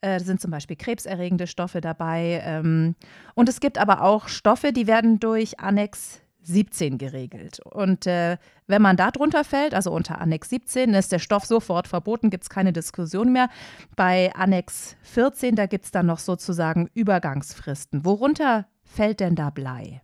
Äh, 0.00 0.18
da 0.18 0.24
sind 0.24 0.40
zum 0.40 0.50
Beispiel 0.50 0.76
krebserregende 0.76 1.46
Stoffe 1.46 1.80
dabei. 1.80 2.42
Ähm, 2.44 2.94
und 3.34 3.48
es 3.48 3.60
gibt 3.60 3.78
aber 3.78 4.02
auch 4.02 4.28
Stoffe, 4.28 4.72
die 4.72 4.86
werden 4.86 5.20
durch 5.20 5.60
Annex 5.60 6.20
17 6.46 6.98
geregelt. 6.98 7.60
Und 7.64 8.06
äh, 8.06 8.38
wenn 8.66 8.82
man 8.82 8.96
da 8.96 9.10
drunter 9.10 9.44
fällt, 9.44 9.74
also 9.74 9.90
unter 9.90 10.20
Annex 10.20 10.50
17, 10.50 10.94
ist 10.94 11.12
der 11.12 11.18
Stoff 11.18 11.44
sofort 11.44 11.88
verboten, 11.88 12.30
gibt 12.30 12.44
es 12.44 12.50
keine 12.50 12.72
Diskussion 12.72 13.32
mehr. 13.32 13.48
Bei 13.96 14.34
Annex 14.34 14.96
14, 15.02 15.56
da 15.56 15.66
gibt 15.66 15.86
es 15.86 15.90
dann 15.90 16.06
noch 16.06 16.18
sozusagen 16.18 16.88
Übergangsfristen. 16.94 18.04
Worunter 18.04 18.66
fällt 18.82 19.20
denn 19.20 19.34
da 19.34 19.50
Blei? 19.50 20.02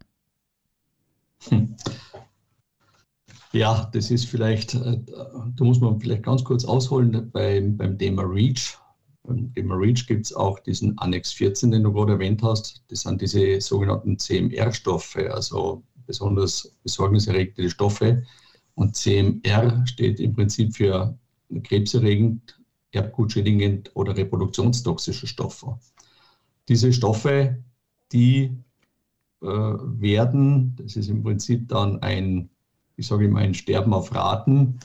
Hm. 1.48 1.76
Ja, 3.53 3.88
das 3.92 4.11
ist 4.11 4.26
vielleicht, 4.26 4.74
äh, 4.74 4.98
da 5.57 5.64
muss 5.64 5.81
man 5.81 6.00
vielleicht 6.00 6.22
ganz 6.22 6.44
kurz 6.44 6.64
ausholen 6.64 7.31
beim, 7.33 7.76
beim 7.76 7.98
Thema 7.98 8.22
REACH. 8.22 8.79
Beim 9.24 9.53
Thema 9.55 9.74
REACH 9.74 10.07
gibt 10.07 10.26
es 10.26 10.35
auch 10.35 10.61
diesen 10.61 10.96
Annex 10.98 11.33
14, 11.33 11.72
den 11.72 11.83
du 11.83 11.92
gerade 11.92 12.12
erwähnt 12.12 12.42
hast. 12.42 12.83
Das 12.88 13.00
sind 13.00 13.20
diese 13.20 13.61
sogenannten 13.61 14.18
CMR-Stoffe, 14.18 15.35
also 15.35 15.83
besonders 16.10 16.76
besorgniserregende 16.82 17.70
Stoffe. 17.70 18.24
Und 18.74 18.96
CMR 18.96 19.86
steht 19.86 20.18
im 20.18 20.34
Prinzip 20.34 20.74
für 20.74 21.16
krebserregend, 21.62 22.58
erbgutschädigend 22.90 23.90
oder 23.94 24.16
reproduktionstoxische 24.16 25.28
Stoffe. 25.28 25.78
Diese 26.68 26.92
Stoffe, 26.92 27.62
die 28.10 28.56
äh, 29.42 29.46
werden, 29.46 30.74
das 30.76 30.96
ist 30.96 31.08
im 31.08 31.22
Prinzip 31.22 31.68
dann 31.68 32.02
ein 32.02 32.50
ich 33.00 33.06
sage 33.06 33.24
immer, 33.24 33.40
ein 33.40 33.54
Sterben 33.54 33.94
auf 33.94 34.14
Raten. 34.14 34.78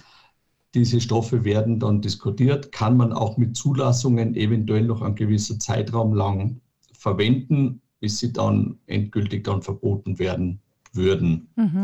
Diese 0.74 1.00
Stoffe 1.00 1.44
werden 1.44 1.80
dann 1.80 2.02
diskutiert, 2.02 2.72
kann 2.72 2.98
man 2.98 3.14
auch 3.14 3.38
mit 3.38 3.56
Zulassungen 3.56 4.36
eventuell 4.36 4.86
noch 4.86 5.02
einen 5.02 5.16
gewissen 5.16 5.60
Zeitraum 5.60 6.14
lang 6.14 6.62
verwenden, 6.94 7.82
bis 8.00 8.20
sie 8.20 8.34
dann 8.34 8.80
endgültig 8.88 9.44
dann 9.44 9.62
verboten 9.62 10.18
werden 10.18 10.62
würden. 10.96 11.50
Mhm. 11.56 11.84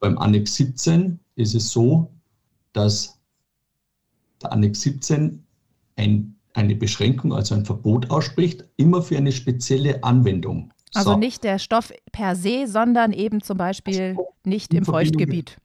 Beim 0.00 0.18
Annex 0.18 0.54
17 0.56 1.18
ist 1.36 1.54
es 1.54 1.70
so, 1.70 2.12
dass 2.72 3.18
der 4.42 4.52
Annex 4.52 4.82
17 4.82 5.42
ein, 5.96 6.36
eine 6.54 6.74
Beschränkung, 6.74 7.32
also 7.32 7.54
ein 7.54 7.64
Verbot 7.64 8.10
ausspricht, 8.10 8.64
immer 8.76 9.02
für 9.02 9.16
eine 9.16 9.32
spezielle 9.32 10.02
Anwendung. 10.04 10.72
Also 10.94 11.12
so. 11.12 11.16
nicht 11.16 11.42
der 11.42 11.58
Stoff 11.58 11.92
per 12.12 12.36
se, 12.36 12.66
sondern 12.66 13.12
eben 13.12 13.40
zum 13.42 13.58
Beispiel 13.58 14.16
nicht 14.44 14.72
im 14.74 14.84
Feuchtgebiet. 14.84 15.56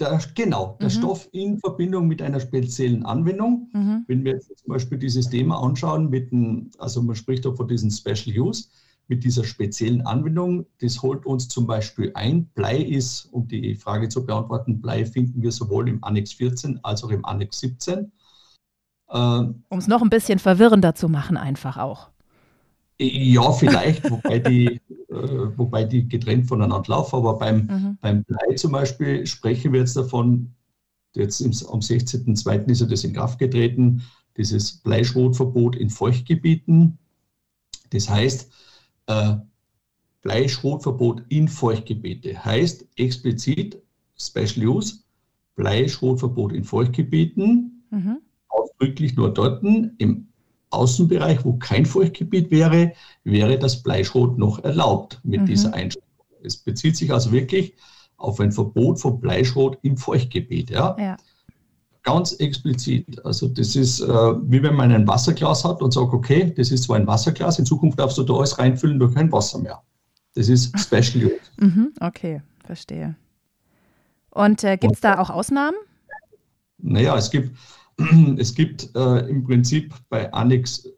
Der, 0.00 0.20
genau, 0.34 0.76
der 0.80 0.88
mhm. 0.88 0.92
Stoff 0.92 1.28
in 1.32 1.58
Verbindung 1.58 2.08
mit 2.08 2.20
einer 2.20 2.40
speziellen 2.40 3.04
Anwendung. 3.04 3.68
Mhm. 3.72 4.04
Wenn 4.08 4.24
wir 4.24 4.32
jetzt 4.32 4.48
zum 4.58 4.68
Beispiel 4.68 4.98
dieses 4.98 5.28
Thema 5.30 5.60
anschauen, 5.62 6.10
mit 6.10 6.32
dem, 6.32 6.70
also 6.78 7.00
man 7.02 7.14
spricht 7.14 7.46
auch 7.46 7.56
von 7.56 7.68
diesem 7.68 7.90
Special 7.90 8.36
Use, 8.36 8.68
mit 9.06 9.24
dieser 9.24 9.44
speziellen 9.44 10.02
Anwendung, 10.02 10.66
das 10.80 11.02
holt 11.02 11.26
uns 11.26 11.48
zum 11.48 11.66
Beispiel 11.66 12.10
ein. 12.14 12.46
Blei 12.54 12.78
ist, 12.78 13.26
um 13.32 13.46
die 13.46 13.74
Frage 13.74 14.08
zu 14.08 14.24
beantworten, 14.24 14.80
Blei 14.80 15.04
finden 15.04 15.42
wir 15.42 15.52
sowohl 15.52 15.88
im 15.88 16.02
Annex 16.02 16.32
14 16.32 16.80
als 16.82 17.04
auch 17.04 17.10
im 17.10 17.24
Annex 17.24 17.60
17. 17.60 18.10
Ähm, 19.10 19.62
um 19.68 19.78
es 19.78 19.86
noch 19.86 20.02
ein 20.02 20.10
bisschen 20.10 20.38
verwirrender 20.38 20.94
zu 20.94 21.08
machen, 21.08 21.36
einfach 21.36 21.76
auch. 21.76 22.08
Ja, 22.98 23.52
vielleicht, 23.52 24.10
wobei, 24.10 24.38
die, 24.38 24.80
äh, 25.08 25.48
wobei 25.56 25.84
die 25.84 26.08
getrennt 26.08 26.46
voneinander 26.46 26.88
laufen. 26.88 27.16
Aber 27.16 27.38
beim, 27.38 27.66
mhm. 27.66 27.98
beim 28.00 28.24
Blei 28.24 28.54
zum 28.54 28.72
Beispiel 28.72 29.26
sprechen 29.26 29.72
wir 29.72 29.80
jetzt 29.80 29.96
davon, 29.96 30.54
jetzt 31.14 31.40
im, 31.40 31.52
am 31.70 31.80
16.02. 31.80 32.70
ist 32.70 32.80
ja 32.80 32.86
das 32.86 33.04
in 33.04 33.12
Kraft 33.12 33.38
getreten, 33.38 34.02
dieses 34.36 34.78
Bleischrotverbot 34.78 35.76
in 35.76 35.90
Feuchtgebieten. 35.90 36.98
Das 37.90 38.08
heißt, 38.08 38.50
äh, 39.06 39.34
Bleischrotverbot 40.22 41.22
in 41.28 41.48
Feuchtgebiete 41.48 42.44
heißt 42.44 42.86
explizit 42.96 43.80
Special 44.16 44.66
Use, 44.66 45.00
Bleischrotverbot 45.56 46.52
in 46.52 46.64
Feuchtgebieten, 46.64 47.84
mhm. 47.90 48.18
ausdrücklich 48.48 49.16
nur 49.16 49.32
dort 49.32 49.62
im 49.62 50.28
Außenbereich, 50.70 51.44
wo 51.44 51.54
kein 51.58 51.86
Feuchtgebiet 51.86 52.50
wäre, 52.50 52.92
wäre 53.22 53.58
das 53.58 53.82
Bleischrot 53.82 54.38
noch 54.38 54.62
erlaubt 54.64 55.20
mit 55.22 55.42
mhm. 55.42 55.46
dieser 55.46 55.74
Einschränkung. 55.74 56.26
Es 56.42 56.56
bezieht 56.56 56.96
sich 56.96 57.12
also 57.12 57.30
wirklich 57.32 57.74
auf 58.16 58.40
ein 58.40 58.52
Verbot 58.52 59.00
von 59.00 59.20
Bleischrot 59.20 59.78
im 59.82 59.96
Feuchtgebiet. 59.96 60.70
Ja? 60.70 60.96
ja. 60.98 61.16
Ganz 62.04 62.34
explizit. 62.34 63.24
Also 63.24 63.48
das 63.48 63.74
ist 63.76 64.00
äh, 64.00 64.06
wie 64.06 64.62
wenn 64.62 64.74
man 64.74 64.92
ein 64.92 65.08
Wasserglas 65.08 65.64
hat 65.64 65.82
und 65.82 65.92
sagt, 65.92 66.12
okay, 66.12 66.52
das 66.56 66.70
ist 66.70 66.84
zwar 66.84 66.96
ein 66.96 67.06
Wasserglas, 67.06 67.58
in 67.58 67.66
Zukunft 67.66 67.98
darfst 67.98 68.18
du 68.18 68.22
da 68.22 68.34
alles 68.34 68.58
reinfüllen 68.58 68.98
durch 68.98 69.14
kein 69.14 69.32
Wasser 69.32 69.58
mehr. 69.58 69.82
Das 70.34 70.48
ist 70.48 70.78
Special 70.78 71.26
Use. 71.26 71.40
Mhm, 71.56 71.92
okay, 72.00 72.42
verstehe. 72.64 73.16
Und 74.30 74.62
äh, 74.64 74.76
gibt 74.76 74.94
es 74.94 75.00
da 75.00 75.18
auch 75.18 75.30
Ausnahmen? 75.30 75.76
Naja, 76.78 77.16
es 77.16 77.30
gibt, 77.30 77.56
Es 78.38 78.54
gibt 78.54 78.90
äh, 78.94 79.28
im 79.28 79.44
Prinzip 79.44 79.94
bei 80.08 80.32
Annex 80.32 80.88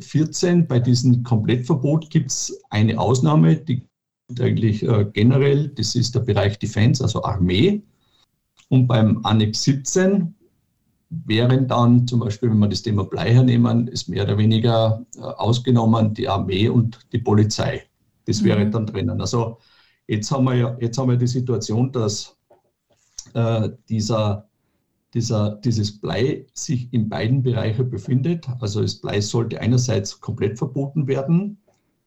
14, 0.00 0.60
äh, 0.60 0.62
bei 0.64 0.80
diesem 0.80 1.22
Komplettverbot, 1.22 2.10
gibt 2.10 2.30
es 2.30 2.60
eine 2.70 2.98
Ausnahme, 2.98 3.56
die 3.56 3.82
eigentlich 4.40 4.82
äh, 4.82 5.06
generell, 5.12 5.68
das 5.68 5.94
ist 5.94 6.14
der 6.14 6.20
Bereich 6.20 6.58
Defense, 6.58 7.02
also 7.02 7.22
Armee. 7.24 7.82
Und 8.68 8.86
beim 8.86 9.24
Annex 9.24 9.62
17 9.62 10.34
wären 11.26 11.68
dann 11.68 12.06
zum 12.06 12.20
Beispiel, 12.20 12.50
wenn 12.50 12.58
wir 12.58 12.68
das 12.68 12.82
Thema 12.82 13.04
Blei 13.04 13.32
hernehmen, 13.32 13.88
ist 13.88 14.08
mehr 14.08 14.24
oder 14.24 14.38
weniger 14.38 15.04
äh, 15.16 15.20
ausgenommen 15.20 16.14
die 16.14 16.28
Armee 16.28 16.68
und 16.68 16.98
die 17.12 17.18
Polizei. 17.18 17.84
Das 18.26 18.42
wäre 18.42 18.64
mhm. 18.64 18.70
dann 18.70 18.86
drinnen. 18.86 19.20
Also 19.20 19.58
jetzt 20.06 20.30
haben 20.30 20.44
wir 20.44 20.54
ja 20.54 20.76
jetzt 20.80 20.96
haben 20.98 21.10
wir 21.10 21.16
die 21.16 21.26
Situation, 21.26 21.92
dass 21.92 22.36
äh, 23.34 23.68
dieser 23.88 24.48
dieser, 25.14 25.56
dieses 25.56 26.00
Blei 26.00 26.46
sich 26.54 26.92
in 26.92 27.08
beiden 27.08 27.42
Bereichen 27.42 27.90
befindet. 27.90 28.46
Also 28.60 28.80
das 28.80 28.96
Blei 28.96 29.20
sollte 29.20 29.60
einerseits 29.60 30.20
komplett 30.20 30.58
verboten 30.58 31.06
werden. 31.06 31.58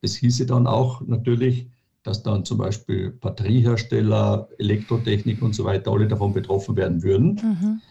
Das 0.01 0.15
hieße 0.15 0.45
dann 0.45 0.67
auch 0.67 1.01
natürlich, 1.01 1.69
dass 2.03 2.23
dann 2.23 2.45
zum 2.45 2.57
Beispiel 2.57 3.11
Batteriehersteller, 3.11 4.49
Elektrotechnik 4.57 5.41
und 5.41 5.53
so 5.53 5.65
weiter 5.65 5.91
alle 5.91 6.07
davon 6.07 6.33
betroffen 6.33 6.75
werden 6.75 7.03
würden. 7.03 7.35
Mhm. 7.35 7.81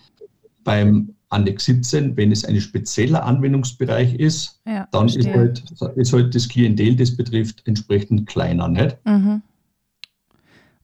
Beim 0.64 1.14
Annex 1.29 1.64
17, 1.66 2.16
wenn 2.16 2.33
es 2.33 2.44
ein 2.44 2.61
spezieller 2.61 3.24
Anwendungsbereich 3.24 4.14
ist, 4.14 4.61
ja, 4.66 4.88
dann 4.92 5.09
ist 5.09 5.27
halt, 5.29 5.64
ist 5.96 6.12
halt, 6.12 6.35
das 6.35 6.48
Klientel, 6.48 6.96
das 6.96 7.16
betrifft, 7.16 7.62
entsprechend 7.66 8.27
kleiner. 8.27 8.68
Nicht? 8.68 8.96
Mhm. 9.05 9.42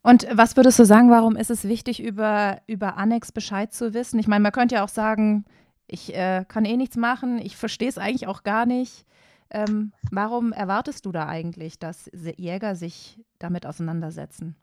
Und 0.02 0.26
was 0.32 0.56
würdest 0.56 0.78
du 0.78 0.84
sagen, 0.84 1.10
warum 1.10 1.36
ist 1.36 1.50
es 1.50 1.64
wichtig, 1.64 2.02
über, 2.02 2.60
über 2.66 2.96
Annex 2.96 3.32
Bescheid 3.32 3.72
zu 3.72 3.92
wissen? 3.92 4.18
Ich 4.18 4.28
meine, 4.28 4.42
man 4.42 4.52
könnte 4.52 4.76
ja 4.76 4.84
auch 4.84 4.88
sagen, 4.88 5.44
ich 5.86 6.14
äh, 6.14 6.44
kann 6.48 6.64
eh 6.64 6.76
nichts 6.76 6.96
machen, 6.96 7.38
ich 7.38 7.56
verstehe 7.56 7.88
es 7.88 7.98
eigentlich 7.98 8.26
auch 8.26 8.42
gar 8.42 8.64
nicht. 8.64 9.04
Ähm, 9.50 9.92
warum 10.10 10.52
erwartest 10.52 11.04
du 11.06 11.12
da 11.12 11.26
eigentlich, 11.26 11.78
dass 11.78 12.08
Jäger 12.36 12.76
sich 12.76 13.20
damit 13.38 13.66
auseinandersetzen? 13.66 14.54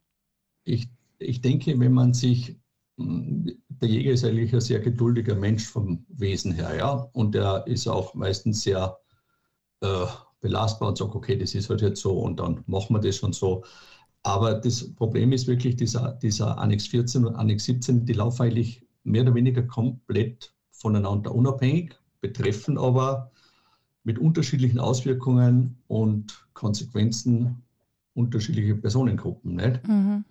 Ich, 0.63 0.87
ich 1.19 1.41
denke, 1.41 1.79
wenn 1.79 1.91
man 1.91 2.13
sich, 2.13 2.55
der 2.97 3.89
Jäger 3.89 4.11
ist 4.11 4.25
eigentlich 4.25 4.53
ein 4.53 4.61
sehr 4.61 4.79
geduldiger 4.79 5.35
Mensch 5.35 5.65
vom 5.65 6.05
Wesen 6.09 6.53
her, 6.53 6.75
ja, 6.75 6.91
und 7.13 7.35
er 7.35 7.65
ist 7.67 7.87
auch 7.87 8.13
meistens 8.15 8.63
sehr 8.63 8.97
äh, 9.81 10.05
belastbar 10.41 10.89
und 10.89 10.97
sagt, 10.97 11.15
okay, 11.15 11.37
das 11.37 11.53
ist 11.53 11.69
halt 11.69 11.81
jetzt 11.81 12.01
so 12.01 12.19
und 12.19 12.39
dann 12.39 12.63
machen 12.65 12.95
wir 12.95 12.99
das 12.99 13.17
schon 13.17 13.33
so. 13.33 13.63
Aber 14.23 14.55
das 14.55 14.93
Problem 14.95 15.31
ist 15.31 15.47
wirklich, 15.47 15.75
dieser, 15.75 16.13
dieser 16.13 16.57
Annex 16.57 16.87
14 16.87 17.25
und 17.25 17.35
Annex 17.35 17.65
17, 17.65 18.05
die 18.05 18.13
laufen 18.13 18.43
eigentlich 18.43 18.85
mehr 19.03 19.21
oder 19.21 19.35
weniger 19.35 19.63
komplett 19.63 20.53
voneinander 20.71 21.33
unabhängig, 21.33 21.95
betreffen 22.19 22.77
aber 22.77 23.31
mit 24.03 24.19
unterschiedlichen 24.19 24.79
Auswirkungen 24.79 25.77
und 25.87 26.45
Konsequenzen 26.53 27.63
unterschiedliche 28.13 28.75
Personengruppen. 28.75 29.55
Nicht? 29.55 29.87
Mhm. 29.87 30.25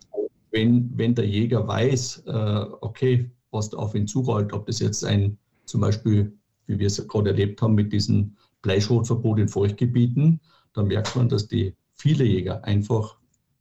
Wenn, 0.56 0.90
wenn 0.96 1.14
der 1.14 1.26
Jäger 1.26 1.68
weiß, 1.68 2.24
äh, 2.26 2.66
okay, 2.80 3.30
was 3.50 3.74
auf 3.74 3.94
ihn 3.94 4.06
zurollt, 4.06 4.54
ob 4.54 4.66
das 4.66 4.78
jetzt 4.78 5.04
ein 5.04 5.36
zum 5.66 5.82
Beispiel, 5.82 6.32
wie 6.66 6.78
wir 6.78 6.86
es 6.86 7.06
gerade 7.08 7.30
erlebt 7.30 7.60
haben 7.60 7.74
mit 7.74 7.92
diesem 7.92 8.34
Bleischrotverbot 8.62 9.38
in 9.38 9.48
Feuchtgebieten, 9.48 10.40
dann 10.72 10.86
merkt 10.86 11.14
man, 11.14 11.28
dass 11.28 11.46
die 11.46 11.74
viele 11.94 12.24
Jäger 12.24 12.64
einfach 12.64 13.16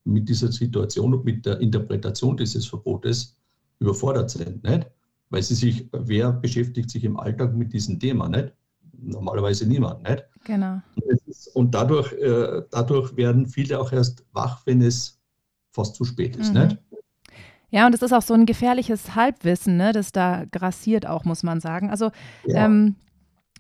mit 0.06 0.30
dieser 0.30 0.52
Situation 0.52 1.14
und 1.14 1.26
mit 1.26 1.46
der 1.46 1.60
Interpretation 1.60 2.38
dieses 2.38 2.66
Verbotes 2.66 3.36
überfordert 3.80 4.30
sind. 4.30 4.64
Nicht? 4.64 4.88
Weil 5.30 5.44
sie 5.44 5.56
sich, 5.56 5.90
wer 5.92 6.32
beschäftigt 6.32 6.90
sich 6.90 7.04
im 7.04 7.20
Alltag 7.20 7.56
mit 7.56 7.74
diesem 7.74 8.00
Thema? 8.00 8.30
Nicht? 8.30 8.54
Normalerweise 9.02 9.68
niemand. 9.68 10.04
Nicht? 10.04 10.24
Genau. 10.46 10.82
Und 11.56 11.74
dadurch, 11.74 12.14
äh, 12.14 12.62
dadurch 12.72 13.16
werden 13.18 13.48
viele 13.48 13.80
auch 13.80 13.92
erst 13.92 14.24
wach, 14.32 14.66
wenn 14.66 14.82
es 14.82 15.20
fast 15.72 15.96
zu 15.96 16.06
spät 16.06 16.36
ist. 16.38 16.54
Mhm. 16.54 16.62
Nicht? 16.62 16.78
Ja, 17.70 17.86
und 17.86 17.96
es 17.96 18.02
ist 18.02 18.14
auch 18.14 18.22
so 18.22 18.34
ein 18.34 18.46
gefährliches 18.46 19.16
Halbwissen, 19.16 19.78
ne, 19.78 19.92
das 19.92 20.12
da 20.12 20.46
grassiert 20.52 21.08
auch, 21.08 21.26
muss 21.26 21.44
man 21.44 21.60
sagen. 21.60 21.90
Also 21.90 22.12
ja. 22.46 22.66
ähm, 22.66 22.96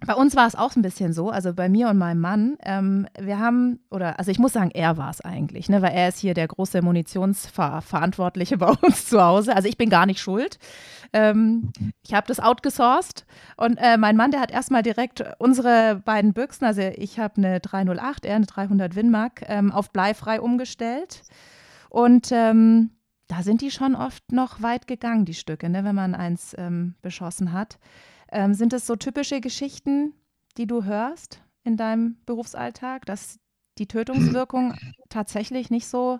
bei 0.05 0.13
uns 0.13 0.35
war 0.35 0.45
es 0.45 0.55
auch 0.55 0.75
ein 0.75 0.81
bisschen 0.81 1.13
so, 1.13 1.29
also 1.29 1.53
bei 1.53 1.69
mir 1.69 1.87
und 1.87 1.97
meinem 1.97 2.19
Mann, 2.19 2.57
ähm, 2.63 3.07
wir 3.17 3.39
haben, 3.39 3.79
oder 3.89 4.19
also 4.19 4.29
ich 4.29 4.39
muss 4.39 4.53
sagen, 4.53 4.71
er 4.73 4.97
war 4.97 5.09
es 5.09 5.21
eigentlich, 5.21 5.69
ne, 5.69 5.81
weil 5.81 5.93
er 5.93 6.09
ist 6.09 6.19
hier 6.19 6.33
der 6.33 6.47
große 6.47 6.81
Munitionsverantwortliche 6.81 8.57
bei 8.59 8.71
uns 8.81 9.07
zu 9.07 9.23
Hause. 9.23 9.55
Also 9.55 9.69
ich 9.69 9.77
bin 9.77 9.89
gar 9.89 10.05
nicht 10.05 10.19
schuld. 10.19 10.59
Ähm, 11.13 11.71
ich 12.05 12.13
habe 12.13 12.27
das 12.27 12.41
outgesourced 12.41 13.25
und 13.55 13.77
äh, 13.77 13.97
mein 13.97 14.17
Mann, 14.17 14.31
der 14.31 14.41
hat 14.41 14.51
erstmal 14.51 14.83
direkt 14.83 15.23
unsere 15.39 16.01
beiden 16.03 16.33
Büchsen, 16.33 16.65
also 16.65 16.81
ich 16.81 17.17
habe 17.17 17.37
eine 17.37 17.59
308, 17.61 18.25
er 18.25 18.35
eine 18.35 18.45
300 18.45 18.95
Winmark, 18.95 19.43
ähm, 19.47 19.71
auf 19.71 19.91
bleifrei 19.91 20.41
umgestellt. 20.41 21.21
Und 21.89 22.29
ähm, 22.33 22.89
da 23.27 23.43
sind 23.43 23.61
die 23.61 23.71
schon 23.71 23.95
oft 23.95 24.31
noch 24.31 24.61
weit 24.61 24.87
gegangen, 24.87 25.25
die 25.25 25.33
Stücke, 25.33 25.69
ne, 25.69 25.83
wenn 25.83 25.95
man 25.95 26.15
eins 26.15 26.55
ähm, 26.57 26.95
beschossen 27.01 27.51
hat. 27.51 27.79
Ähm, 28.31 28.53
sind 28.53 28.73
es 28.73 28.85
so 28.85 28.95
typische 28.95 29.41
Geschichten, 29.41 30.13
die 30.57 30.67
du 30.67 30.83
hörst 30.83 31.41
in 31.63 31.77
deinem 31.77 32.17
Berufsalltag, 32.25 33.05
dass 33.05 33.39
die 33.77 33.87
Tötungswirkung 33.87 34.73
tatsächlich 35.09 35.69
nicht 35.69 35.87
so 35.87 36.19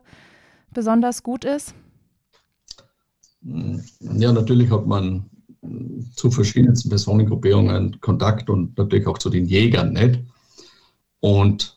besonders 0.74 1.24
gut 1.24 1.46
ist? 1.46 1.74
Ja, 3.42 4.32
natürlich 4.34 4.72
hat 4.72 4.88
man 4.88 5.30
zu 6.16 6.32
verschiedensten 6.32 6.90
Personengruppierungen 6.90 8.00
Kontakt 8.02 8.50
und 8.50 8.78
natürlich 8.78 9.08
auch 9.08 9.18
zu 9.18 9.30
den 9.30 9.46
Jägern 9.46 9.94
nicht. 9.94 10.20
Und 11.20 11.75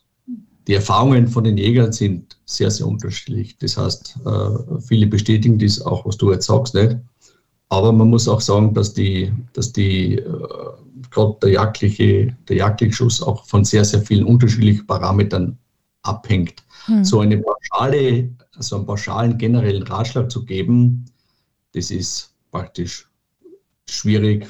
die 0.69 0.75
Erfahrungen 0.75 1.27
von 1.27 1.43
den 1.43 1.57
Jägern 1.57 1.91
sind 1.91 2.37
sehr, 2.45 2.69
sehr 2.69 2.85
unterschiedlich. 2.85 3.57
Das 3.57 3.75
heißt, 3.75 4.19
äh, 4.23 4.79
viele 4.81 5.07
bestätigen 5.07 5.57
dies 5.57 5.81
auch, 5.81 6.05
was 6.05 6.15
du 6.15 6.31
jetzt 6.31 6.45
sagst, 6.45 6.75
nicht. 6.75 6.95
Aber 7.69 7.91
man 7.91 8.07
muss 8.07 8.27
auch 8.27 8.39
sagen, 8.39 8.75
dass 8.75 8.93
die, 8.93 9.33
dass 9.53 9.73
die 9.73 10.19
äh, 10.19 10.47
gerade 11.09 11.37
der 11.41 11.49
jagdliche, 11.49 12.37
der 12.47 12.55
jagdliche 12.55 12.93
Schuss 12.93 13.19
auch 13.19 13.47
von 13.47 13.65
sehr, 13.65 13.83
sehr 13.83 14.03
vielen 14.03 14.23
unterschiedlichen 14.23 14.85
Parametern 14.85 15.57
abhängt. 16.03 16.63
Hm. 16.85 17.03
So 17.03 17.21
eine 17.21 17.39
pauschale, 17.39 18.29
so 18.59 18.75
einen 18.75 18.85
pauschalen 18.85 19.39
generellen 19.39 19.81
Ratschlag 19.81 20.29
zu 20.29 20.45
geben, 20.45 21.05
das 21.73 21.89
ist 21.89 22.35
praktisch 22.51 23.09
schwierig, 23.89 24.45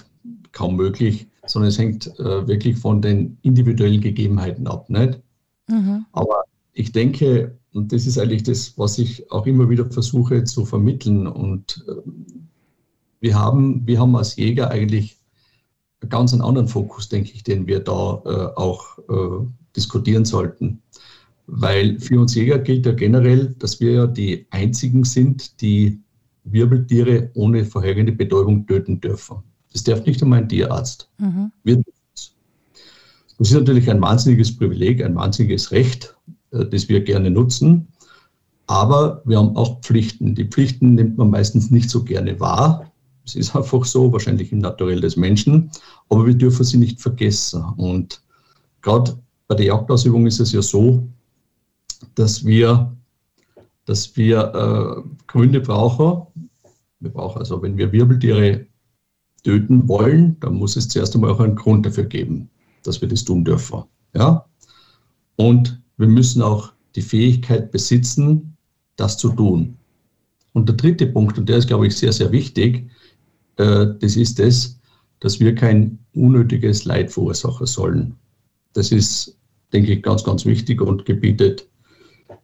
kaum 0.52 0.76
möglich, 0.76 1.28
sondern 1.46 1.70
es 1.70 1.78
hängt 1.80 2.08
äh, 2.20 2.46
wirklich 2.46 2.78
von 2.78 3.02
den 3.02 3.38
individuellen 3.42 4.02
Gegebenheiten 4.02 4.68
ab. 4.68 4.90
Nicht? 4.90 5.22
Mhm. 5.70 6.06
Aber 6.12 6.44
ich 6.74 6.92
denke, 6.92 7.58
und 7.74 7.92
das 7.92 8.06
ist 8.06 8.18
eigentlich 8.18 8.44
das, 8.44 8.78
was 8.78 8.98
ich 8.98 9.32
auch 9.32 9.46
immer 9.46 9.70
wieder 9.70 9.90
versuche 9.90 10.44
zu 10.44 10.66
vermitteln 10.66 11.28
und 11.28 11.86
äh, 11.88 12.12
wir 13.22 13.36
haben, 13.36 13.86
wir 13.86 14.00
haben 14.00 14.16
als 14.16 14.36
Jäger 14.38 14.72
eigentlich 14.72 15.18
einen 16.02 16.10
ganz 16.10 16.34
anderen 16.34 16.68
Fokus, 16.68 17.10
denke 17.10 17.32
ich, 17.34 17.44
den 17.44 17.68
wir 17.68 17.82
da 17.82 18.22
äh, 18.26 18.58
auch 18.60 18.98
äh, 19.10 19.46
diskutieren 19.76 20.26
sollten. 20.26 20.82
Weil 21.48 22.00
für 22.00 22.20
uns 22.20 22.36
Jäger 22.36 22.60
gilt 22.60 22.86
ja 22.86 22.94
generell, 22.94 23.56
dass 23.60 23.80
wir 23.80 23.92
ja 23.92 24.08
die 24.08 24.46
einzigen 24.52 25.04
sind, 25.04 25.62
die 25.62 26.00
Wirbeltiere 26.44 27.32
ohne 27.34 27.66
vorhergehende 27.66 28.14
Betäubung 28.14 28.66
töten 28.68 29.02
dürfen. 29.02 29.38
Das 29.74 29.84
darf 29.84 30.06
nicht 30.06 30.22
einmal 30.22 30.40
ein 30.40 30.50
Tierarzt. 30.50 31.10
Mhm. 31.18 31.52
Wir 31.64 31.84
das 33.40 33.52
ist 33.52 33.58
natürlich 33.58 33.90
ein 33.90 34.02
wahnsinniges 34.02 34.56
Privileg, 34.56 35.04
ein 35.04 35.16
wahnsinniges 35.16 35.72
Recht, 35.72 36.16
äh, 36.52 36.66
das 36.66 36.90
wir 36.90 37.02
gerne 37.02 37.32
nutzen. 37.32 37.88
Aber 38.68 39.24
wir 39.26 39.40
haben 39.40 39.56
auch 39.56 39.82
Pflichten. 39.82 40.36
Die 40.36 40.46
Pflichten 40.46 40.94
nimmt 40.94 41.18
man 41.18 41.32
meistens 41.32 41.72
nicht 41.72 41.90
so 41.90 42.04
gerne 42.04 42.40
wahr. 42.40 42.92
Es 43.26 43.36
ist 43.36 43.56
einfach 43.56 43.86
so, 43.86 44.12
wahrscheinlich 44.12 44.52
im 44.52 44.60
Naturell 44.60 45.02
des 45.02 45.16
Menschen, 45.16 45.72
aber 46.10 46.28
wir 46.28 46.36
dürfen 46.36 46.64
sie 46.64 46.78
nicht 46.78 47.02
vergessen. 47.02 47.64
Und 47.78 48.22
gerade 48.82 49.18
bei 49.48 49.56
der 49.56 49.68
Jagdausübung 49.68 50.28
ist 50.28 50.40
es 50.40 50.52
ja 50.52 50.62
so, 50.62 51.08
dass 52.16 52.46
wir, 52.46 52.96
dass 53.86 54.16
wir 54.18 54.54
äh, 54.54 55.10
Gründe 55.28 55.62
brauchen. 55.62 56.28
Wir 57.00 57.12
brauchen 57.12 57.40
also, 57.40 57.62
wenn 57.62 57.78
wir 57.78 57.92
Wirbeltiere 57.92 58.66
töten 59.44 59.88
wollen, 59.88 60.38
dann 60.42 60.56
muss 60.56 60.76
es 60.76 60.90
zuerst 60.90 61.16
einmal 61.16 61.32
auch 61.32 61.40
einen 61.40 61.56
Grund 61.56 61.86
dafür 61.86 62.04
geben, 62.04 62.50
dass 62.84 63.02
wir 63.02 63.08
das 63.08 63.24
tun 63.24 63.44
dürfen. 63.44 63.84
Ja? 64.14 64.46
Und 65.36 65.82
wir 65.98 66.08
müssen 66.08 66.42
auch 66.42 66.72
die 66.96 67.02
Fähigkeit 67.02 67.72
besitzen, 67.72 68.58
das 68.96 69.18
zu 69.18 69.30
tun. 69.30 69.78
Und 70.54 70.68
der 70.68 70.76
dritte 70.76 71.08
Punkt, 71.08 71.38
und 71.38 71.48
der 71.48 71.58
ist, 71.58 71.68
glaube 71.68 71.88
ich, 71.88 71.96
sehr, 71.96 72.12
sehr 72.12 72.32
wichtig, 72.32 72.90
äh, 73.58 73.88
das 74.00 74.16
ist 74.16 74.40
es, 74.40 74.80
dass 75.20 75.40
wir 75.40 75.54
kein 75.56 76.00
unnötiges 76.14 76.86
Leid 76.86 77.12
verursachen 77.12 77.68
sollen. 77.68 78.16
Das 78.74 78.92
ist, 78.92 79.38
denke 79.74 79.94
ich, 79.94 80.04
ganz, 80.04 80.24
ganz 80.24 80.46
wichtig 80.46 80.82
und 80.82 81.06
gebietet 81.06 81.68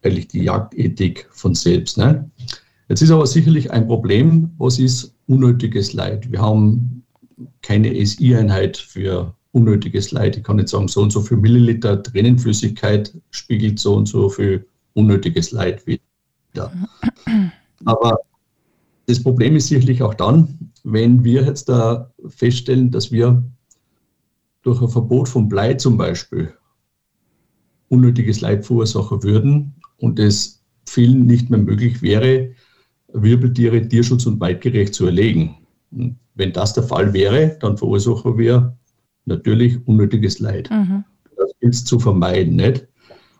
eigentlich 0.02 0.28
die 0.28 0.44
Jagdethik 0.44 1.28
von 1.30 1.54
selbst. 1.54 1.98
Ne? 1.98 2.30
Jetzt 2.88 3.02
ist 3.02 3.10
aber 3.10 3.26
sicherlich 3.26 3.70
ein 3.70 3.86
Problem, 3.86 4.52
was 4.58 4.78
ist 4.78 5.14
unnötiges 5.26 5.92
Leid? 5.92 6.30
Wir 6.30 6.40
haben 6.40 7.04
keine 7.62 7.94
SI-Einheit 8.04 8.76
für 8.76 9.34
unnötiges 9.56 10.12
Leid. 10.12 10.36
Ich 10.36 10.44
kann 10.44 10.56
nicht 10.56 10.68
sagen, 10.68 10.86
so 10.86 11.00
und 11.00 11.10
so 11.10 11.22
viel 11.22 11.38
Milliliter 11.38 12.02
Tränenflüssigkeit 12.02 13.16
spiegelt 13.30 13.78
so 13.78 13.94
und 13.94 14.06
so 14.06 14.28
viel 14.28 14.66
unnötiges 14.92 15.50
Leid 15.50 15.86
wieder. 15.86 16.72
Aber 17.86 18.18
das 19.06 19.22
Problem 19.22 19.56
ist 19.56 19.68
sicherlich 19.68 20.02
auch 20.02 20.14
dann, 20.14 20.72
wenn 20.84 21.24
wir 21.24 21.44
jetzt 21.44 21.70
da 21.70 22.12
feststellen, 22.28 22.90
dass 22.90 23.10
wir 23.10 23.42
durch 24.62 24.82
ein 24.82 24.88
Verbot 24.88 25.28
von 25.28 25.48
Blei 25.48 25.74
zum 25.74 25.96
Beispiel 25.96 26.52
unnötiges 27.88 28.40
Leid 28.42 28.66
verursachen 28.66 29.22
würden 29.22 29.74
und 29.96 30.18
es 30.18 30.62
vielen 30.86 31.24
nicht 31.24 31.48
mehr 31.50 31.60
möglich 31.60 32.02
wäre, 32.02 32.50
Wirbeltiere 33.12 33.88
tierschutz- 33.88 34.26
und 34.26 34.40
weitgerecht 34.40 34.92
zu 34.92 35.06
erlegen. 35.06 35.56
Und 35.92 36.18
wenn 36.34 36.52
das 36.52 36.74
der 36.74 36.82
Fall 36.82 37.14
wäre, 37.14 37.56
dann 37.60 37.78
verursachen 37.78 38.36
wir 38.36 38.76
natürlich 39.26 39.86
unnötiges 39.86 40.38
Leid. 40.38 40.70
Mhm. 40.70 41.04
Das 41.36 41.50
gilt 41.60 41.74
es 41.74 41.84
zu 41.84 41.98
vermeiden, 41.98 42.56
nicht? 42.56 42.86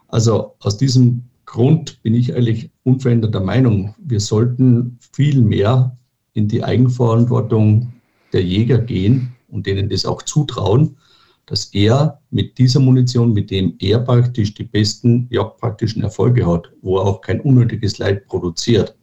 Also 0.08 0.54
aus 0.60 0.76
diesem 0.76 1.24
Grund 1.46 2.02
bin 2.02 2.14
ich 2.14 2.34
eigentlich 2.34 2.70
unveränderter 2.82 3.40
Meinung, 3.40 3.94
wir 3.98 4.20
sollten 4.20 4.98
viel 5.12 5.40
mehr 5.40 5.96
in 6.34 6.48
die 6.48 6.62
Eigenverantwortung 6.62 7.92
der 8.32 8.42
Jäger 8.42 8.78
gehen 8.78 9.34
und 9.48 9.66
denen 9.66 9.88
das 9.88 10.04
auch 10.04 10.22
zutrauen, 10.22 10.96
dass 11.46 11.66
er 11.66 12.20
mit 12.30 12.58
dieser 12.58 12.80
Munition, 12.80 13.32
mit 13.32 13.50
dem 13.50 13.74
er 13.78 14.00
praktisch 14.00 14.52
die 14.54 14.64
besten 14.64 15.28
jagdpraktischen 15.30 16.02
Erfolge 16.02 16.44
hat, 16.46 16.72
wo 16.82 16.98
er 16.98 17.04
auch 17.04 17.20
kein 17.20 17.40
unnötiges 17.40 17.98
Leid 17.98 18.26
produziert, 18.26 18.95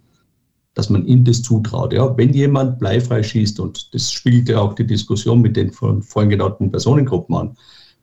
dass 0.74 0.90
man 0.90 1.06
ihm 1.06 1.24
das 1.24 1.42
zutraut. 1.42 1.94
Ja, 1.94 2.16
wenn 2.18 2.34
jemand 2.34 2.80
bleifrei 2.80 3.22
schießt, 3.22 3.60
und 3.60 3.94
das 3.94 4.12
spiegelt 4.12 4.50
ja 4.50 4.60
auch 4.60 4.74
die 4.74 4.88
Diskussion 4.88 5.42
mit 5.42 5.56
den 5.56 5.72
von 5.72 6.02
vorhin 6.02 6.32
genannten 6.32 6.72
Personengruppen 6.72 7.36
an, 7.36 7.58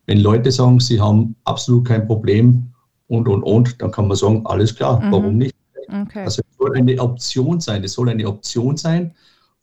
wenn 0.07 0.19
Leute 0.19 0.51
sagen, 0.51 0.79
sie 0.79 0.99
haben 0.99 1.35
absolut 1.43 1.85
kein 1.85 2.07
Problem 2.07 2.71
und, 3.07 3.27
und, 3.27 3.43
und, 3.43 3.81
dann 3.81 3.91
kann 3.91 4.07
man 4.07 4.17
sagen, 4.17 4.45
alles 4.45 4.75
klar, 4.75 5.01
mhm. 5.01 5.11
warum 5.11 5.37
nicht? 5.37 5.55
Okay. 5.87 6.23
Also 6.23 6.41
es 6.49 6.57
soll 6.57 6.77
eine 6.77 6.99
Option 6.99 7.59
sein, 7.59 7.83
es 7.83 7.93
soll 7.93 8.09
eine 8.09 8.27
Option 8.27 8.77
sein. 8.77 9.13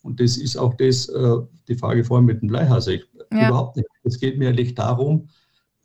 Und 0.03 0.21
das 0.21 0.37
ist 0.37 0.57
auch 0.57 0.75
das, 0.75 1.09
äh, 1.09 1.37
die 1.67 1.75
Frage 1.75 2.05
vorhin 2.05 2.27
mit 2.27 2.41
dem 2.41 2.49
Bleihase. 2.49 2.95
Ich, 2.95 3.05
ja. 3.33 3.49
Überhaupt 3.49 3.77
nicht. 3.77 3.89
Es 4.05 4.19
geht 4.19 4.39
mir 4.39 4.51
eigentlich 4.51 4.75
darum, 4.75 5.29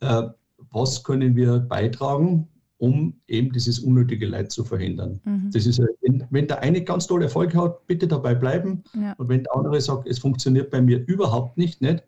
äh, 0.00 0.22
was 0.70 1.02
können 1.02 1.36
wir 1.36 1.58
beitragen, 1.58 2.48
um 2.84 3.14
eben 3.28 3.52
dieses 3.52 3.78
unnötige 3.78 4.26
Leid 4.26 4.52
zu 4.52 4.64
verhindern. 4.64 5.20
Mhm. 5.24 5.50
Das 5.52 5.66
ist, 5.66 5.80
wenn, 6.02 6.26
wenn, 6.30 6.46
der 6.46 6.60
eine 6.60 6.82
ganz 6.82 7.06
tolle 7.06 7.24
Erfolg 7.24 7.54
hat, 7.54 7.86
bitte 7.86 8.06
dabei 8.06 8.34
bleiben. 8.34 8.84
Ja. 8.94 9.14
Und 9.14 9.28
wenn 9.28 9.42
der 9.42 9.56
andere 9.56 9.80
sagt, 9.80 10.06
es 10.08 10.18
funktioniert 10.18 10.70
bei 10.70 10.80
mir 10.80 11.04
überhaupt 11.06 11.56
nicht, 11.56 11.80
nicht 11.80 12.02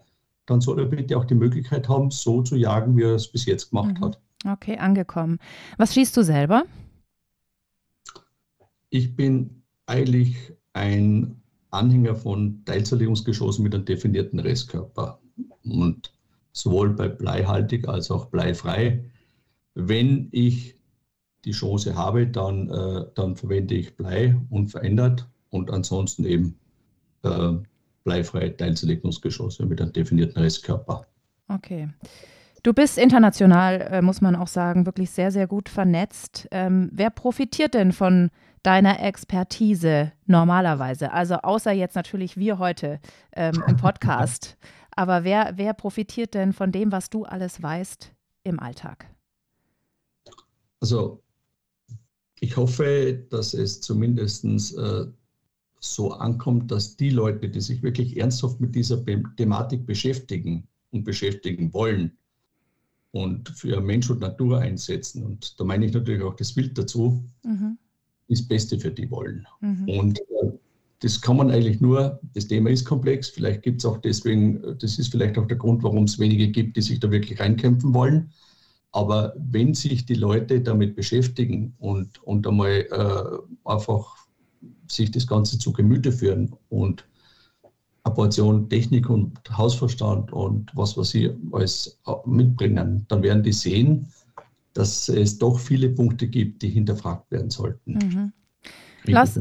dann 0.47 0.61
soll 0.61 0.79
er 0.79 0.87
bitte 0.87 1.17
auch 1.17 1.25
die 1.25 1.35
Möglichkeit 1.35 1.89
haben, 1.89 2.11
so 2.11 2.43
zu 2.43 2.57
jagen, 2.57 2.97
wie 2.97 3.03
er 3.03 3.15
es 3.15 3.29
bis 3.29 3.47
jetzt 3.47 3.71
gemacht 3.71 3.99
mhm. 3.99 4.05
hat. 4.05 4.21
Okay, 4.47 4.77
angekommen. 4.79 5.39
Was 5.77 5.95
schießt 5.95 6.17
du 6.17 6.23
selber? 6.23 6.65
ich 8.91 9.15
bin 9.15 9.63
eigentlich 9.87 10.53
ein 10.73 11.41
Anhänger 11.71 12.15
von 12.15 12.65
Teilzerlegungsgeschossen 12.65 13.63
mit 13.63 13.75
einem 13.75 13.85
definierten 13.85 14.39
Restkörper. 14.39 15.21
Und 15.65 16.13
sowohl 16.53 16.91
bei 16.91 17.09
bleihaltig 17.09 17.89
als 17.89 18.11
auch 18.11 18.27
bleifrei. 18.27 19.05
Wenn 19.79 20.29
ich 20.33 20.75
die 21.45 21.53
Chance 21.53 21.95
habe, 21.95 22.27
dann, 22.27 22.71
äh, 22.71 23.05
dann 23.15 23.37
verwende 23.37 23.75
ich 23.75 23.95
Blei 23.95 24.35
unverändert 24.49 25.29
und 25.51 25.71
ansonsten 25.71 26.25
eben 26.25 26.59
äh, 27.23 27.53
bleifreie 28.05 28.57
Teilzerlegungsgeschosse 28.57 29.67
mit 29.67 29.83
einem 29.83 29.93
definierten 29.93 30.41
Restkörper. 30.41 31.07
Okay. 31.49 31.91
Du 32.63 32.73
bist 32.73 32.97
international, 32.97 33.83
äh, 33.83 34.03
muss 34.03 34.23
man 34.23 34.35
auch 34.35 34.49
sagen, 34.49 34.87
wirklich 34.87 35.11
sehr, 35.11 35.31
sehr 35.31 35.47
gut 35.47 35.69
vernetzt. 35.69 36.49
Ähm, 36.53 36.89
wer 36.91 37.11
profitiert 37.11 37.75
denn 37.75 37.93
von 37.93 38.31
deiner 38.63 39.01
Expertise 39.01 40.13
normalerweise? 40.25 41.13
Also 41.13 41.35
außer 41.35 41.73
jetzt 41.73 41.97
natürlich 41.97 42.39
wir 42.39 42.59
heute 42.59 42.99
ähm, 43.35 43.63
im 43.69 43.77
Podcast. 43.77 44.57
Aber 44.97 45.23
wer, 45.23 45.53
wer 45.57 45.75
profitiert 45.75 46.33
denn 46.33 46.55
von 46.55 46.73
dem, 46.73 46.91
was 46.93 47.11
du 47.11 47.25
alles 47.25 47.63
weißt 47.63 48.15
im 48.43 48.59
Alltag? 48.59 49.07
Also 50.81 51.23
ich 52.41 52.57
hoffe, 52.57 53.25
dass 53.31 53.55
es 53.55 53.81
zumindest 53.81 54.45
äh, 54.45 55.07
so 55.81 56.13
ankommt, 56.13 56.71
dass 56.71 56.97
die 56.97 57.11
Leute, 57.11 57.49
die 57.49 57.61
sich 57.61 57.83
wirklich 57.83 58.17
ernsthaft 58.17 58.61
mit 58.61 58.75
dieser 58.75 59.05
Thematik 59.37 59.87
beschäftigen 59.87 60.67
und 60.91 61.05
beschäftigen 61.05 61.73
wollen 61.73 62.13
und 63.13 63.49
für 63.49 63.81
Mensch 63.81 64.11
und 64.11 64.21
Natur 64.21 64.59
einsetzen, 64.59 65.23
und 65.25 65.59
da 65.59 65.65
meine 65.65 65.87
ich 65.87 65.93
natürlich 65.93 66.23
auch 66.23 66.37
das 66.37 66.57
Wild 66.57 66.77
dazu, 66.77 67.25
mhm 67.43 67.79
das 68.29 68.43
Beste 68.43 68.79
für 68.79 68.91
die 68.91 69.11
wollen. 69.11 69.47
Mhm. 69.61 69.89
Und 69.89 70.19
äh, 70.19 70.53
das 71.01 71.21
kann 71.21 71.37
man 71.37 71.51
eigentlich 71.51 71.81
nur, 71.81 72.19
das 72.35 72.49
Thema 72.49 72.71
ist 72.71 72.85
komplex, 72.85 73.29
vielleicht 73.29 73.63
gibt 73.63 73.81
es 73.81 73.85
auch 73.85 73.99
deswegen, 73.99 74.63
das 74.79 74.99
ist 74.99 75.11
vielleicht 75.11 75.39
auch 75.39 75.47
der 75.47 75.59
Grund, 75.59 75.83
warum 75.83 76.05
es 76.05 76.19
wenige 76.19 76.49
gibt, 76.49 76.77
die 76.77 76.83
sich 76.83 77.01
da 77.01 77.11
wirklich 77.11 77.39
reinkämpfen 77.39 77.93
wollen. 77.93 78.31
Aber 78.93 79.35
wenn 79.37 79.75
sich 79.75 80.07
die 80.07 80.15
Leute 80.15 80.61
damit 80.61 80.97
beschäftigen 80.97 81.75
und, 81.79 82.23
und 82.23 82.47
einmal 82.47 82.87
äh, 82.91 83.69
einfach 83.69 84.17
sich 84.89 85.11
das 85.11 85.27
Ganze 85.27 85.59
zu 85.59 85.73
Gemüte 85.73 86.13
führen 86.13 86.55
und 86.69 87.07
eine 88.05 88.15
Portion 88.15 88.69
Technik 88.69 89.11
und 89.11 89.39
Hausverstand 89.57 90.33
und 90.33 90.71
was, 90.75 90.97
was 90.97 91.11
sie 91.11 91.31
alles 91.53 91.99
mitbringen, 92.25 93.05
dann 93.09 93.23
werden 93.23 93.43
die 93.43 93.53
sehen, 93.53 94.09
dass 94.75 95.09
es 95.09 95.39
doch 95.39 95.59
viele 95.59 95.89
Punkte 95.89 96.29
gibt, 96.29 96.63
die 96.63 96.69
hinterfragt 96.69 97.31
werden 97.31 97.51
sollten. 97.51 97.93
Mhm. 97.95 98.33
Lass, 99.13 99.39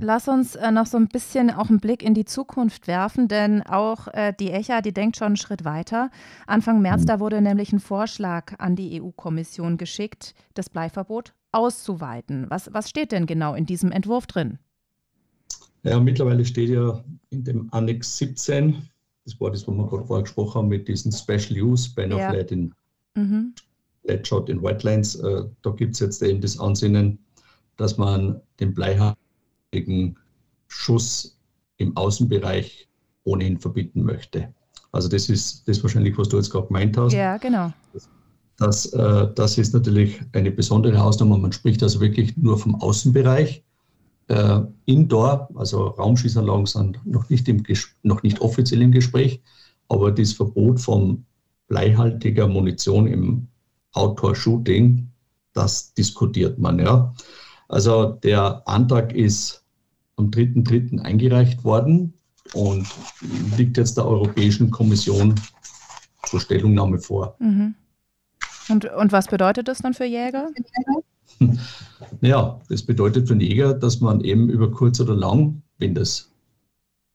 lass, 0.00 0.28
uns 0.28 0.54
äh, 0.56 0.70
noch 0.70 0.86
so 0.86 0.96
ein 0.96 1.08
bisschen 1.08 1.50
auch 1.50 1.68
einen 1.68 1.80
Blick 1.80 2.02
in 2.02 2.14
die 2.14 2.24
Zukunft 2.24 2.86
werfen, 2.86 3.28
denn 3.28 3.62
auch 3.62 4.08
äh, 4.08 4.32
die 4.38 4.50
ECHA, 4.50 4.80
die 4.80 4.92
denkt 4.92 5.16
schon 5.16 5.28
einen 5.28 5.36
Schritt 5.36 5.64
weiter. 5.64 6.10
Anfang 6.46 6.82
März, 6.82 7.02
mhm. 7.02 7.06
da 7.06 7.20
wurde 7.20 7.40
nämlich 7.40 7.72
ein 7.72 7.80
Vorschlag 7.80 8.54
an 8.58 8.76
die 8.76 9.00
EU-Kommission 9.00 9.76
geschickt, 9.76 10.34
das 10.54 10.70
Bleiverbot 10.70 11.34
auszuweiten. 11.52 12.46
Was, 12.48 12.72
was 12.72 12.90
steht 12.90 13.12
denn 13.12 13.26
genau 13.26 13.54
in 13.54 13.66
diesem 13.66 13.92
Entwurf 13.92 14.26
drin? 14.26 14.58
Ja, 15.84 16.00
mittlerweile 16.00 16.44
steht 16.44 16.70
ja 16.70 17.04
in 17.30 17.44
dem 17.44 17.68
Annex 17.72 18.16
17, 18.18 18.88
das 19.24 19.40
war 19.40 19.50
das, 19.50 19.66
was 19.66 19.74
wir 19.74 19.86
gerade 19.86 20.04
vorher 20.04 20.22
gesprochen 20.22 20.54
haben, 20.54 20.68
mit 20.68 20.88
diesem 20.88 21.12
Special 21.12 21.62
Use 21.62 21.90
Ban 21.94 22.12
of 22.12 22.20
ja. 22.20 22.30
Lead 22.30 22.52
in 22.52 22.74
mhm. 23.14 23.54
Leadshot 24.04 24.48
in 24.48 24.62
Wetlands. 24.62 25.16
Äh, 25.16 25.44
da 25.62 25.70
gibt 25.70 25.94
es 25.94 26.00
jetzt 26.00 26.22
eben 26.22 26.40
das 26.40 26.58
Ansinnen, 26.58 27.18
dass 27.76 27.98
man 27.98 28.40
den 28.60 28.74
bleihaltigen 28.74 30.16
Schuss 30.68 31.38
im 31.76 31.96
Außenbereich 31.96 32.88
ohnehin 33.24 33.58
verbieten 33.58 34.02
möchte. 34.02 34.52
Also 34.92 35.08
das 35.08 35.28
ist 35.28 35.66
das 35.66 35.82
wahrscheinlich, 35.82 36.16
was 36.18 36.28
du 36.28 36.36
jetzt 36.36 36.50
gerade 36.50 36.68
gemeint 36.68 36.96
hast. 36.96 37.12
Ja, 37.12 37.36
genau. 37.36 37.72
Das, 38.58 38.86
äh, 38.92 39.28
das 39.34 39.58
ist 39.58 39.74
natürlich 39.74 40.20
eine 40.32 40.52
besondere 40.52 41.02
Ausnahme. 41.02 41.36
Man 41.38 41.52
spricht 41.52 41.82
also 41.82 42.00
wirklich 42.00 42.36
nur 42.36 42.58
vom 42.58 42.76
Außenbereich. 42.76 43.64
Äh, 44.28 44.60
Indoor, 44.86 45.48
also 45.56 45.88
Raumschießanlagen 45.88 46.66
sind 46.66 47.04
noch 47.04 47.28
nicht, 47.28 47.48
im, 47.48 47.64
noch 48.02 48.22
nicht 48.22 48.40
offiziell 48.40 48.82
im 48.82 48.92
Gespräch, 48.92 49.42
aber 49.88 50.12
das 50.12 50.32
Verbot 50.32 50.80
von 50.80 51.24
bleihaltiger 51.68 52.46
Munition 52.46 53.06
im 53.06 53.48
Outdoor-Shooting, 53.92 55.08
das 55.52 55.92
diskutiert 55.94 56.58
man. 56.58 56.78
Ja. 56.78 57.12
Also 57.68 58.18
der 58.22 58.62
Antrag 58.66 59.12
ist 59.12 59.64
am 60.16 60.30
3.3. 60.30 61.00
eingereicht 61.00 61.64
worden 61.64 62.14
und 62.52 62.86
liegt 63.56 63.76
jetzt 63.76 63.96
der 63.96 64.06
Europäischen 64.06 64.70
Kommission 64.70 65.34
zur 66.26 66.40
Stellungnahme 66.40 66.98
vor. 66.98 67.36
Mhm. 67.38 67.74
Und, 68.68 68.86
und 68.86 69.12
was 69.12 69.26
bedeutet 69.26 69.68
das 69.68 69.78
dann 69.78 69.94
für 69.94 70.04
Jäger? 70.04 70.48
Ja, 72.20 72.60
das 72.68 72.82
bedeutet 72.82 73.28
für 73.28 73.34
den 73.34 73.40
Jäger, 73.40 73.74
dass 73.74 74.00
man 74.00 74.20
eben 74.20 74.48
über 74.48 74.70
kurz 74.70 75.00
oder 75.00 75.14
lang, 75.14 75.62
wenn 75.78 75.94
das 75.94 76.30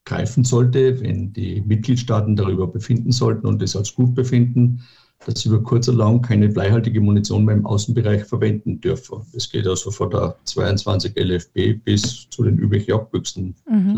greifen 0.05 0.43
sollte, 0.43 0.99
wenn 1.01 1.31
die 1.31 1.61
Mitgliedstaaten 1.61 2.35
darüber 2.35 2.67
befinden 2.67 3.11
sollten 3.11 3.45
und 3.45 3.61
es 3.61 3.75
als 3.75 3.93
gut 3.93 4.15
befinden, 4.15 4.83
dass 5.25 5.41
sie 5.41 5.49
über 5.49 5.61
kurz 5.61 5.87
oder 5.89 5.99
lang 5.99 6.21
keine 6.21 6.47
bleihaltige 6.47 7.01
Munition 7.01 7.45
mehr 7.45 7.55
im 7.55 7.65
Außenbereich 7.65 8.23
verwenden 8.23 8.79
dürfen. 8.79 9.21
Das 9.33 9.49
geht 9.49 9.67
also 9.67 9.91
von 9.91 10.09
der 10.09 10.35
22 10.45 11.15
LFB 11.17 11.83
bis 11.83 12.29
zu 12.29 12.43
den 12.43 12.57
üblichen 12.57 12.89
Jagdbüchsen 12.89 13.55
mhm. 13.69 13.97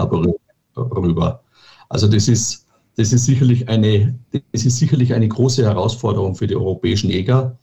rüber. 0.75 1.43
Also 1.89 2.07
das 2.07 2.27
ist, 2.27 2.65
das, 2.95 3.13
ist 3.13 3.25
sicherlich 3.25 3.69
eine, 3.69 4.17
das 4.51 4.65
ist 4.65 4.77
sicherlich 4.77 5.13
eine 5.13 5.27
große 5.27 5.63
Herausforderung 5.63 6.35
für 6.35 6.47
die 6.47 6.55
europäischen 6.55 7.09
Jäger, 7.09 7.57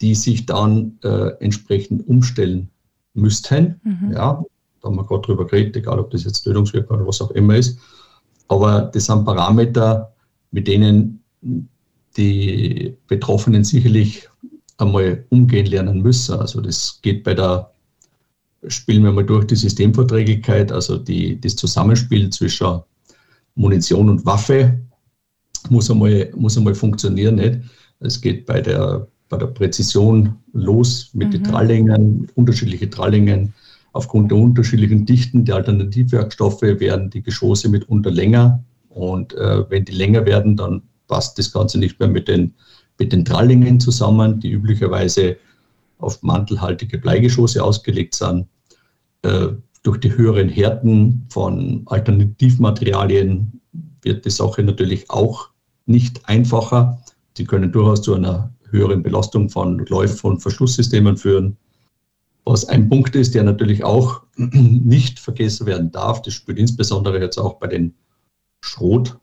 die 0.00 0.14
sich 0.14 0.46
dann 0.46 0.98
äh, 1.04 1.30
entsprechend 1.40 2.08
umstellen 2.08 2.70
müssten. 3.14 3.80
Mhm. 3.84 4.12
Ja, 4.12 4.42
da 4.80 4.88
haben 4.88 4.96
wir 4.96 5.04
gerade 5.04 5.22
drüber 5.22 5.46
geredet, 5.46 5.76
egal 5.76 6.00
ob 6.00 6.10
das 6.10 6.24
jetzt 6.24 6.42
Tötungswirkung 6.42 6.96
oder 6.96 7.06
was 7.06 7.20
auch 7.20 7.30
immer 7.32 7.56
ist. 7.56 7.78
Aber 8.48 8.82
das 8.82 9.06
sind 9.06 9.24
Parameter, 9.24 10.12
mit 10.50 10.66
denen 10.66 11.22
die 12.16 12.96
Betroffenen 13.06 13.64
sicherlich 13.64 14.28
einmal 14.78 15.24
umgehen 15.28 15.66
lernen 15.66 16.02
müssen. 16.02 16.38
Also 16.38 16.60
das 16.60 16.98
geht 17.02 17.22
bei 17.24 17.34
der, 17.34 17.70
spielen 18.66 19.04
wir 19.04 19.12
mal 19.12 19.24
durch 19.24 19.46
die 19.46 19.56
Systemverträglichkeit, 19.56 20.72
also 20.72 20.96
die, 20.96 21.40
das 21.40 21.56
Zusammenspiel 21.56 22.30
zwischen 22.30 22.80
Munition 23.54 24.08
und 24.08 24.24
Waffe 24.24 24.80
muss 25.68 25.90
einmal, 25.90 26.30
muss 26.36 26.56
einmal 26.56 26.74
funktionieren. 26.74 27.36
Nicht? 27.36 27.60
Es 28.00 28.20
geht 28.20 28.46
bei 28.46 28.60
der, 28.60 29.06
bei 29.28 29.36
der 29.36 29.46
Präzision 29.46 30.36
los 30.52 31.10
mit 31.12 31.28
mhm. 31.28 31.32
den 31.32 31.44
Trallingen, 31.44 32.28
unterschiedliche 32.34 32.88
Trallingen. 32.88 33.52
Aufgrund 33.92 34.30
der 34.30 34.38
unterschiedlichen 34.38 35.04
Dichten 35.04 35.44
der 35.44 35.56
Alternativwerkstoffe 35.56 36.62
werden 36.62 37.10
die 37.10 37.22
Geschosse 37.22 37.68
mitunter 37.68 38.10
länger. 38.10 38.62
Und 38.88 39.34
äh, 39.34 39.68
wenn 39.68 39.84
die 39.84 39.92
länger 39.92 40.24
werden, 40.24 40.56
dann 40.56 40.82
passt 41.10 41.38
das 41.38 41.52
Ganze 41.52 41.78
nicht 41.78 41.98
mehr 41.98 42.08
mit 42.08 42.28
den, 42.28 42.54
mit 42.98 43.12
den 43.12 43.24
Trallingen 43.24 43.80
zusammen, 43.80 44.40
die 44.40 44.52
üblicherweise 44.52 45.36
auf 45.98 46.22
mantelhaltige 46.22 46.96
Bleigeschosse 46.96 47.62
ausgelegt 47.62 48.14
sind. 48.14 48.46
Äh, 49.22 49.48
durch 49.82 49.98
die 49.98 50.16
höheren 50.16 50.48
Härten 50.48 51.26
von 51.28 51.82
Alternativmaterialien 51.86 53.60
wird 54.02 54.24
die 54.24 54.30
Sache 54.30 54.62
natürlich 54.62 55.10
auch 55.10 55.50
nicht 55.86 56.26
einfacher. 56.26 57.02
Sie 57.36 57.44
können 57.44 57.72
durchaus 57.72 58.02
zu 58.02 58.14
einer 58.14 58.54
höheren 58.70 59.02
Belastung 59.02 59.50
von 59.50 59.78
Läufen 59.86 60.30
und 60.30 60.40
Verschlusssystemen 60.40 61.16
führen. 61.16 61.56
Was 62.44 62.64
ein 62.66 62.88
Punkt 62.88 63.16
ist, 63.16 63.34
der 63.34 63.42
natürlich 63.42 63.82
auch 63.82 64.22
nicht 64.36 65.18
vergessen 65.18 65.66
werden 65.66 65.90
darf, 65.90 66.22
das 66.22 66.34
spielt 66.34 66.58
insbesondere 66.58 67.20
jetzt 67.20 67.38
auch 67.38 67.54
bei 67.58 67.66
den 67.66 67.94
Schrot- 68.60 69.18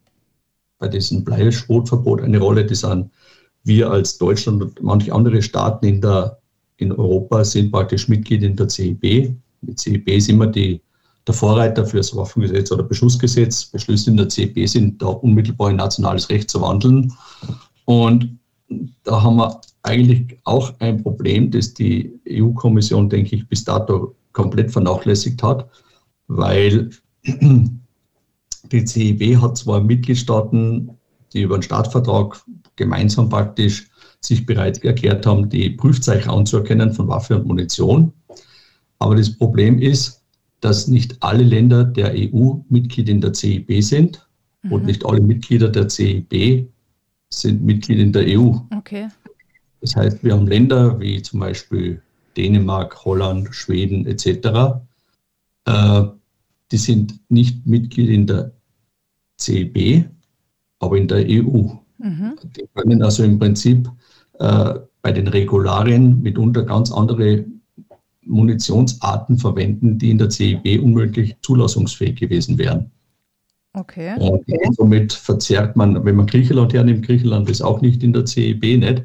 bei 0.80 0.88
diesem 0.88 1.24
Bleischrotverbot 1.24 2.22
eine 2.22 2.40
Rolle. 2.40 2.66
Die 2.66 2.76
sind 2.76 3.10
wir 3.64 3.92
als 3.92 4.18
Deutschland 4.18 4.62
und 4.62 4.82
manche 4.82 5.14
andere 5.14 5.42
Staaten 5.42 5.86
in, 5.86 6.02
der, 6.02 6.38
in 6.78 6.92
Europa 6.92 7.44
sind 7.44 7.72
praktisch 7.72 8.08
Mitglied 8.08 8.44
in 8.44 8.56
der 8.56 8.68
CEB. 8.68 9.36
Die 9.62 9.76
CEB 9.76 10.08
ist 10.10 10.30
immer 10.30 10.48
die, 10.48 10.82
der 11.26 11.34
Vorreiter 11.34 11.86
für 11.86 11.98
das 11.98 12.16
Waffengesetz 12.16 12.72
oder 12.72 12.84
Beschussgesetz. 12.84 13.66
Beschlüsse 13.66 14.12
in 14.12 14.18
der 14.18 14.30
CEB 14.30 14.68
sind 14.68 15.02
da 15.02 15.08
unmittelbar 15.08 15.72
in 15.72 15.78
nationales 15.78 16.30
Recht 16.30 16.50
zu 16.50 16.62
wandeln. 16.62 17.12
Und 17.86 18.38
da 19.04 19.22
haben 19.22 19.38
wir 19.38 19.62
eigentlich 19.84 20.38
auch 20.44 20.74
ein 20.80 21.02
Problem, 21.02 21.52
das 21.52 21.74
die 21.74 22.20
EU-Kommission, 22.30 23.10
denke 23.10 23.36
ich, 23.36 23.48
bis 23.48 23.64
dato 23.64 24.16
komplett 24.34 24.72
vernachlässigt 24.72 25.42
hat, 25.42 25.70
weil 26.28 26.90
die 28.72 28.86
CIW 28.86 29.38
hat 29.38 29.58
zwar 29.58 29.82
Mitgliedstaaten, 29.82 30.90
die 31.34 31.42
über 31.42 31.56
einen 31.56 31.64
Startvertrag 31.64 32.42
gemeinsam 32.76 33.30
praktisch 33.30 33.90
sich 34.22 34.46
bereit 34.46 34.84
erklärt 34.84 35.26
haben, 35.26 35.50
die 35.50 35.70
Prüfzeichen 35.72 36.30
anzuerkennen 36.30 36.94
von 36.94 37.08
Waffe 37.08 37.38
und 37.38 37.48
Munition. 37.48 38.12
Aber 39.00 39.16
das 39.16 39.36
Problem 39.36 39.80
ist, 39.80 40.24
dass 40.62 40.88
nicht 40.88 41.22
alle 41.22 41.44
Länder 41.44 41.84
der 41.84 42.14
EU 42.16 42.56
Mitglied 42.70 43.10
in 43.10 43.22
der 43.22 43.34
CIB 43.34 43.82
sind 43.82 44.28
mhm. 44.64 44.72
und 44.72 44.86
nicht 44.86 45.06
alle 45.06 45.22
Mitglieder 45.22 45.70
der 45.70 45.88
CIB 45.88 46.68
sind 47.30 47.64
Mitglied 47.64 48.00
in 48.00 48.12
der 48.12 48.26
EU. 48.28 48.54
Okay. 48.76 49.08
Das 49.82 49.96
heißt, 49.96 50.24
wir 50.24 50.34
haben 50.34 50.48
Länder 50.48 51.00
wie 51.00 51.22
zum 51.22 51.40
Beispiel 51.40 52.02
Dänemark, 52.36 53.06
Holland, 53.06 53.54
Schweden 53.54 54.06
etc., 54.06 54.82
äh, 55.66 56.04
die 56.72 56.78
sind 56.78 57.20
nicht 57.30 57.66
Mitglied 57.66 58.10
in 58.10 58.28
der 58.28 58.52
CIB, 59.40 60.06
aber 60.80 60.98
in 60.98 61.08
der 61.08 61.26
EU. 61.28 61.70
Mhm. 62.00 62.36
Die 62.56 62.68
können 62.74 63.02
also 63.02 63.24
im 63.24 63.40
Prinzip 63.40 63.90
äh, 64.40 64.76
bei 65.02 65.12
den 65.12 65.28
Regularien 65.28 66.22
mitunter 66.22 66.64
ganz 66.64 66.92
andere 66.92 67.46
Munitionsarten 68.22 69.38
verwenden, 69.38 69.98
die 69.98 70.12
in 70.12 70.18
der 70.18 70.30
CIB 70.30 70.82
unmöglich 70.84 71.38
zulassungsfähig 71.42 72.20
gewesen 72.20 72.58
wären. 72.58 72.92
Okay. 73.74 74.16
Und 74.20 74.44
somit 74.76 75.14
verzerrt 75.14 75.76
man, 75.76 76.04
wenn 76.04 76.16
man 76.16 76.26
Griechenland 76.26 76.74
hernimmt, 76.74 77.06
Griechenland 77.06 77.50
ist 77.50 77.62
auch 77.62 77.82
nicht 77.82 78.04
in 78.04 78.12
der 78.12 78.26
CIB 78.26 78.80
nicht. 78.80 79.04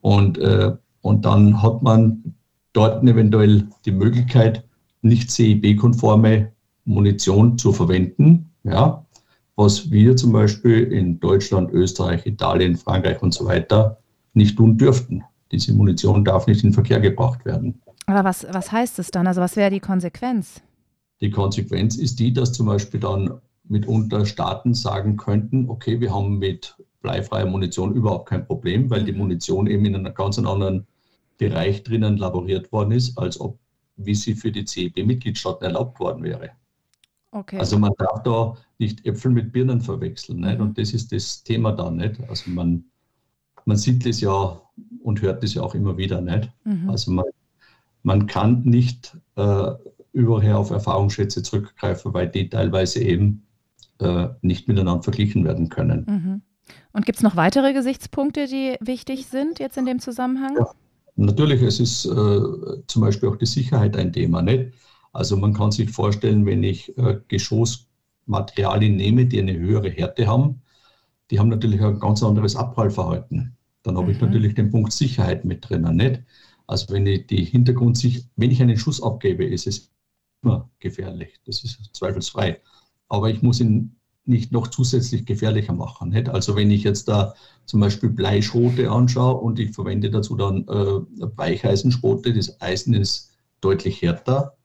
Und, 0.00 0.38
äh, 0.38 0.72
und 1.02 1.24
dann 1.24 1.62
hat 1.62 1.82
man 1.82 2.34
dort 2.72 3.02
eventuell 3.02 3.68
die 3.84 3.92
Möglichkeit, 3.92 4.64
nicht 5.02 5.30
CIB-konforme 5.30 6.50
Munition 6.84 7.58
zu 7.58 7.72
verwenden. 7.72 8.50
Ja, 8.64 9.05
was 9.56 9.90
wir 9.90 10.16
zum 10.16 10.32
Beispiel 10.32 10.92
in 10.92 11.18
Deutschland, 11.18 11.72
Österreich, 11.72 12.26
Italien, 12.26 12.76
Frankreich 12.76 13.20
und 13.22 13.34
so 13.34 13.46
weiter 13.46 13.98
nicht 14.34 14.56
tun 14.56 14.76
dürften. 14.76 15.24
Diese 15.50 15.72
Munition 15.72 16.24
darf 16.24 16.46
nicht 16.46 16.62
in 16.62 16.72
Verkehr 16.72 17.00
gebracht 17.00 17.44
werden. 17.44 17.80
Aber 18.06 18.22
was, 18.24 18.46
was 18.50 18.70
heißt 18.70 18.98
es 18.98 19.10
dann? 19.10 19.26
Also 19.26 19.40
was 19.40 19.56
wäre 19.56 19.70
die 19.70 19.80
Konsequenz? 19.80 20.60
Die 21.20 21.30
Konsequenz 21.30 21.96
ist 21.96 22.20
die, 22.20 22.32
dass 22.32 22.52
zum 22.52 22.66
Beispiel 22.66 23.00
dann 23.00 23.40
mitunter 23.64 24.26
Staaten 24.26 24.74
sagen 24.74 25.16
könnten, 25.16 25.68
okay, 25.68 26.00
wir 26.00 26.14
haben 26.14 26.38
mit 26.38 26.76
bleifreier 27.00 27.46
Munition 27.46 27.94
überhaupt 27.94 28.28
kein 28.28 28.46
Problem, 28.46 28.90
weil 28.90 29.02
mhm. 29.02 29.06
die 29.06 29.12
Munition 29.12 29.66
eben 29.66 29.84
in 29.86 29.96
einem 29.96 30.14
ganz 30.14 30.38
anderen 30.38 30.86
Bereich 31.38 31.82
drinnen 31.82 32.16
laboriert 32.16 32.70
worden 32.72 32.92
ist, 32.92 33.18
als 33.18 33.40
ob 33.40 33.58
wie 33.96 34.14
sie 34.14 34.34
für 34.34 34.52
die 34.52 34.64
CEB-Mitgliedstaaten 34.64 35.64
erlaubt 35.64 35.98
worden 36.00 36.22
wäre. 36.22 36.50
Okay. 37.36 37.58
Also 37.58 37.78
man 37.78 37.92
darf 37.98 38.22
da 38.22 38.56
nicht 38.78 39.04
Äpfel 39.04 39.30
mit 39.30 39.52
Birnen 39.52 39.82
verwechseln. 39.82 40.40
Nicht? 40.40 40.58
Und 40.58 40.78
das 40.78 40.94
ist 40.94 41.12
das 41.12 41.42
Thema 41.42 41.72
dann 41.72 41.98
nicht. 41.98 42.18
Also 42.30 42.50
man, 42.50 42.84
man 43.66 43.76
sieht 43.76 44.06
das 44.06 44.22
ja 44.22 44.58
und 45.02 45.20
hört 45.20 45.42
das 45.42 45.52
ja 45.52 45.62
auch 45.62 45.74
immer 45.74 45.98
wieder 45.98 46.22
nicht. 46.22 46.50
Mhm. 46.64 46.88
Also 46.88 47.10
man, 47.10 47.26
man 48.02 48.26
kann 48.26 48.62
nicht 48.62 49.18
äh, 49.36 49.70
überher 50.14 50.56
auf 50.56 50.70
Erfahrungsschätze 50.70 51.42
zurückgreifen, 51.42 52.14
weil 52.14 52.28
die 52.28 52.48
teilweise 52.48 53.00
eben 53.00 53.46
äh, 53.98 54.28
nicht 54.40 54.66
miteinander 54.66 55.02
verglichen 55.02 55.44
werden 55.44 55.68
können. 55.68 56.06
Mhm. 56.08 56.42
Und 56.92 57.04
gibt 57.04 57.18
es 57.18 57.22
noch 57.22 57.36
weitere 57.36 57.74
Gesichtspunkte, 57.74 58.46
die 58.46 58.76
wichtig 58.80 59.26
sind 59.26 59.58
jetzt 59.58 59.76
in 59.76 59.84
dem 59.84 59.98
Zusammenhang? 59.98 60.56
Ja, 60.56 60.70
natürlich, 61.16 61.60
es 61.60 61.80
ist 61.80 62.06
äh, 62.06 62.40
zum 62.86 63.02
Beispiel 63.02 63.28
auch 63.28 63.36
die 63.36 63.46
Sicherheit 63.46 63.94
ein 63.94 64.14
Thema. 64.14 64.40
Nicht? 64.40 64.72
Also 65.16 65.36
man 65.36 65.54
kann 65.54 65.72
sich 65.72 65.90
vorstellen, 65.90 66.44
wenn 66.44 66.62
ich 66.62 66.96
äh, 66.98 67.18
Geschossmaterialien 67.28 68.96
nehme, 68.96 69.24
die 69.24 69.40
eine 69.40 69.56
höhere 69.56 69.88
Härte 69.88 70.26
haben, 70.26 70.60
die 71.30 71.38
haben 71.38 71.48
natürlich 71.48 71.80
ein 71.80 71.98
ganz 71.98 72.22
anderes 72.22 72.54
Abprallverhalten. 72.54 73.56
Dann 73.82 73.96
habe 73.96 74.08
mhm. 74.08 74.12
ich 74.12 74.20
natürlich 74.20 74.54
den 74.54 74.70
Punkt 74.70 74.92
Sicherheit 74.92 75.44
mit 75.44 75.68
drinnen, 75.68 75.96
nicht? 75.96 76.22
Also 76.66 76.92
wenn 76.92 77.06
ich 77.06 77.26
die 77.28 77.44
Hintergrundsicht, 77.44 78.28
wenn 78.36 78.50
ich 78.50 78.60
einen 78.60 78.76
Schuss 78.76 79.02
abgebe, 79.02 79.44
ist 79.44 79.66
es 79.66 79.90
immer 80.42 80.68
gefährlich. 80.80 81.40
Das 81.46 81.64
ist 81.64 81.94
zweifelsfrei. 81.94 82.60
Aber 83.08 83.30
ich 83.30 83.40
muss 83.40 83.60
ihn 83.60 83.96
nicht 84.26 84.52
noch 84.52 84.66
zusätzlich 84.66 85.24
gefährlicher 85.24 85.72
machen. 85.72 86.10
Nicht? 86.10 86.28
Also 86.28 86.56
wenn 86.56 86.70
ich 86.70 86.82
jetzt 86.82 87.08
da 87.08 87.34
zum 87.64 87.80
Beispiel 87.80 88.10
Bleischrote 88.10 88.90
anschaue 88.90 89.40
und 89.40 89.58
ich 89.60 89.72
verwende 89.72 90.10
dazu 90.10 90.36
dann 90.36 90.66
äh, 90.68 91.00
Weicheisenschrote, 91.36 92.34
das 92.34 92.60
Eisen 92.60 92.92
ist 92.92 93.30
deutlich 93.60 94.02
härter, 94.02 94.55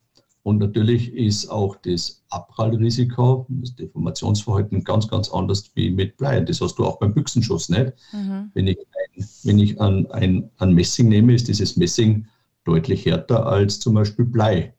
und 0.44 0.58
natürlich 0.58 1.14
ist 1.14 1.50
auch 1.50 1.76
das 1.76 2.24
Abprallrisiko, 2.30 3.46
das 3.50 3.76
Deformationsverhalten 3.76 4.84
ganz, 4.84 5.08
ganz 5.08 5.30
anders 5.30 5.70
wie 5.76 5.92
mit 5.92 6.18
Blei. 6.18 6.39
Das 6.39 6.62
hast 6.62 6.76
du 6.80 6.86
auch 6.86 6.98
beim 6.98 7.14
Büchsenschuss 7.14 7.70
nicht. 7.70 7.94
Mhm. 8.12 8.50
Wenn 8.54 8.68
ich, 8.68 8.78
ein, 8.80 9.26
wenn 9.44 9.60
ich 9.60 9.80
an, 9.80 10.08
ein, 10.08 10.50
an 10.58 10.74
Messing 10.74 11.10
nehme, 11.10 11.34
ist 11.34 11.48
dieses 11.48 11.78
Messing 11.78 12.26
deutlich 12.64 13.06
härter 13.06 13.46
als 13.46 13.80
zum 13.80 13.94
Beispiel 13.94 14.26
Blei. 14.26 14.74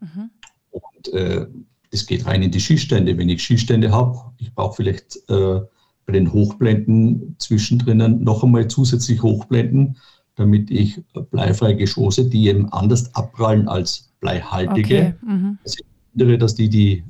Mhm. 0.00 0.30
Und 0.70 1.08
äh, 1.14 1.46
das 1.90 2.04
geht 2.04 2.26
rein 2.26 2.42
in 2.42 2.50
die 2.50 2.60
Schießstände. 2.60 3.16
Wenn 3.16 3.30
ich 3.30 3.42
Schießstände 3.42 3.90
habe, 3.90 4.18
ich 4.36 4.54
brauche 4.54 4.76
vielleicht 4.76 5.16
äh, 5.30 5.60
bei 6.04 6.12
den 6.12 6.30
Hochblenden 6.30 7.36
zwischendrin 7.38 8.22
noch 8.22 8.44
einmal 8.44 8.68
zusätzlich 8.68 9.22
Hochblenden, 9.22 9.96
damit 10.36 10.70
ich 10.70 11.02
bleifreie 11.30 11.76
Geschosse, 11.76 12.28
die 12.28 12.46
eben 12.46 12.72
anders 12.72 13.14
abprallen 13.14 13.68
als 13.68 14.12
bleihaltige, 14.20 15.14
okay. 15.22 15.26
mhm. 15.26 15.58
also 15.64 15.76
ich 15.80 16.38
dass 16.38 16.54
die 16.54 16.68
die 16.70 17.04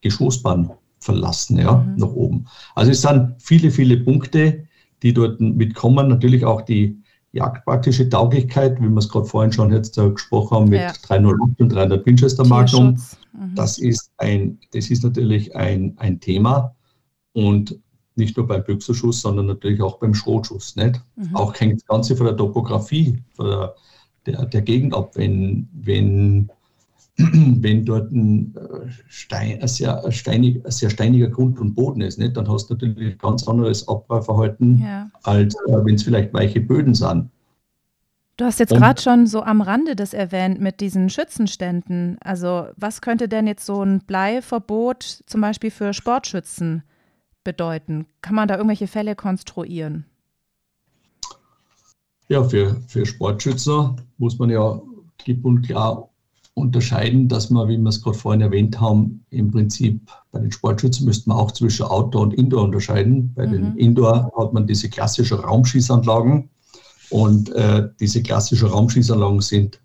Geschossbahn 0.00 0.72
verlassen, 0.98 1.58
ja, 1.58 1.76
mhm. 1.76 1.96
nach 1.96 2.12
oben. 2.12 2.46
Also 2.74 2.92
es 2.92 3.02
sind 3.02 3.34
viele, 3.38 3.70
viele 3.70 3.98
Punkte, 3.98 4.66
die 5.02 5.12
dort 5.12 5.40
mitkommen. 5.40 6.08
Natürlich 6.08 6.44
auch 6.44 6.62
die 6.62 6.98
jagdpraktische 7.32 8.08
Tauglichkeit, 8.08 8.80
wie 8.80 8.88
wir 8.88 8.98
es 8.98 9.08
gerade 9.08 9.26
vorhin 9.26 9.52
schon 9.52 9.72
jetzt 9.72 9.98
äh, 9.98 10.10
gesprochen 10.10 10.56
haben, 10.56 10.68
mit 10.68 10.80
ja. 10.80 10.92
308 10.92 11.60
und 11.60 11.68
300 11.72 12.06
Winchester 12.06 12.46
Magnum. 12.46 13.00
Mhm. 13.32 13.54
Das 13.54 13.78
ist 13.78 14.10
ein, 14.18 14.58
das 14.72 14.90
ist 14.90 15.02
natürlich 15.02 15.54
ein, 15.56 15.94
ein 15.98 16.20
Thema. 16.20 16.74
Und 17.32 17.78
nicht 18.16 18.36
nur 18.36 18.46
beim 18.46 18.64
Büchserschuss, 18.64 19.20
sondern 19.20 19.46
natürlich 19.46 19.80
auch 19.80 19.98
beim 19.98 20.14
Schrotschuss. 20.14 20.76
Nicht? 20.76 21.00
Mhm. 21.16 21.34
Auch 21.34 21.54
hängt 21.58 21.80
das 21.80 21.86
Ganze 21.86 22.16
von 22.16 22.26
der 22.26 22.36
Topografie 22.36 23.18
von 23.34 23.46
der, 23.46 23.74
der, 24.26 24.46
der 24.46 24.62
Gegend 24.62 24.94
ab. 24.94 25.12
Wenn, 25.14 25.68
wenn, 25.72 26.50
wenn 27.16 27.84
dort 27.84 28.12
ein, 28.12 28.54
äh, 28.56 28.90
Stein, 29.08 29.60
ein, 29.60 29.68
sehr, 29.68 30.10
steinig, 30.12 30.64
ein 30.64 30.70
sehr 30.70 30.90
steiniger 30.90 31.28
Grund 31.28 31.58
und 31.58 31.74
Boden 31.74 32.00
ist, 32.00 32.18
nicht? 32.18 32.36
dann 32.36 32.48
hast 32.48 32.68
du 32.68 32.74
natürlich 32.74 33.14
ein 33.14 33.18
ganz 33.18 33.46
anderes 33.48 33.88
Abfallverhalten, 33.88 34.82
ja. 34.82 35.10
als 35.22 35.54
äh, 35.66 35.84
wenn 35.84 35.94
es 35.94 36.02
vielleicht 36.02 36.32
weiche 36.32 36.60
Böden 36.60 36.94
sind. 36.94 37.30
Du 38.38 38.46
hast 38.46 38.58
jetzt 38.58 38.74
gerade 38.74 39.00
schon 39.00 39.26
so 39.26 39.42
am 39.42 39.60
Rande 39.60 39.94
das 39.94 40.14
erwähnt 40.14 40.58
mit 40.58 40.80
diesen 40.80 41.10
Schützenständen. 41.10 42.16
Also 42.22 42.68
was 42.76 43.02
könnte 43.02 43.28
denn 43.28 43.46
jetzt 43.46 43.66
so 43.66 43.82
ein 43.82 44.00
Bleiverbot 44.00 45.02
zum 45.26 45.42
Beispiel 45.42 45.70
für 45.70 45.92
Sportschützen 45.92 46.82
bedeuten? 47.44 48.06
Kann 48.20 48.34
man 48.34 48.48
da 48.48 48.56
irgendwelche 48.56 48.86
Fälle 48.86 49.14
konstruieren? 49.14 50.04
Ja, 52.28 52.42
für, 52.44 52.80
für 52.86 53.04
Sportschützer 53.04 53.96
muss 54.18 54.38
man 54.38 54.50
ja 54.50 54.80
klipp 55.18 55.44
und 55.44 55.62
klar 55.62 56.08
unterscheiden, 56.54 57.28
dass 57.28 57.50
man, 57.50 57.68
wie 57.68 57.78
wir 57.78 57.88
es 57.88 58.02
gerade 58.02 58.18
vorhin 58.18 58.42
erwähnt 58.42 58.80
haben, 58.80 59.24
im 59.30 59.50
Prinzip 59.50 60.00
bei 60.32 60.40
den 60.40 60.52
Sportschützen 60.52 61.06
müsste 61.06 61.28
man 61.28 61.38
auch 61.38 61.52
zwischen 61.52 61.86
Outdoor 61.86 62.22
und 62.22 62.34
Indoor 62.34 62.64
unterscheiden. 62.64 63.32
Bei 63.34 63.46
mhm. 63.46 63.52
den 63.52 63.76
Indoor 63.76 64.30
hat 64.36 64.52
man 64.52 64.66
diese 64.66 64.88
klassischen 64.88 65.38
Raumschießanlagen 65.38 66.50
und 67.10 67.50
äh, 67.52 67.88
diese 68.00 68.22
klassischen 68.22 68.68
Raumschießanlagen 68.68 69.40
sind 69.40 69.80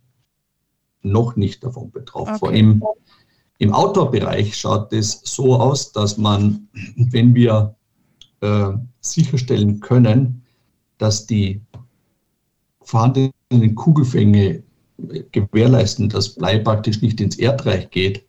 noch 1.01 1.35
nicht 1.35 1.63
davon 1.63 1.91
betroffen. 1.91 2.35
Okay. 2.35 2.39
Vor 2.39 2.49
allem 2.49 2.83
im 3.59 3.73
Outdoor-Bereich 3.73 4.55
schaut 4.55 4.93
es 4.93 5.21
so 5.23 5.55
aus, 5.55 5.91
dass 5.91 6.17
man, 6.17 6.67
wenn 6.95 7.33
wir 7.33 7.75
äh, 8.41 8.71
sicherstellen 9.01 9.79
können, 9.79 10.43
dass 10.97 11.25
die 11.25 11.61
vorhandenen 12.81 13.75
Kugelfänge 13.75 14.63
gewährleisten, 15.31 16.09
dass 16.09 16.35
Blei 16.35 16.59
praktisch 16.59 17.01
nicht 17.01 17.19
ins 17.21 17.37
Erdreich 17.37 17.89
geht, 17.89 18.25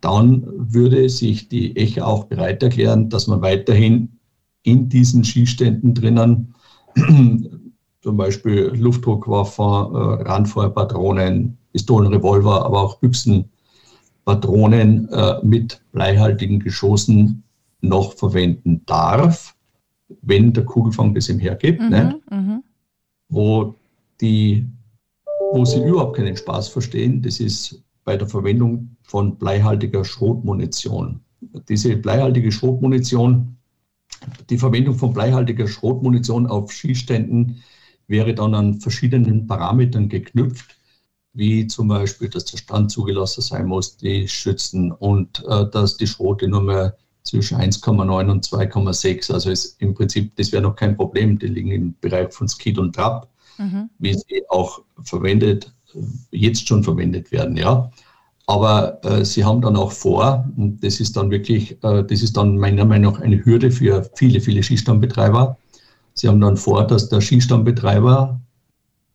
dann 0.00 0.44
würde 0.46 1.08
sich 1.08 1.48
die 1.48 1.76
ECHA 1.76 2.04
auch 2.04 2.24
bereit 2.24 2.62
erklären, 2.62 3.08
dass 3.08 3.26
man 3.26 3.40
weiterhin 3.40 4.18
in 4.62 4.88
diesen 4.88 5.24
Schießständen 5.24 5.94
drinnen 5.94 6.54
zum 8.02 8.16
Beispiel 8.16 8.72
Luftdruckwaffen, 8.76 9.64
äh, 9.64 10.28
Randfeuerpatronen, 10.28 11.56
Pistolen, 11.72 12.12
Revolver, 12.12 12.64
aber 12.64 12.82
auch 12.82 12.98
Büchsen 12.98 13.50
Patronen 14.24 15.08
äh, 15.10 15.36
mit 15.42 15.80
bleihaltigen 15.92 16.60
Geschossen 16.60 17.42
noch 17.80 18.14
verwenden 18.14 18.82
darf, 18.86 19.54
wenn 20.22 20.52
der 20.52 20.64
Kugelfang 20.64 21.14
das 21.14 21.28
ihm 21.28 21.38
hergibt. 21.38 21.80
Mhm, 21.80 21.88
ne? 21.88 22.20
mhm. 22.30 22.62
Wo, 23.28 23.74
die, 24.20 24.66
wo 25.52 25.64
sie 25.64 25.82
überhaupt 25.82 26.16
keinen 26.16 26.36
Spaß 26.36 26.68
verstehen, 26.68 27.22
das 27.22 27.40
ist 27.40 27.82
bei 28.04 28.16
der 28.16 28.28
Verwendung 28.28 28.96
von 29.02 29.36
bleihaltiger 29.36 30.04
Schrotmunition. 30.04 31.20
Diese 31.68 31.96
bleihaltige 31.96 32.52
Schrotmunition, 32.52 33.56
die 34.48 34.58
Verwendung 34.58 34.94
von 34.94 35.12
bleihaltiger 35.12 35.66
Schrotmunition 35.66 36.46
auf 36.46 36.72
Schießständen 36.72 37.62
wäre 38.06 38.34
dann 38.34 38.54
an 38.54 38.80
verschiedenen 38.80 39.46
Parametern 39.46 40.08
geknüpft 40.08 40.73
wie 41.34 41.66
zum 41.66 41.88
Beispiel, 41.88 42.28
dass 42.28 42.44
der 42.46 42.58
Stand 42.58 42.90
zugelassen 42.90 43.42
sein 43.42 43.66
muss, 43.66 43.96
die 43.96 44.26
Schützen 44.28 44.92
und 44.92 45.44
äh, 45.48 45.68
dass 45.70 45.96
die 45.96 46.06
Schrote 46.06 46.48
nur 46.48 46.62
mehr 46.62 46.96
zwischen 47.24 47.58
1,9 47.58 48.30
und 48.30 48.46
2,6, 48.46 49.32
also 49.32 49.50
ist 49.50 49.80
im 49.80 49.94
Prinzip, 49.94 50.36
das 50.36 50.52
wäre 50.52 50.62
noch 50.62 50.76
kein 50.76 50.96
Problem, 50.96 51.38
die 51.38 51.46
liegen 51.48 51.70
im 51.70 51.94
Bereich 52.00 52.32
von 52.32 52.48
Skid 52.48 52.78
und 52.78 52.94
Trab, 52.94 53.28
mhm. 53.58 53.90
wie 53.98 54.14
sie 54.14 54.42
auch 54.50 54.82
verwendet, 55.02 55.72
jetzt 56.30 56.68
schon 56.68 56.84
verwendet 56.84 57.32
werden, 57.32 57.56
ja. 57.56 57.90
Aber 58.46 59.02
äh, 59.04 59.24
sie 59.24 59.42
haben 59.42 59.62
dann 59.62 59.74
auch 59.74 59.90
vor, 59.90 60.46
und 60.56 60.84
das 60.84 61.00
ist 61.00 61.16
dann 61.16 61.30
wirklich, 61.30 61.72
äh, 61.82 62.04
das 62.04 62.22
ist 62.22 62.36
dann 62.36 62.58
meiner 62.58 62.84
Meinung 62.84 63.14
nach 63.14 63.20
eine 63.22 63.42
Hürde 63.42 63.70
für 63.70 64.08
viele, 64.16 64.38
viele 64.40 64.62
Skistammbetreiber. 64.62 65.56
Sie 66.12 66.28
haben 66.28 66.40
dann 66.40 66.58
vor, 66.58 66.86
dass 66.86 67.08
der 67.08 67.22
Skistammbetreiber 67.22 68.38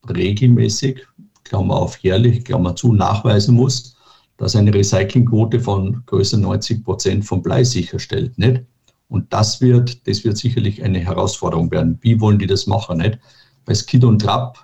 regelmäßig, 0.10 1.06
Klammer 1.50 1.76
auf 1.76 1.98
jährlich, 1.98 2.46
Klammer 2.46 2.76
zu, 2.76 2.94
nachweisen 2.94 3.56
muss, 3.56 3.98
dass 4.38 4.56
eine 4.56 4.74
Recyclingquote 4.74 5.60
von 5.60 6.02
größer 6.06 6.38
90 6.38 6.86
Prozent 6.86 7.26
von 7.26 7.42
Blei 7.42 7.64
sicherstellt. 7.64 8.38
Nicht? 8.38 8.64
Und 9.10 9.34
das 9.34 9.60
wird, 9.60 10.08
das 10.08 10.24
wird 10.24 10.38
sicherlich 10.38 10.82
eine 10.84 11.00
Herausforderung 11.00 11.72
werden. 11.72 11.98
Wie 12.02 12.22
wollen 12.22 12.40
die 12.40 12.48
das 12.48 12.68
machen? 12.68 13.00
Nicht? 13.00 13.20
Bei 13.66 13.74
Skid 13.74 14.04
und 14.04 14.20
Trap 14.20 14.58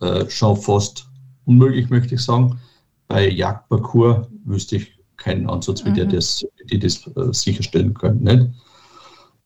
äh, 0.00 0.28
schon 0.28 0.56
fast 0.56 1.08
unmöglich, 1.46 1.88
möchte 1.88 2.16
ich 2.16 2.20
sagen. 2.20 2.58
Bei 3.08 3.28
Jagdparcours 3.30 4.26
wüsste 4.44 4.76
ich 4.76 4.98
keinen 5.16 5.48
Ansatz, 5.48 5.84
wie 5.84 5.90
mhm. 5.90 6.08
das, 6.10 6.44
die 6.70 6.78
das 6.78 7.06
äh, 7.16 7.32
sicherstellen 7.32 7.94
können. 7.94 8.22
Nicht? 8.24 8.50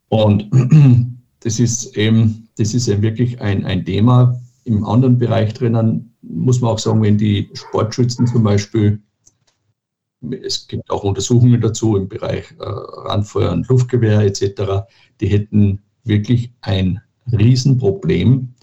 Und 0.08 0.50
das 1.40 1.60
ist 1.60 1.96
eben, 1.96 2.48
das 2.56 2.74
ist 2.74 2.88
eben 2.88 3.02
wirklich 3.02 3.40
ein, 3.40 3.64
ein 3.64 3.84
Thema. 3.84 4.40
Im 4.64 4.84
anderen 4.84 5.18
Bereich 5.18 5.52
drinnen 5.54 6.14
muss 6.28 6.60
man 6.60 6.70
auch 6.70 6.78
sagen, 6.78 7.02
wenn 7.02 7.18
die 7.18 7.50
Sportschützen 7.54 8.26
zum 8.26 8.42
Beispiel, 8.42 9.00
es 10.42 10.66
gibt 10.66 10.90
auch 10.90 11.04
Untersuchungen 11.04 11.60
dazu 11.60 11.96
im 11.96 12.08
Bereich 12.08 12.52
äh, 12.58 12.64
Randfeuer 12.64 13.52
und 13.52 13.68
Luftgewehr 13.68 14.20
etc., 14.20 14.86
die 15.20 15.28
hätten 15.28 15.80
wirklich 16.04 16.52
ein 16.60 17.00
Riesenproblem, 17.32 18.54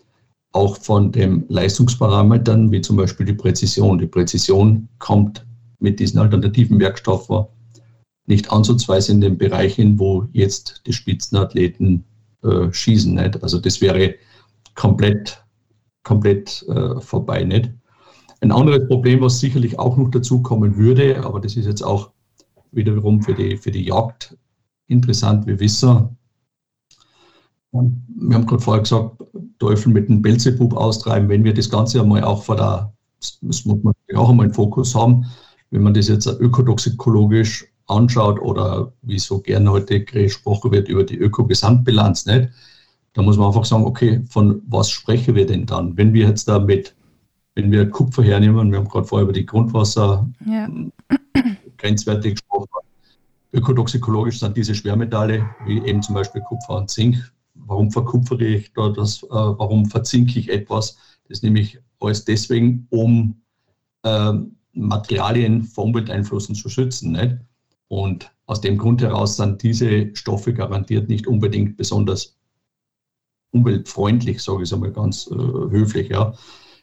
auch 0.52 0.78
von 0.78 1.12
den 1.12 1.46
Leistungsparametern, 1.50 2.72
wie 2.72 2.82
zum 2.82 2.96
Beispiel 2.96 3.26
die 3.26 3.34
Präzision. 3.34 3.98
Die 3.98 4.08
Präzision 4.08 4.88
kommt 5.00 5.46
mit 5.80 6.00
diesen 6.00 6.20
alternativen 6.20 6.80
Werkstoffen 6.80 7.46
nicht 8.28 8.52
ansatzweise 8.52 9.12
in 9.12 9.22
den 9.22 9.38
Bereichen, 9.38 10.00
wo 10.00 10.28
jetzt 10.32 10.82
die 10.86 10.94
Spitzenathleten 10.94 12.06
äh, 12.44 12.72
schießen. 12.72 13.14
Nicht? 13.14 13.44
Also 13.44 13.60
das 13.60 13.82
wäre 13.82 14.16
komplett, 14.74 15.44
komplett 16.06 16.64
äh, 16.70 17.02
vorbei. 17.02 17.44
Nicht? 17.44 17.72
Ein 18.40 18.54
anderes 18.54 18.88
Problem, 18.88 19.20
was 19.20 19.40
sicherlich 19.40 19.78
auch 19.78 19.98
noch 19.98 20.10
dazu 20.10 20.42
kommen 20.42 20.78
würde, 20.78 21.22
aber 21.26 21.42
das 21.42 21.58
ist 21.58 21.66
jetzt 21.66 21.82
auch 21.82 22.12
wiederum 22.72 23.22
für 23.22 23.34
die, 23.34 23.58
für 23.58 23.72
die 23.72 23.84
Jagd 23.84 24.38
interessant. 24.88 25.46
Wir 25.48 25.60
wissen, 25.60 26.18
wir 27.72 28.36
haben 28.36 28.46
gerade 28.46 28.64
vorher 28.64 28.84
gesagt, 28.84 29.22
Teufel 29.60 29.92
mit 29.92 30.08
dem 30.08 30.22
Belzebub 30.22 30.74
austreiben, 30.76 31.28
wenn 31.28 31.44
wir 31.44 31.54
das 31.54 31.70
Ganze 31.70 32.02
einmal 32.02 32.24
auch 32.24 32.44
vor 32.44 32.56
der, 32.56 32.94
das 33.20 33.40
muss 33.42 33.66
man 33.66 33.94
auch 34.16 34.30
einmal 34.30 34.46
im 34.46 34.54
Fokus 34.54 34.96
haben, 34.96 35.26
wenn 35.72 35.84
man 35.84 35.94
das 35.94 36.08
jetzt 36.08 36.28
ökotoxikologisch 36.28 37.66
anschaut 37.88 38.40
oder 38.40 38.94
wie 39.02 39.20
so 39.20 39.40
gerne 39.40 39.72
heute 39.72 40.04
gesprochen 40.04 40.72
wird 40.72 40.88
über 40.88 41.04
die 41.04 41.18
Ökogesamtbilanz, 41.18 42.26
nicht? 42.26 42.50
Da 43.16 43.22
muss 43.22 43.38
man 43.38 43.48
einfach 43.48 43.64
sagen, 43.64 43.86
okay, 43.86 44.22
von 44.30 44.62
was 44.68 44.92
sprechen 44.92 45.36
wir 45.36 45.46
denn 45.46 45.66
dann? 45.66 45.96
Wenn 45.96 46.14
wir 46.14 46.28
jetzt 46.28 46.50
da 46.50 46.60
mit, 46.60 46.94
wenn 47.56 47.72
wir 47.72 47.90
Kupfer 47.90 48.24
hernehmen, 48.24 48.72
wir 48.72 48.78
haben 48.78 48.90
gerade 48.90 49.08
vorher 49.08 49.24
über 49.24 49.34
die 49.34 49.46
Grundwasser 49.46 50.30
ja. 50.46 50.70
Grenzwerte 51.78 52.32
gesprochen, 52.32 52.68
ökotoxikologisch 53.54 54.40
sind 54.40 54.58
diese 54.58 54.76
Schwermetalle, 54.76 55.50
wie 55.66 55.80
eben 55.86 56.02
zum 56.02 56.16
Beispiel 56.16 56.42
Kupfer 56.42 56.76
und 56.76 56.90
Zink. 56.90 57.16
Warum 57.54 57.90
verkupfere 57.90 58.44
ich 58.44 58.74
da 58.74 58.90
das, 58.90 59.24
äh, 59.24 59.30
warum 59.30 59.86
verzinke 59.86 60.38
ich 60.38 60.50
etwas? 60.50 60.98
Das 61.30 61.42
nehme 61.42 61.62
ich 61.62 61.80
alles 62.02 62.26
deswegen, 62.26 62.86
um 62.90 63.42
äh, 64.04 64.34
Materialien 64.74 65.64
vor 65.64 65.86
Umwelteinflüssen 65.86 66.54
zu 66.54 66.68
schützen. 66.68 67.14
Nicht? 67.14 67.38
Und 67.88 68.30
aus 68.46 68.60
dem 68.60 68.78
Grund 68.78 69.02
heraus 69.02 69.38
sind 69.38 69.64
diese 69.64 70.14
Stoffe 70.16 70.54
garantiert 70.54 71.08
nicht 71.08 71.28
unbedingt 71.28 71.78
besonders 71.78 72.35
umweltfreundlich, 73.56 74.44
sage 74.44 74.64
ich 74.64 74.70
es 74.70 74.74
einmal 74.74 74.92
ganz 74.92 75.28
äh, 75.32 75.36
höflich. 75.36 76.10
Ja. 76.10 76.34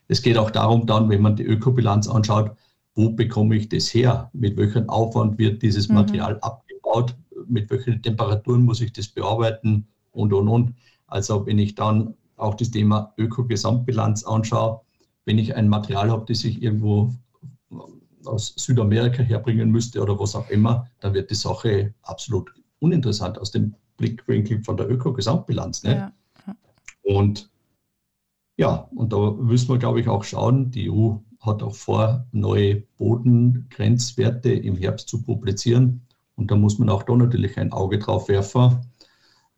Es 0.08 0.22
geht 0.22 0.38
auch 0.38 0.50
darum, 0.50 0.86
dann, 0.86 1.10
wenn 1.10 1.20
man 1.20 1.36
die 1.36 1.44
Ökobilanz 1.44 2.08
anschaut, 2.08 2.56
wo 2.94 3.10
bekomme 3.10 3.56
ich 3.56 3.68
das 3.68 3.92
her? 3.92 4.30
Mit 4.32 4.56
welchem 4.56 4.88
Aufwand 4.88 5.38
wird 5.38 5.62
dieses 5.62 5.88
mhm. 5.88 5.96
Material 5.96 6.38
abgebaut? 6.40 7.14
Mit 7.46 7.70
welchen 7.70 8.02
Temperaturen 8.02 8.62
muss 8.62 8.80
ich 8.80 8.92
das 8.92 9.08
bearbeiten? 9.08 9.86
Und, 10.12 10.32
und, 10.32 10.48
und. 10.48 10.74
Also 11.06 11.46
wenn 11.46 11.58
ich 11.58 11.74
dann 11.74 12.14
auch 12.36 12.54
das 12.54 12.70
Thema 12.70 13.12
Ökogesamtbilanz 13.18 14.24
anschaue, 14.24 14.80
wenn 15.26 15.38
ich 15.38 15.54
ein 15.54 15.68
Material 15.68 16.10
habe, 16.10 16.24
das 16.26 16.42
ich 16.44 16.62
irgendwo 16.62 17.12
aus 18.24 18.54
Südamerika 18.56 19.22
herbringen 19.22 19.70
müsste 19.70 20.00
oder 20.00 20.18
was 20.18 20.34
auch 20.34 20.48
immer, 20.48 20.88
dann 21.00 21.12
wird 21.12 21.30
die 21.30 21.34
Sache 21.34 21.94
absolut 22.02 22.52
uninteressant 22.78 23.38
aus 23.38 23.50
dem 23.50 23.74
Blickwinkel 23.98 24.62
von 24.62 24.76
der 24.76 24.90
Öko-Gesamtbilanz. 24.90 25.82
Ja. 25.82 26.12
Und 27.02 27.50
ja, 28.56 28.88
und 28.94 29.12
da 29.12 29.30
müssen 29.32 29.68
wir, 29.68 29.78
glaube 29.78 30.00
ich, 30.00 30.08
auch 30.08 30.24
schauen. 30.24 30.70
Die 30.70 30.90
EU 30.90 31.16
hat 31.40 31.62
auch 31.62 31.74
vor, 31.74 32.26
neue 32.32 32.82
Bodengrenzwerte 32.98 34.52
im 34.52 34.76
Herbst 34.76 35.08
zu 35.08 35.22
publizieren. 35.22 36.02
Und 36.36 36.50
da 36.50 36.56
muss 36.56 36.78
man 36.78 36.88
auch 36.88 37.02
da 37.02 37.16
natürlich 37.16 37.58
ein 37.58 37.72
Auge 37.72 37.98
drauf 37.98 38.28
werfen, 38.28 38.86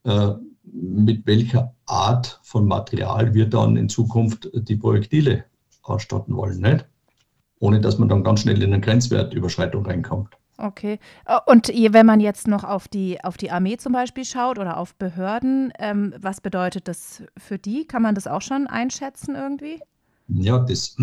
äh, 0.04 0.32
mit 0.62 1.26
welcher 1.26 1.74
Art 1.86 2.40
von 2.42 2.66
Material 2.66 3.34
wir 3.34 3.46
dann 3.46 3.76
in 3.76 3.88
Zukunft 3.88 4.50
die 4.54 4.76
Projektile 4.76 5.44
ausstatten 5.82 6.34
wollen. 6.34 6.60
Nicht? 6.60 6.86
ohne 7.64 7.80
dass 7.80 7.98
man 7.98 8.10
dann 8.10 8.22
ganz 8.22 8.40
schnell 8.40 8.62
in 8.62 8.72
eine 8.72 8.80
Grenzwertüberschreitung 8.80 9.86
reinkommt. 9.86 10.36
Okay. 10.56 10.98
Äh, 11.26 11.38
und 11.46 11.68
wenn 11.68 12.06
man 12.06 12.20
jetzt 12.20 12.46
noch 12.46 12.64
auf 12.64 12.88
die, 12.88 13.22
auf 13.22 13.36
die 13.36 13.50
Armee 13.50 13.76
zum 13.76 13.92
Beispiel 13.92 14.24
schaut 14.24 14.58
oder 14.58 14.76
auf 14.76 14.94
Behörden, 14.94 15.72
ähm, 15.78 16.14
was 16.18 16.40
bedeutet 16.40 16.88
das 16.88 17.22
für 17.36 17.58
die? 17.58 17.86
Kann 17.86 18.02
man 18.02 18.14
das 18.14 18.26
auch 18.26 18.42
schon 18.42 18.66
einschätzen 18.66 19.34
irgendwie? 19.34 19.80
Ja, 20.28 20.58
das, 20.60 20.96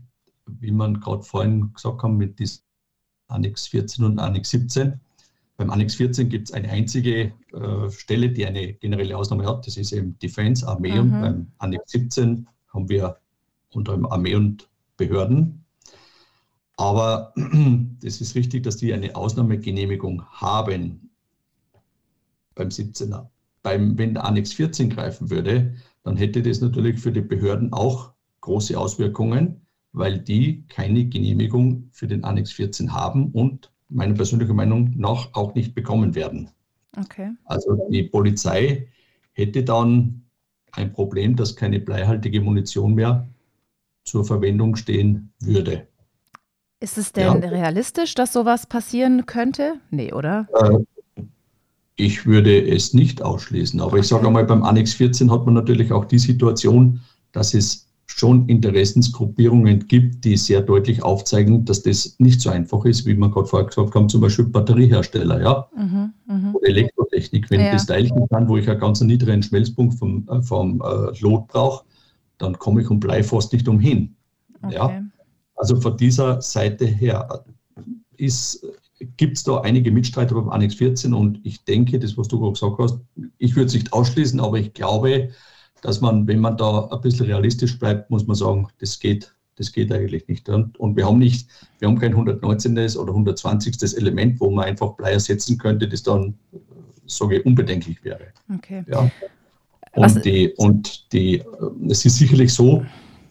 wie 0.46 0.70
man 0.70 1.00
gerade 1.00 1.22
vorhin 1.22 1.72
gesagt 1.72 2.02
haben, 2.02 2.16
mit 2.16 2.38
diesem 2.38 2.62
Annex 3.28 3.66
14 3.68 4.04
und 4.04 4.18
Annex 4.18 4.50
17. 4.50 5.00
Beim 5.56 5.70
Annex 5.70 5.96
14 5.96 6.28
gibt 6.28 6.48
es 6.48 6.54
eine 6.54 6.68
einzige 6.70 7.32
äh, 7.52 7.90
Stelle, 7.90 8.30
die 8.30 8.46
eine 8.46 8.74
generelle 8.74 9.16
Ausnahme 9.16 9.46
hat. 9.46 9.66
Das 9.66 9.76
ist 9.76 9.92
eben 9.92 10.18
Defense, 10.20 10.66
Armee. 10.66 10.92
Mhm. 10.92 10.98
Und 11.00 11.20
beim 11.20 11.46
Annex 11.58 11.90
17 11.90 12.46
haben 12.72 12.88
wir 12.88 13.18
unter 13.70 13.94
dem 13.94 14.06
Armee 14.06 14.34
und 14.34 14.68
Behörden 14.96 15.64
aber 16.78 17.34
es 18.02 18.20
ist 18.20 18.34
richtig, 18.34 18.62
dass 18.62 18.78
die 18.78 18.94
eine 18.94 19.14
Ausnahmegenehmigung 19.14 20.24
haben 20.30 21.10
beim 22.54 22.68
17er. 22.68 23.26
Beim, 23.62 23.98
wenn 23.98 24.14
der 24.14 24.24
Annex 24.24 24.52
14 24.54 24.88
greifen 24.90 25.28
würde, 25.28 25.74
dann 26.04 26.16
hätte 26.16 26.40
das 26.40 26.60
natürlich 26.60 27.00
für 27.00 27.12
die 27.12 27.20
Behörden 27.20 27.72
auch 27.72 28.12
große 28.40 28.78
Auswirkungen, 28.78 29.60
weil 29.92 30.20
die 30.20 30.64
keine 30.68 31.04
Genehmigung 31.04 31.88
für 31.90 32.06
den 32.06 32.22
Annex 32.22 32.52
14 32.52 32.92
haben 32.92 33.32
und 33.32 33.72
meiner 33.88 34.14
persönlichen 34.14 34.54
Meinung 34.54 34.92
nach 34.96 35.34
auch 35.34 35.54
nicht 35.54 35.74
bekommen 35.74 36.14
werden. 36.14 36.50
Okay. 36.96 37.32
Also 37.44 37.88
die 37.90 38.04
Polizei 38.04 38.88
hätte 39.32 39.64
dann 39.64 40.22
ein 40.72 40.92
Problem, 40.92 41.34
dass 41.34 41.56
keine 41.56 41.80
bleihaltige 41.80 42.40
Munition 42.40 42.94
mehr 42.94 43.28
zur 44.04 44.24
Verwendung 44.24 44.76
stehen 44.76 45.32
würde. 45.40 45.88
Ist 46.80 46.96
es 46.96 47.12
denn 47.12 47.42
ja. 47.42 47.48
realistisch, 47.48 48.14
dass 48.14 48.32
sowas 48.32 48.66
passieren 48.66 49.26
könnte? 49.26 49.74
Nee, 49.90 50.12
oder? 50.12 50.46
Äh, 50.54 51.22
ich 51.96 52.24
würde 52.24 52.66
es 52.68 52.94
nicht 52.94 53.20
ausschließen. 53.22 53.80
Aber 53.80 53.92
okay. 53.92 54.00
ich 54.00 54.08
sage 54.08 54.26
einmal, 54.26 54.44
beim 54.44 54.62
Annex 54.62 54.94
14 54.94 55.30
hat 55.30 55.44
man 55.44 55.54
natürlich 55.54 55.92
auch 55.92 56.04
die 56.04 56.20
Situation, 56.20 57.00
dass 57.32 57.54
es 57.54 57.88
schon 58.06 58.48
Interessensgruppierungen 58.48 59.86
gibt, 59.86 60.24
die 60.24 60.36
sehr 60.36 60.62
deutlich 60.62 61.02
aufzeigen, 61.02 61.64
dass 61.64 61.82
das 61.82 62.16
nicht 62.18 62.40
so 62.40 62.50
einfach 62.50 62.84
ist, 62.84 63.04
wie 63.06 63.14
man 63.14 63.30
gerade 63.32 63.46
vorher 63.46 63.66
gesagt 63.66 63.94
haben, 63.94 64.08
zum 64.08 64.20
Beispiel 64.20 64.46
Batteriehersteller, 64.46 65.42
ja, 65.42 65.68
mhm, 65.76 66.12
mh. 66.26 66.52
oder 66.54 66.68
Elektrotechnik. 66.68 67.50
Wenn 67.50 67.60
ja. 67.60 67.66
ich 67.66 67.72
das 67.72 67.86
Teilchen 67.86 68.28
kann, 68.28 68.48
wo 68.48 68.56
ich 68.56 68.68
einen 68.70 68.80
ganz 68.80 69.00
niedrigen 69.00 69.42
Schmelzpunkt 69.42 69.98
vom, 69.98 70.26
äh, 70.30 70.40
vom 70.42 70.80
äh, 70.80 71.20
Lot 71.20 71.48
brauche, 71.48 71.84
dann 72.38 72.58
komme 72.58 72.82
ich 72.82 72.88
um 72.88 72.98
Blei 72.98 73.22
fast 73.22 73.52
nicht 73.52 73.68
umhin. 73.68 74.14
Okay. 74.62 74.74
Ja. 74.74 75.02
Also 75.58 75.80
von 75.80 75.96
dieser 75.96 76.40
Seite 76.40 76.86
her 76.86 77.44
gibt 79.16 79.36
es 79.36 79.44
da 79.44 79.60
einige 79.60 79.92
Mitstreiter 79.92 80.34
beim 80.34 80.48
Annex 80.48 80.74
14 80.74 81.14
und 81.14 81.40
ich 81.44 81.64
denke, 81.64 81.98
das, 81.98 82.16
was 82.16 82.28
du 82.28 82.40
gerade 82.40 82.52
gesagt 82.52 82.78
hast, 82.78 82.98
ich 83.38 83.54
würde 83.54 83.66
es 83.66 83.74
nicht 83.74 83.92
ausschließen, 83.92 84.40
aber 84.40 84.58
ich 84.58 84.72
glaube, 84.72 85.30
dass 85.82 86.00
man, 86.00 86.26
wenn 86.26 86.40
man 86.40 86.56
da 86.56 86.88
ein 86.88 87.00
bisschen 87.00 87.26
realistisch 87.26 87.78
bleibt, 87.78 88.10
muss 88.10 88.26
man 88.26 88.34
sagen, 88.34 88.68
das 88.80 88.98
geht 88.98 89.32
Das 89.58 89.72
geht 89.72 89.90
eigentlich 89.92 90.28
nicht. 90.28 90.48
Und 90.48 90.96
wir 90.96 91.04
haben 91.04 91.18
nicht, 91.18 91.48
wir 91.80 91.88
haben 91.88 91.98
kein 91.98 92.12
119. 92.12 92.78
oder 92.96 93.10
120. 93.10 93.96
Element, 93.96 94.40
wo 94.40 94.50
man 94.50 94.66
einfach 94.66 94.94
Blei 94.94 95.12
ersetzen 95.12 95.58
könnte, 95.58 95.88
das 95.88 96.02
dann, 96.04 96.34
sage 97.06 97.38
ich, 97.38 97.46
unbedenklich 97.46 98.04
wäre. 98.04 98.28
Okay. 98.54 98.84
Ja. 98.86 99.10
Und, 99.94 100.24
die, 100.24 100.52
und 100.58 101.12
die, 101.12 101.42
es 101.88 102.04
ist 102.04 102.18
sicherlich 102.18 102.54
so, 102.54 102.84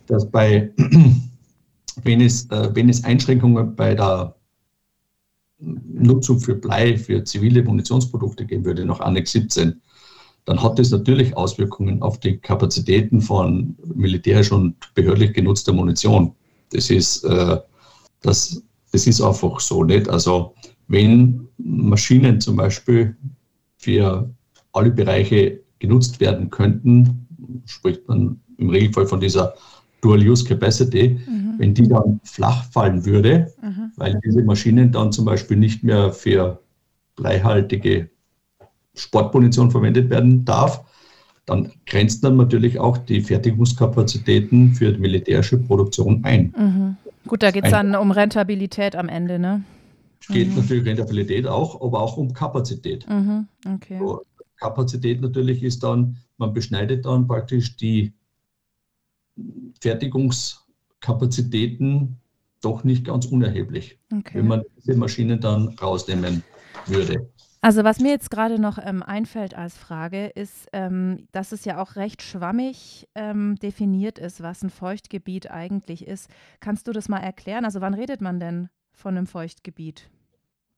dass 0.07 0.29
bei, 0.29 0.69
wenn 2.03 2.21
es, 2.21 2.49
wenn 2.49 2.89
es 2.89 3.03
Einschränkungen 3.03 3.75
bei 3.75 3.95
der 3.95 4.35
Nutzung 5.59 6.39
für 6.39 6.55
Blei, 6.55 6.97
für 6.97 7.23
zivile 7.23 7.63
Munitionsprodukte 7.63 8.45
geben 8.45 8.65
würde, 8.65 8.85
nach 8.85 8.99
Annex 8.99 9.31
17, 9.31 9.81
dann 10.45 10.63
hat 10.63 10.79
das 10.79 10.91
natürlich 10.91 11.35
Auswirkungen 11.35 12.01
auf 12.01 12.19
die 12.19 12.37
Kapazitäten 12.37 13.19
von 13.19 13.75
militärisch 13.95 14.51
und 14.51 14.75
behördlich 14.93 15.33
genutzter 15.33 15.73
Munition. 15.73 16.33
Das 16.71 16.89
ist, 16.89 17.23
äh, 17.25 17.57
das, 18.21 18.63
das 18.91 19.07
ist 19.07 19.21
einfach 19.21 19.59
so 19.59 19.83
nicht. 19.83 20.07
Also 20.07 20.53
wenn 20.87 21.47
Maschinen 21.57 22.39
zum 22.39 22.55
Beispiel 22.55 23.17
für 23.77 24.29
alle 24.71 24.91
Bereiche 24.91 25.59
genutzt 25.79 26.19
werden 26.19 26.49
könnten, 26.49 27.27
spricht 27.65 28.07
man 28.07 28.39
im 28.57 28.69
Regelfall 28.69 29.05
von 29.05 29.19
dieser 29.19 29.53
Dual-Use-Capacity, 30.01 31.19
mhm. 31.27 31.53
wenn 31.57 31.73
die 31.73 31.87
dann 31.87 32.19
flach 32.23 32.65
fallen 32.71 33.05
würde, 33.05 33.51
mhm. 33.61 33.91
weil 33.95 34.19
diese 34.23 34.43
Maschinen 34.43 34.91
dann 34.91 35.11
zum 35.11 35.25
Beispiel 35.25 35.57
nicht 35.57 35.83
mehr 35.83 36.11
für 36.11 36.61
bleihaltige 37.15 38.09
Sportmunition 38.95 39.71
verwendet 39.71 40.09
werden 40.09 40.45
darf, 40.45 40.83
dann 41.45 41.71
grenzt 41.85 42.23
dann 42.23 42.35
natürlich 42.35 42.79
auch 42.79 42.97
die 42.97 43.21
Fertigungskapazitäten 43.21 44.73
für 44.73 44.91
die 44.91 44.99
militärische 44.99 45.57
Produktion 45.57 46.23
ein. 46.23 46.53
Mhm. 46.57 46.97
Gut, 47.27 47.43
da 47.43 47.51
geht 47.51 47.65
es 47.65 47.71
dann 47.71 47.95
um 47.95 48.11
Rentabilität 48.11 48.95
am 48.95 49.09
Ende, 49.09 49.39
ne? 49.39 49.63
Es 50.21 50.27
geht 50.27 50.49
mhm. 50.49 50.55
natürlich 50.57 50.85
Rentabilität 50.85 51.47
auch, 51.47 51.81
aber 51.81 52.01
auch 52.01 52.17
um 52.17 52.33
Kapazität. 52.33 53.07
Mhm. 53.09 53.47
Okay. 53.75 53.97
So, 53.99 54.23
Kapazität 54.57 55.21
natürlich 55.21 55.63
ist 55.63 55.83
dann, 55.83 56.17
man 56.37 56.53
beschneidet 56.53 57.05
dann 57.05 57.27
praktisch 57.27 57.77
die 57.77 58.13
Fertigungskapazitäten 59.81 62.17
doch 62.61 62.83
nicht 62.83 63.05
ganz 63.05 63.27
unerheblich, 63.27 63.99
okay. 64.11 64.39
wenn 64.39 64.47
man 64.47 64.63
diese 64.77 64.95
Maschinen 64.95 65.39
dann 65.39 65.69
rausnehmen 65.79 66.43
würde. 66.87 67.29
Also 67.61 67.83
was 67.83 67.99
mir 67.99 68.09
jetzt 68.09 68.29
gerade 68.29 68.61
noch 68.61 68.77
ähm, 68.81 69.03
einfällt 69.03 69.55
als 69.55 69.77
Frage 69.77 70.27
ist, 70.27 70.67
ähm, 70.73 71.27
dass 71.31 71.51
es 71.51 71.65
ja 71.65 71.81
auch 71.81 71.95
recht 71.95 72.21
schwammig 72.21 73.07
ähm, 73.15 73.55
definiert 73.55 74.19
ist, 74.19 74.41
was 74.41 74.63
ein 74.63 74.69
Feuchtgebiet 74.69 75.49
eigentlich 75.49 76.07
ist. 76.07 76.29
Kannst 76.59 76.87
du 76.87 76.91
das 76.91 77.09
mal 77.09 77.19
erklären? 77.19 77.65
Also 77.65 77.81
wann 77.81 77.95
redet 77.95 78.21
man 78.21 78.39
denn 78.39 78.69
von 78.93 79.17
einem 79.17 79.27
Feuchtgebiet? 79.27 80.09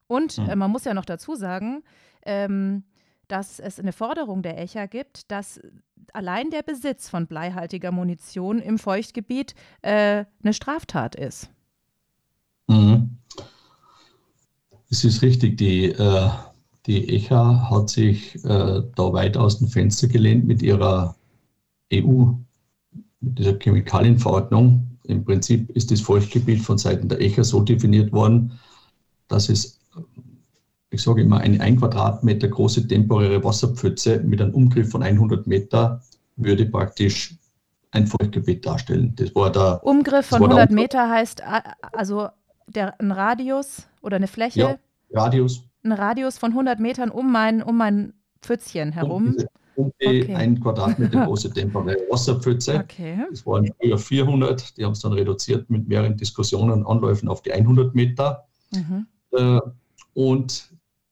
Und 0.07 0.33
hm. 0.33 0.49
äh, 0.49 0.55
man 0.55 0.71
muss 0.71 0.85
ja 0.85 0.93
noch 0.93 1.05
dazu 1.05 1.35
sagen, 1.35 1.83
ähm, 2.25 2.83
dass 3.27 3.59
es 3.59 3.79
eine 3.79 3.93
Forderung 3.93 4.41
der 4.41 4.57
ECHA 4.57 4.87
gibt, 4.87 5.31
dass 5.31 5.61
allein 6.15 6.49
der 6.49 6.63
Besitz 6.63 7.09
von 7.09 7.27
bleihaltiger 7.27 7.91
Munition 7.91 8.59
im 8.59 8.77
Feuchtgebiet 8.77 9.55
äh, 9.81 10.25
eine 10.43 10.53
Straftat 10.53 11.15
ist. 11.15 11.49
Mhm. 12.67 13.17
Es 14.89 15.03
ist 15.03 15.21
richtig, 15.21 15.57
die 15.57 15.85
äh 15.85 16.29
die 16.89 17.07
ECHA 17.07 17.69
hat 17.69 17.89
sich 17.89 18.35
äh, 18.43 18.81
da 18.95 19.13
weit 19.13 19.37
aus 19.37 19.59
dem 19.59 19.67
Fenster 19.67 20.07
gelehnt 20.07 20.45
mit 20.45 20.63
ihrer 20.63 21.15
EU, 21.93 22.31
mit 23.21 23.37
dieser 23.37 23.59
Chemikalienverordnung. 23.59 24.97
Im 25.03 25.23
Prinzip 25.23 25.69
ist 25.69 25.91
das 25.91 26.01
Feuchtgebiet 26.01 26.61
von 26.61 26.79
Seiten 26.79 27.07
der 27.07 27.21
ECHA 27.21 27.43
so 27.43 27.61
definiert 27.61 28.11
worden, 28.11 28.53
dass 29.27 29.49
es, 29.49 29.79
ich 30.91 31.01
sage 31.01 31.21
immer, 31.21 31.39
eine 31.39 31.61
ein 31.61 31.77
Quadratmeter 31.77 32.47
große 32.47 32.87
temporäre 32.87 33.43
Wasserpfütze 33.43 34.19
mit 34.21 34.41
einem 34.41 34.53
Umgriff 34.53 34.89
von 34.91 35.03
100 35.03 35.45
Meter 35.47 36.01
würde 36.35 36.65
praktisch 36.65 37.35
ein 37.91 38.07
Feuchtgebiet 38.07 38.65
darstellen. 38.65 39.13
Das 39.15 39.33
war 39.35 39.51
der 39.51 39.83
Umgriff 39.83 40.27
von 40.27 40.43
100 40.43 40.71
Meter 40.71 41.09
heißt 41.09 41.43
also 41.93 42.29
der, 42.67 42.99
ein 42.99 43.11
Radius 43.11 43.87
oder 44.01 44.17
eine 44.17 44.27
Fläche? 44.27 44.59
Ja, 44.59 44.77
Radius 45.11 45.63
einen 45.83 45.93
Radius 45.93 46.37
von 46.37 46.51
100 46.51 46.79
Metern 46.79 47.09
um 47.09 47.31
mein, 47.31 47.61
um 47.63 47.77
mein 47.77 48.13
Pfützchen 48.41 48.91
herum. 48.91 49.35
Um, 49.75 49.85
um 49.85 49.93
die 50.01 50.23
okay. 50.23 50.35
ein 50.35 50.59
Quadratmeter 50.59 51.25
große 51.25 51.51
temporäre 51.51 52.01
Wasserpfütze. 52.09 52.79
Okay. 52.83 53.25
Das 53.29 53.45
waren 53.45 53.71
früher 53.79 53.97
400, 53.97 54.77
die 54.77 54.85
haben 54.85 54.91
es 54.91 54.99
dann 54.99 55.13
reduziert 55.13 55.69
mit 55.69 55.87
mehreren 55.87 56.17
Diskussionen 56.17 56.83
und 56.83 56.87
Anläufen 56.87 57.29
auf 57.29 57.41
die 57.41 57.53
100 57.53 57.95
Meter. 57.95 58.45
Mhm. 58.71 59.07
Äh, 59.31 59.59
und 60.13 60.68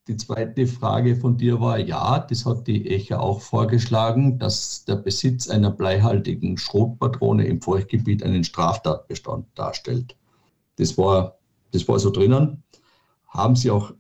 die 0.08 0.18
zweite 0.18 0.68
Frage 0.68 1.16
von 1.16 1.38
dir 1.38 1.60
war, 1.60 1.78
ja, 1.78 2.20
das 2.20 2.46
hat 2.46 2.68
die 2.68 2.90
ECHA 2.90 3.20
auch 3.20 3.42
vorgeschlagen, 3.42 4.40
dass 4.40 4.86
der 4.86 4.96
Besitz 4.96 5.50
einer 5.50 5.72
bleihaltigen 5.72 6.58
Schrotpatrone 6.58 7.46
im 7.46 7.62
Feuchtgebiet 7.62 8.24
einen 8.24 8.44
Straftatbestand 8.44 9.46
darstellt. 9.56 10.16
Das 10.78 10.98
war, 10.98 11.38
das 11.72 11.88
war 11.88 12.00
so 12.00 12.10
drinnen. 12.10 12.64
Haben 13.28 13.56
sie 13.56 13.70
auch 13.70 13.94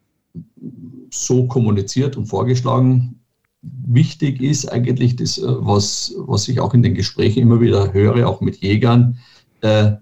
so 1.11 1.47
kommuniziert 1.47 2.15
und 2.15 2.27
vorgeschlagen. 2.27 3.19
Wichtig 3.61 4.41
ist 4.41 4.71
eigentlich 4.71 5.15
das, 5.17 5.37
äh, 5.37 5.43
was, 5.45 6.13
was 6.19 6.47
ich 6.47 6.59
auch 6.59 6.73
in 6.73 6.83
den 6.83 6.93
Gesprächen 6.93 7.41
immer 7.41 7.59
wieder 7.59 7.91
höre, 7.93 8.27
auch 8.27 8.39
mit 8.39 8.57
Jägern, 8.57 9.17
äh, 9.61 9.93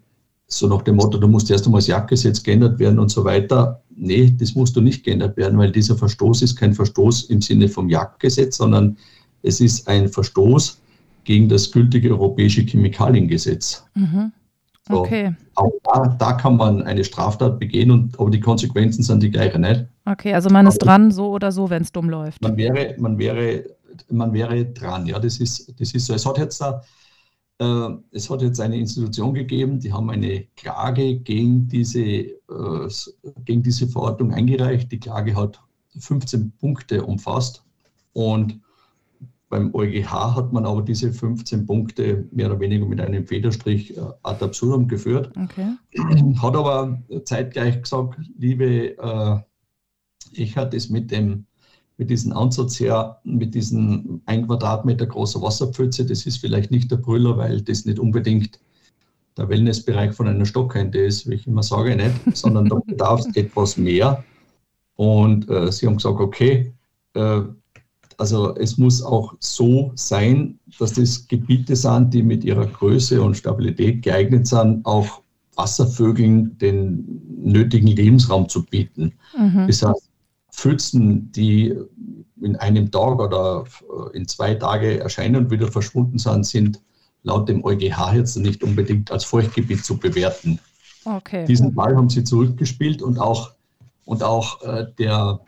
so 0.48 0.68
nach 0.68 0.84
dem 0.84 0.96
Motto, 0.98 1.18
du 1.18 1.28
musst 1.28 1.50
erst 1.50 1.66
einmal 1.66 1.80
das 1.80 1.88
Jagdgesetz 1.88 2.44
geändert 2.44 2.78
werden 2.80 3.00
und 3.00 3.10
so 3.10 3.24
weiter. 3.24 3.82
Nee, 3.96 4.36
das 4.38 4.56
musst 4.56 4.76
du 4.76 4.82
nicht 4.82 5.04
geändert 5.04 5.38
werden, 5.38 5.58
weil 5.58 5.72
dieser 5.72 5.96
Verstoß 5.96 6.42
ist 6.42 6.56
kein 6.58 6.74
Verstoß 6.74 7.26
im 7.26 7.42
Sinne 7.42 7.70
vom 7.70 7.90
Jagdgesetz, 7.90 8.58
sondern 8.58 8.98
es 9.42 9.62
ist 9.62 9.88
ein 9.88 10.10
Verstoß 10.10 10.82
gegen 11.24 11.48
das 11.48 11.72
gültige 11.72 12.12
europäische 12.12 12.62
Chemikaliengesetz. 12.62 13.86
Mhm. 13.96 14.32
So, 14.88 15.00
okay. 15.00 15.36
Auch 15.56 15.72
da, 15.84 16.16
da, 16.20 16.34
kann 16.34 16.58
man 16.58 16.84
eine 16.84 17.04
Straftat 17.04 17.60
begehen, 17.60 17.90
und, 17.90 18.20
aber 18.20 18.30
die 18.30 18.40
Konsequenzen 18.40 19.02
sind 19.02 19.24
die 19.24 19.32
gleichen, 19.32 19.62
nicht? 19.62 19.86
Okay, 20.06 20.34
also 20.34 20.50
man 20.50 20.68
ist 20.68 20.78
dran, 20.78 21.10
so 21.10 21.30
oder 21.30 21.52
so, 21.52 21.70
wenn 21.70 21.82
es 21.82 21.92
dumm 21.92 22.10
läuft. 22.10 22.42
Man 22.44 22.56
wäre, 22.56 22.96
man 23.00 23.18
wäre, 23.18 23.64
man 24.12 24.32
wäre 24.34 24.66
dran, 24.66 25.08
ja, 25.08 25.18
das 25.18 25.40
ist, 25.40 25.74
das 25.80 25.94
ist 25.94 26.06
so. 26.06 26.14
Es 26.14 26.26
hat 26.26 26.38
jetzt 26.38 26.62
da, 26.62 26.84
es 27.58 28.30
hat 28.30 28.42
jetzt 28.42 28.60
eine 28.60 28.78
Institution 28.78 29.34
gegeben, 29.34 29.80
die 29.80 29.94
haben 29.94 30.10
eine 30.10 30.46
Klage 30.58 31.20
gegen 31.20 31.70
diese, 31.70 32.02
äh, 32.02 32.90
gegen 33.46 33.64
diese 33.64 33.88
Verordnung 33.88 34.34
eingereicht. 34.34 34.92
Die 34.92 35.00
Klage 35.00 35.36
hat 35.36 35.62
15 35.98 36.52
Punkte 36.60 37.06
umfasst 37.06 37.64
und 38.12 38.60
beim 39.48 39.74
EuGH 39.74 40.36
hat 40.36 40.52
man 40.52 40.66
aber 40.66 40.82
diese 40.82 41.14
15 41.14 41.66
Punkte 41.66 42.28
mehr 42.32 42.48
oder 42.48 42.60
weniger 42.60 42.86
mit 42.86 43.00
einem 43.00 43.26
Federstrich 43.26 43.96
äh, 43.96 44.02
ad 44.24 44.44
absurdum 44.44 44.88
geführt. 44.88 45.32
Okay. 45.38 45.76
Hat 46.42 46.56
aber 46.56 47.02
zeitgleich 47.24 47.82
gesagt, 47.82 48.20
liebe 48.38 48.98
äh, 48.98 49.40
ich 50.34 50.58
hatte 50.58 50.76
es 50.76 50.90
mit 50.90 51.12
dem 51.12 51.46
mit 51.98 52.10
diesem 52.10 52.34
Ansatz 52.34 52.80
her, 52.80 53.20
mit 53.24 53.56
diesem 53.56 54.22
ein 54.26 54.46
Quadratmeter 54.46 55.06
großer 55.06 55.42
Wasserpfütze, 55.42 56.06
das 56.06 56.26
ist 56.26 56.38
vielleicht 56.38 56.72
nicht 56.72 56.92
der 56.92 56.98
Brüller, 56.98 57.38
weil 57.38 57.62
das 57.62 57.86
nicht 57.86 58.00
unbedingt 58.00 58.60
der 59.38 59.50
Wellnessbereich 59.50 60.14
von 60.14 60.28
einer 60.28 60.46
Stockhände 60.46 61.04
ist, 61.04 61.30
wie 61.30 61.36
ich 61.36 61.48
immer 61.48 61.64
sage, 61.64 61.96
nicht, 61.96 62.16
sondern 62.38 62.70
da 62.70 62.80
bedarf 62.86 63.22
es 63.22 63.36
etwas 63.36 63.78
mehr. 63.78 64.24
Und 64.96 65.50
äh, 65.50 65.72
sie 65.72 65.88
haben 65.88 65.98
gesagt, 65.98 66.20
okay, 66.20 66.74
äh, 67.14 67.42
also 68.18 68.56
es 68.56 68.78
muss 68.78 69.04
auch 69.04 69.34
so 69.40 69.92
sein, 69.96 70.58
dass 70.80 70.94
das 70.94 71.28
Gebiete 71.28 71.76
sind, 71.76 72.14
die 72.14 72.24
mit 72.24 72.46
ihrer 72.46 72.66
Größe 72.66 73.22
und 73.22 73.36
Stabilität 73.36 74.04
geeignet 74.04 74.48
sind, 74.48 74.86
auch 74.86 75.22
Wasservögeln 75.56 76.58
den 76.58 77.22
nötigen 77.44 77.88
Lebensraum 77.88 78.48
zu 78.48 78.66
bieten. 78.66 79.14
Mhm. 79.38 79.68
Das 79.68 79.84
heißt, 79.84 80.10
Pfützen, 80.56 81.32
die 81.32 81.76
in 82.42 82.56
einem 82.56 82.92
Tag 82.92 83.20
oder 83.20 83.66
in 84.14 84.28
zwei 84.28 84.56
Tagen 84.56 85.00
erscheinen 85.00 85.36
und 85.36 85.52
wieder 85.52 85.72
verschwunden 85.72 86.18
sind, 86.18 86.46
sind 86.46 86.82
laut 87.24 87.50
dem 87.50 87.64
EuGH 87.64 88.14
jetzt 88.14 88.38
nicht 88.38 88.64
unbedingt 88.64 89.12
als 89.12 89.26
Feuchtgebiet 89.26 89.84
zu 89.84 89.98
bewerten. 89.98 90.60
Okay. 91.06 91.46
Diesen 91.46 91.74
Ball 91.74 91.96
haben 91.96 92.10
sie 92.10 92.24
zurückgespielt 92.24 93.02
und 93.02 93.20
auch, 93.20 93.52
und 94.06 94.24
auch 94.24 94.62
äh, 94.64 94.86
der, 94.98 95.40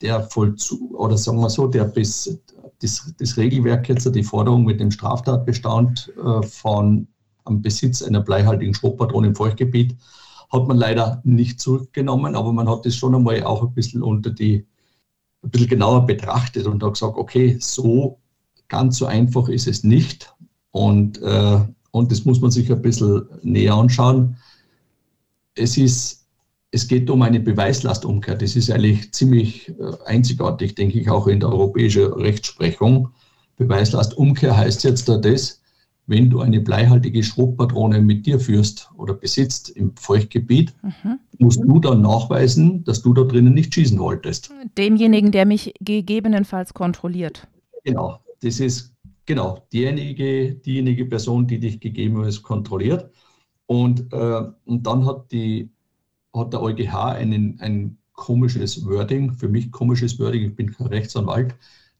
der 0.00 0.22
Vollzug, 0.22 0.92
oder 0.94 1.16
sagen 1.16 1.40
wir 1.40 1.50
so, 1.50 1.66
der 1.66 1.84
bis, 1.84 2.38
das, 2.80 3.14
das 3.18 3.36
Regelwerk 3.36 3.88
jetzt, 3.88 4.12
die 4.14 4.22
Forderung 4.22 4.64
mit 4.64 4.80
dem 4.80 4.90
Straftatbestand 4.90 6.12
äh, 6.16 6.46
von 6.46 7.06
am 7.44 7.60
Besitz 7.60 8.02
einer 8.02 8.20
bleihaltigen 8.20 8.74
Schrotpatrone 8.74 9.28
im 9.28 9.34
Feuchtgebiet 9.34 9.96
hat 10.52 10.68
man 10.68 10.76
leider 10.76 11.22
nicht 11.24 11.60
zurückgenommen, 11.60 12.36
aber 12.36 12.52
man 12.52 12.68
hat 12.68 12.84
das 12.84 12.94
schon 12.94 13.14
einmal 13.14 13.42
auch 13.44 13.62
ein 13.62 13.72
bisschen 13.72 14.02
unter 14.02 14.30
die, 14.30 14.66
ein 15.42 15.50
bisschen 15.50 15.68
genauer 15.68 16.06
betrachtet 16.06 16.66
und 16.66 16.82
hat 16.82 16.92
gesagt, 16.92 17.16
okay, 17.16 17.56
so 17.58 18.20
ganz 18.68 18.98
so 18.98 19.06
einfach 19.06 19.48
ist 19.48 19.66
es 19.66 19.82
nicht. 19.82 20.34
Und, 20.70 21.20
äh, 21.22 21.60
und 21.90 22.12
das 22.12 22.24
muss 22.24 22.40
man 22.40 22.50
sich 22.50 22.70
ein 22.70 22.82
bisschen 22.82 23.24
näher 23.42 23.74
anschauen. 23.74 24.36
Es, 25.54 25.76
ist, 25.78 26.26
es 26.70 26.86
geht 26.86 27.08
um 27.08 27.22
eine 27.22 27.40
Beweislastumkehr. 27.40 28.34
Das 28.34 28.54
ist 28.54 28.70
eigentlich 28.70 29.12
ziemlich 29.12 29.70
äh, 29.70 29.74
einzigartig, 30.04 30.74
denke 30.74 31.00
ich, 31.00 31.10
auch 31.10 31.26
in 31.28 31.40
der 31.40 31.48
europäischen 31.48 32.12
Rechtsprechung. 32.12 33.08
Beweislastumkehr 33.56 34.56
heißt 34.56 34.84
jetzt 34.84 35.08
da 35.08 35.16
das, 35.16 35.61
wenn 36.06 36.30
du 36.30 36.40
eine 36.40 36.60
bleihaltige 36.60 37.22
Schrotpatrone 37.22 38.00
mit 38.00 38.26
dir 38.26 38.40
führst 38.40 38.90
oder 38.96 39.14
besitzt 39.14 39.70
im 39.70 39.94
Feuchtgebiet, 39.96 40.74
mhm. 40.82 41.18
musst 41.38 41.62
du 41.62 41.78
dann 41.78 42.02
nachweisen, 42.02 42.84
dass 42.84 43.02
du 43.02 43.14
da 43.14 43.22
drinnen 43.22 43.54
nicht 43.54 43.72
schießen 43.74 43.98
wolltest. 43.98 44.52
Demjenigen, 44.76 45.30
der 45.30 45.46
mich 45.46 45.74
gegebenenfalls 45.80 46.74
kontrolliert. 46.74 47.46
Genau, 47.84 48.18
das 48.42 48.60
ist 48.60 48.94
genau 49.26 49.66
diejenige, 49.72 50.54
diejenige 50.54 51.06
Person, 51.06 51.46
die 51.46 51.60
dich 51.60 51.78
gegebenenfalls 51.80 52.42
kontrolliert. 52.42 53.10
Und, 53.66 54.12
äh, 54.12 54.42
und 54.64 54.86
dann 54.86 55.06
hat, 55.06 55.30
die, 55.30 55.70
hat 56.34 56.52
der 56.52 56.62
EuGH 56.62 56.94
einen, 56.94 57.60
ein 57.60 57.96
komisches 58.12 58.84
Wording, 58.84 59.32
für 59.32 59.48
mich 59.48 59.70
komisches 59.70 60.18
Wording, 60.18 60.42
ich 60.42 60.54
bin 60.54 60.72
kein 60.72 60.88
Rechtsanwalt, 60.88 61.54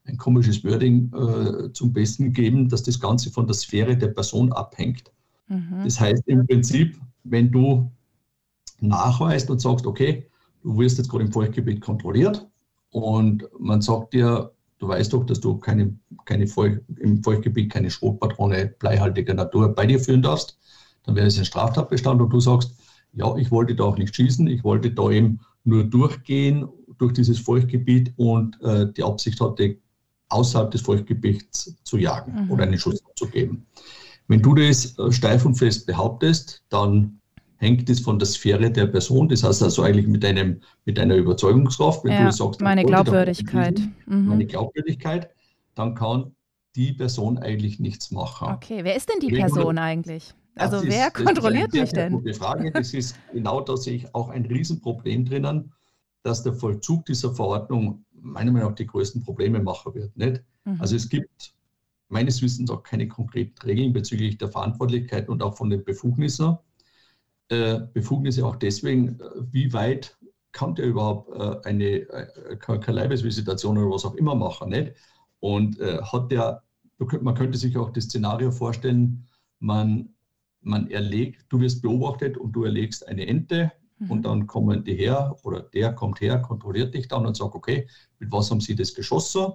ein 0.04 0.16
komisches 0.16 0.64
Wording 0.64 1.12
äh, 1.14 1.72
zum 1.72 1.92
Besten 1.92 2.32
gegeben, 2.32 2.68
dass 2.68 2.82
das 2.82 2.98
Ganze 2.98 3.30
von 3.30 3.46
der 3.46 3.54
Sphäre 3.54 3.96
der 3.96 4.08
Person 4.08 4.52
abhängt. 4.52 5.12
Mhm. 5.48 5.82
Das 5.84 6.00
heißt 6.00 6.22
im 6.26 6.46
Prinzip, 6.46 6.98
wenn 7.24 7.50
du 7.50 7.90
nachweist 8.80 9.48
und 9.50 9.60
sagst, 9.60 9.86
okay, 9.86 10.26
du 10.62 10.76
wirst 10.78 10.98
jetzt 10.98 11.08
gerade 11.08 11.24
im 11.24 11.32
Feuchtgebiet 11.32 11.80
kontrolliert 11.80 12.48
und 12.90 13.48
man 13.58 13.80
sagt 13.80 14.12
dir, 14.12 14.52
du 14.78 14.88
weißt 14.88 15.12
doch, 15.12 15.24
dass 15.24 15.40
du 15.40 15.56
keine, 15.58 15.96
keine 16.24 16.46
Feucht, 16.46 16.80
im 16.98 17.22
Feuchtgebiet 17.22 17.70
keine 17.70 17.90
Schrotpatrone 17.90 18.74
bleihaltiger 18.78 19.34
Natur 19.34 19.68
bei 19.68 19.86
dir 19.86 20.00
führen 20.00 20.22
darfst, 20.22 20.58
dann 21.04 21.14
wäre 21.14 21.26
es 21.26 21.38
ein 21.38 21.44
Straftatbestand 21.44 22.20
und 22.20 22.30
du 22.30 22.40
sagst, 22.40 22.74
ja, 23.12 23.36
ich 23.36 23.50
wollte 23.50 23.76
da 23.76 23.84
auch 23.84 23.98
nicht 23.98 24.14
schießen, 24.14 24.46
ich 24.48 24.64
wollte 24.64 24.90
da 24.90 25.10
eben 25.10 25.40
nur 25.64 25.84
durchgehen 25.84 26.66
durch 26.98 27.12
dieses 27.12 27.38
Feuchtgebiet 27.38 28.12
und 28.16 28.60
äh, 28.62 28.92
die 28.92 29.04
Absicht 29.04 29.40
hatte, 29.40 29.76
außerhalb 30.32 30.70
des 30.70 30.82
Feuchtgebiets 30.82 31.76
zu 31.84 31.98
jagen 31.98 32.44
mhm. 32.44 32.50
oder 32.50 32.64
einen 32.64 32.78
Schuss 32.78 33.02
zu 33.16 33.26
geben. 33.26 33.66
Wenn 34.28 34.40
du 34.40 34.54
das 34.54 34.98
äh, 34.98 35.12
steif 35.12 35.44
und 35.44 35.56
fest 35.56 35.86
behauptest, 35.86 36.62
dann 36.68 37.20
hängt 37.56 37.88
es 37.88 38.00
von 38.00 38.18
der 38.18 38.26
Sphäre 38.26 38.70
der 38.70 38.86
Person. 38.86 39.28
Das 39.28 39.44
heißt 39.44 39.62
also 39.62 39.82
eigentlich 39.82 40.06
mit, 40.06 40.24
einem, 40.24 40.60
mit 40.84 40.98
einer 40.98 41.16
Überzeugungskraft. 41.16 42.04
Wenn 42.04 42.12
ja, 42.12 42.24
du 42.24 42.32
sagst, 42.32 42.60
meine 42.60 42.84
Glaubwürdigkeit. 42.84 43.80
Mhm. 44.06 44.26
Meine 44.26 44.46
Glaubwürdigkeit, 44.46 45.30
dann 45.74 45.94
kann 45.94 46.34
die 46.74 46.92
Person 46.92 47.38
eigentlich 47.38 47.78
nichts 47.78 48.10
machen. 48.10 48.48
Okay, 48.52 48.80
wer 48.82 48.96
ist 48.96 49.08
denn 49.08 49.20
die 49.20 49.34
Person 49.36 49.78
eigentlich? 49.78 50.34
Also 50.56 50.76
das 50.76 50.86
wer 50.86 51.06
ist, 51.06 51.14
kontrolliert 51.14 51.72
mich 51.72 51.92
denn? 51.92 52.12
Gute 52.12 52.34
Frage. 52.34 52.70
Das 52.72 52.92
ist 52.94 53.16
genau 53.32 53.60
da 53.60 53.76
sehe 53.76 53.94
ich 53.96 54.14
auch 54.14 54.28
ein 54.28 54.44
Riesenproblem 54.44 55.24
drinnen, 55.24 55.72
dass 56.22 56.42
der 56.42 56.52
Vollzug 56.52 57.06
dieser 57.06 57.34
Verordnung 57.34 58.04
meiner 58.22 58.52
Meinung 58.52 58.70
nach 58.70 58.76
die 58.76 58.86
größten 58.86 59.22
Probleme 59.22 59.60
machen 59.60 59.94
wird. 59.94 60.16
Nicht? 60.16 60.42
Mhm. 60.64 60.80
Also 60.80 60.96
es 60.96 61.08
gibt 61.08 61.54
meines 62.08 62.42
Wissens 62.42 62.70
auch 62.70 62.82
keine 62.82 63.08
konkreten 63.08 63.60
Regeln 63.64 63.92
bezüglich 63.92 64.38
der 64.38 64.48
Verantwortlichkeit 64.48 65.28
und 65.28 65.42
auch 65.42 65.56
von 65.56 65.70
den 65.70 65.84
Befugnissen. 65.84 66.56
Äh, 67.48 67.80
Befugnisse 67.92 68.46
auch 68.46 68.56
deswegen, 68.56 69.20
äh, 69.20 69.24
wie 69.50 69.72
weit 69.72 70.16
kann 70.52 70.74
der 70.74 70.86
überhaupt 70.86 71.30
äh, 71.30 71.68
eine, 71.68 71.84
äh, 71.84 72.56
keine 72.56 72.98
Leibesvisitation 72.98 73.78
oder 73.78 73.90
was 73.90 74.04
auch 74.04 74.14
immer 74.14 74.34
machen, 74.34 74.70
nicht? 74.70 74.92
Und 75.40 75.80
äh, 75.80 76.00
hat 76.00 76.30
der, 76.30 76.62
man 77.20 77.34
könnte 77.34 77.58
sich 77.58 77.76
auch 77.76 77.90
das 77.90 78.04
Szenario 78.04 78.52
vorstellen, 78.52 79.26
man, 79.58 80.10
man 80.60 80.90
erlegt, 80.90 81.46
du 81.48 81.60
wirst 81.60 81.82
beobachtet 81.82 82.36
und 82.36 82.52
du 82.52 82.64
erlegst 82.64 83.08
eine 83.08 83.26
Ente 83.26 83.72
und 84.08 84.18
mhm. 84.18 84.22
dann 84.22 84.46
kommen 84.46 84.84
die 84.84 84.94
her 84.94 85.36
oder 85.42 85.60
der 85.60 85.92
kommt 85.92 86.20
her, 86.20 86.38
kontrolliert 86.38 86.94
dich 86.94 87.08
dann 87.08 87.26
und 87.26 87.36
sagt, 87.36 87.54
okay, 87.54 87.86
mit 88.18 88.30
was 88.32 88.50
haben 88.50 88.60
Sie 88.60 88.74
das 88.74 88.94
geschossen? 88.94 89.52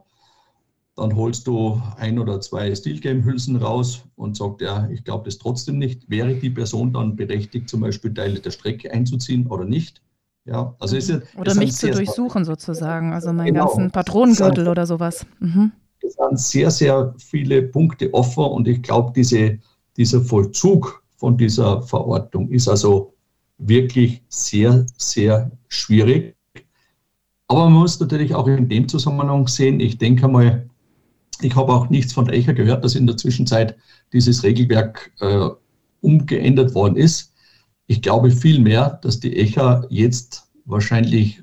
Dann 0.96 1.16
holst 1.16 1.46
du 1.46 1.80
ein 1.98 2.18
oder 2.18 2.42
zwei 2.42 2.74
Steelgame-Hülsen 2.74 3.58
raus 3.58 4.04
und 4.16 4.36
sagt, 4.36 4.62
ja, 4.62 4.90
ich 4.90 5.04
glaube 5.04 5.26
das 5.26 5.38
trotzdem 5.38 5.78
nicht. 5.78 6.10
Wäre 6.10 6.34
die 6.34 6.50
Person 6.50 6.92
dann 6.92 7.16
berechtigt, 7.16 7.70
zum 7.70 7.82
Beispiel 7.82 8.14
Teile 8.14 8.40
der 8.40 8.50
Strecke 8.52 8.92
einzuziehen 8.92 9.46
oder 9.48 9.66
nicht? 9.66 10.02
Ja, 10.46 10.76
also 10.80 10.96
ist, 10.96 11.10
mhm. 11.10 11.22
oder 11.38 11.54
mich 11.56 11.76
zu 11.76 11.92
durchsuchen 11.92 12.46
sozusagen, 12.46 13.14
also 13.14 13.34
meinen 13.34 13.54
genau, 13.54 13.66
ganzen 13.66 13.92
Patronengürtel 13.92 14.64
sind, 14.64 14.68
oder 14.70 14.86
sowas. 14.86 15.26
Mhm. 15.40 15.74
Es 16.02 16.14
sind 16.14 16.40
sehr, 16.40 16.72
sehr 16.72 17.14
viele 17.18 17.64
Punkte 17.64 18.14
offen 18.14 18.46
und 18.46 18.68
ich 18.68 18.82
glaube, 18.82 19.12
diese, 19.14 19.60
dieser 19.98 20.22
Vollzug 20.22 21.04
von 21.18 21.38
dieser 21.38 21.82
Verordnung 21.82 22.50
ist 22.50 22.70
also 22.70 23.14
wirklich 23.58 24.22
sehr, 24.30 24.86
sehr 24.98 25.52
schwierig. 25.68 26.36
Aber 27.48 27.66
man 27.66 27.74
muss 27.74 28.00
natürlich 28.00 28.36
auch 28.36 28.48
in 28.48 28.70
dem 28.70 28.88
Zusammenhang 28.88 29.48
sehen, 29.48 29.80
ich 29.80 29.98
denke 29.98 30.28
mal, 30.28 30.70
ich 31.42 31.56
habe 31.56 31.74
auch 31.74 31.90
nichts 31.90 32.14
von 32.14 32.26
der 32.26 32.36
ECHA 32.36 32.54
gehört, 32.54 32.84
dass 32.84 32.96
in 32.96 33.08
der 33.08 33.18
Zwischenzeit 33.18 33.78
dieses 34.12 34.44
Regelwerk 34.44 35.12
äh, 35.20 35.50
umgeändert 36.02 36.74
worden 36.74 36.96
ist. 36.96 37.34
Ich 37.88 38.02
glaube 38.02 38.32
vielmehr, 38.32 39.00
dass 39.02 39.20
die 39.20 39.38
ECHA 39.38 39.86
jetzt 39.90 40.48
wahrscheinlich 40.66 41.42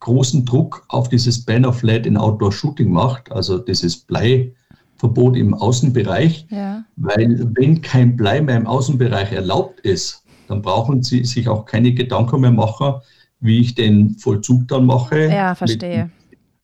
großen 0.00 0.44
Druck 0.44 0.84
auf 0.88 1.08
dieses 1.08 1.44
Ban 1.44 1.64
of 1.64 1.82
Lead 1.82 2.06
in 2.06 2.16
Outdoor 2.16 2.52
Shooting 2.52 2.90
macht, 2.90 3.30
also 3.32 3.58
dieses 3.58 3.96
Bleiverbot 3.96 5.36
im 5.36 5.54
Außenbereich, 5.54 6.46
ja. 6.50 6.84
weil 6.96 7.46
wenn 7.56 7.82
kein 7.82 8.16
Blei 8.16 8.40
mehr 8.40 8.56
im 8.56 8.66
Außenbereich 8.66 9.32
erlaubt 9.32 9.80
ist, 9.80 10.24
dann 10.50 10.62
brauchen 10.62 11.02
Sie 11.02 11.24
sich 11.24 11.48
auch 11.48 11.64
keine 11.64 11.94
Gedanken 11.94 12.40
mehr 12.40 12.50
machen, 12.50 13.00
wie 13.38 13.60
ich 13.60 13.76
den 13.76 14.18
Vollzug 14.18 14.66
dann 14.66 14.84
mache. 14.84 15.26
Ja, 15.26 15.54
verstehe. 15.54 16.10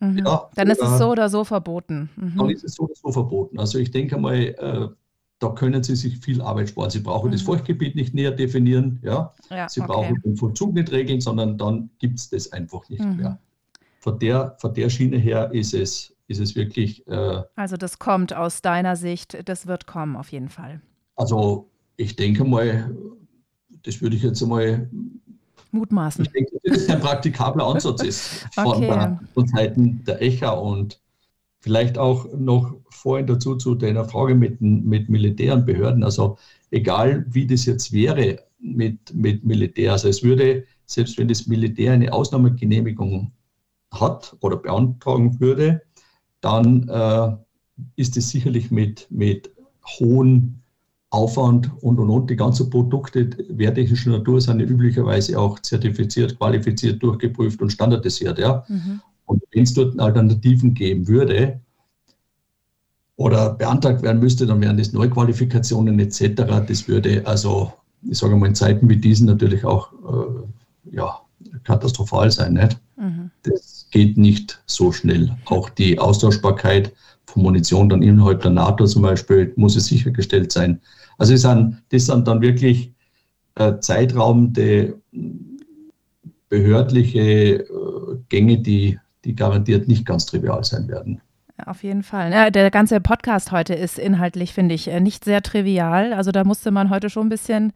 Mit, 0.00 0.10
mhm. 0.14 0.26
ja, 0.26 0.50
dann 0.56 0.68
ist 0.68 0.82
es 0.82 0.98
so 0.98 1.10
oder 1.10 1.28
so 1.28 1.44
verboten. 1.44 2.10
Mhm. 2.16 2.34
Dann 2.36 2.50
ist 2.50 2.64
es 2.64 2.74
so 2.74 2.82
oder 2.84 2.94
so 2.96 3.12
verboten. 3.12 3.60
Also 3.60 3.78
ich 3.78 3.92
denke 3.92 4.18
mal, 4.18 4.34
äh, 4.34 4.88
da 5.38 5.48
können 5.50 5.84
Sie 5.84 5.94
sich 5.94 6.18
viel 6.18 6.42
Arbeit 6.42 6.70
sparen. 6.70 6.90
Sie 6.90 6.98
brauchen 6.98 7.28
mhm. 7.28 7.32
das 7.32 7.42
Feuchtgebiet 7.42 7.94
nicht 7.94 8.12
näher 8.12 8.32
definieren. 8.32 8.98
Ja? 9.02 9.32
ja 9.50 9.68
Sie 9.68 9.80
okay. 9.80 9.92
brauchen 9.92 10.20
den 10.24 10.36
Vollzug 10.36 10.74
nicht 10.74 10.90
regeln, 10.90 11.20
sondern 11.20 11.56
dann 11.56 11.90
gibt 12.00 12.18
es 12.18 12.28
das 12.28 12.52
einfach 12.52 12.88
nicht 12.88 13.04
mhm. 13.04 13.16
mehr. 13.16 13.38
Von 14.00 14.18
der, 14.18 14.56
von 14.58 14.74
der 14.74 14.90
Schiene 14.90 15.16
her 15.16 15.50
ist 15.52 15.74
es, 15.74 16.12
ist 16.26 16.40
es 16.40 16.56
wirklich. 16.56 17.06
Äh, 17.06 17.42
also 17.54 17.76
das 17.76 18.00
kommt 18.00 18.34
aus 18.34 18.62
deiner 18.62 18.96
Sicht, 18.96 19.48
das 19.48 19.68
wird 19.68 19.86
kommen 19.86 20.16
auf 20.16 20.32
jeden 20.32 20.48
Fall. 20.48 20.80
Also 21.14 21.70
ich 21.96 22.16
denke 22.16 22.44
mal, 22.44 22.94
das 23.86 24.02
würde 24.02 24.16
ich 24.16 24.22
jetzt 24.22 24.42
einmal 24.42 24.90
mutmaßen. 25.70 26.24
Ich 26.24 26.32
denke, 26.32 26.58
dass 26.64 26.78
das 26.78 26.88
ein 26.88 27.00
praktikabler 27.00 27.66
Ansatz 27.66 28.02
ist 28.02 28.46
von, 28.52 28.66
okay. 28.66 29.16
von 29.32 29.46
Seiten 29.46 30.04
der 30.04 30.20
ECHA 30.20 30.50
und 30.50 31.00
vielleicht 31.60 31.96
auch 31.98 32.26
noch 32.36 32.74
vorhin 32.90 33.26
dazu 33.26 33.56
zu 33.56 33.74
deiner 33.74 34.04
Frage 34.04 34.34
mit, 34.34 34.60
mit 34.60 35.08
Militär 35.08 35.54
und 35.54 35.66
Behörden. 35.66 36.02
Also 36.02 36.38
egal 36.70 37.24
wie 37.28 37.46
das 37.46 37.64
jetzt 37.66 37.92
wäre 37.92 38.40
mit, 38.58 39.14
mit 39.14 39.44
Militär, 39.44 39.92
also 39.92 40.08
es 40.08 40.22
würde, 40.22 40.64
selbst 40.86 41.18
wenn 41.18 41.28
das 41.28 41.46
Militär 41.46 41.92
eine 41.92 42.12
Ausnahmegenehmigung 42.12 43.32
hat 43.92 44.36
oder 44.40 44.56
beantragen 44.56 45.38
würde, 45.40 45.82
dann 46.40 46.88
äh, 46.88 47.36
ist 47.96 48.16
es 48.16 48.30
sicherlich 48.30 48.70
mit, 48.70 49.06
mit 49.10 49.50
hohen 49.98 50.62
Aufwand 51.16 51.70
und 51.80 51.98
und 51.98 52.10
und. 52.10 52.28
Die 52.28 52.36
ganzen 52.36 52.68
Produkte 52.68 53.30
wehrtechnischer 53.48 54.10
Natur 54.10 54.40
sind 54.40 54.60
ja 54.60 54.66
üblicherweise 54.66 55.38
auch 55.38 55.58
zertifiziert, 55.60 56.38
qualifiziert, 56.38 57.02
durchgeprüft 57.02 57.60
und 57.62 57.70
standardisiert. 57.70 58.38
Ja? 58.38 58.64
Mhm. 58.68 59.00
Und 59.24 59.42
wenn 59.52 59.62
es 59.62 59.72
dort 59.72 59.98
Alternativen 59.98 60.74
geben 60.74 61.08
würde 61.08 61.58
oder 63.16 63.54
beantragt 63.54 64.02
werden 64.02 64.20
müsste, 64.20 64.46
dann 64.46 64.60
wären 64.60 64.76
das 64.76 64.92
Neuqualifikationen 64.92 65.98
etc. 65.98 66.42
Das 66.68 66.86
würde 66.86 67.26
also, 67.26 67.72
ich 68.02 68.18
sage 68.18 68.36
mal, 68.36 68.46
in 68.46 68.54
Zeiten 68.54 68.88
wie 68.88 68.96
diesen 68.96 69.26
natürlich 69.26 69.64
auch 69.64 69.92
äh, 69.92 70.94
ja, 70.96 71.18
katastrophal 71.64 72.30
sein. 72.30 72.52
Nicht? 72.52 72.78
Mhm. 72.98 73.30
Das 73.42 73.88
geht 73.90 74.18
nicht 74.18 74.62
so 74.66 74.92
schnell. 74.92 75.34
Auch 75.46 75.70
die 75.70 75.98
Austauschbarkeit 75.98 76.92
von 77.24 77.42
Munition 77.42 77.88
dann 77.88 78.02
innerhalb 78.02 78.42
der 78.42 78.50
NATO 78.50 78.84
zum 78.84 79.02
Beispiel 79.02 79.52
muss 79.56 79.76
es 79.76 79.86
sichergestellt 79.86 80.52
sein. 80.52 80.80
Also 81.18 81.32
das 81.32 81.42
sind, 81.42 81.82
das 81.90 82.06
sind 82.06 82.28
dann 82.28 82.40
wirklich 82.40 82.92
äh, 83.56 83.78
zeitraubende 83.80 85.00
behördliche 86.48 87.20
äh, 87.20 87.66
Gänge, 88.28 88.58
die, 88.58 88.98
die 89.24 89.34
garantiert 89.34 89.88
nicht 89.88 90.06
ganz 90.06 90.26
trivial 90.26 90.62
sein 90.64 90.88
werden. 90.88 91.20
Auf 91.64 91.82
jeden 91.82 92.02
Fall. 92.02 92.32
Ja, 92.32 92.50
der 92.50 92.70
ganze 92.70 93.00
Podcast 93.00 93.50
heute 93.50 93.74
ist 93.74 93.98
inhaltlich, 93.98 94.52
finde 94.52 94.74
ich, 94.74 94.88
äh, 94.88 95.00
nicht 95.00 95.24
sehr 95.24 95.42
trivial. 95.42 96.12
Also 96.12 96.30
da 96.30 96.44
musste 96.44 96.70
man 96.70 96.90
heute 96.90 97.08
schon 97.08 97.26
ein 97.26 97.30
bisschen 97.30 97.72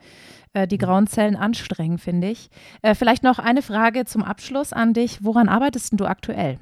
äh, 0.52 0.66
die 0.66 0.76
grauen 0.76 1.06
Zellen 1.06 1.34
anstrengen, 1.34 1.96
finde 1.98 2.28
ich. 2.28 2.50
Äh, 2.82 2.94
vielleicht 2.94 3.22
noch 3.22 3.38
eine 3.38 3.62
Frage 3.62 4.04
zum 4.04 4.22
Abschluss 4.22 4.74
an 4.74 4.92
dich. 4.92 5.24
Woran 5.24 5.48
arbeitest 5.48 5.98
du 5.98 6.04
aktuell? 6.04 6.58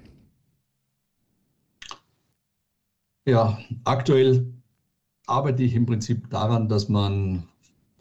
Ja, 3.26 3.58
aktuell 3.84 4.46
arbeite 5.28 5.62
ich 5.62 5.74
im 5.74 5.86
Prinzip 5.86 6.30
daran, 6.30 6.68
dass 6.68 6.88
man, 6.88 7.44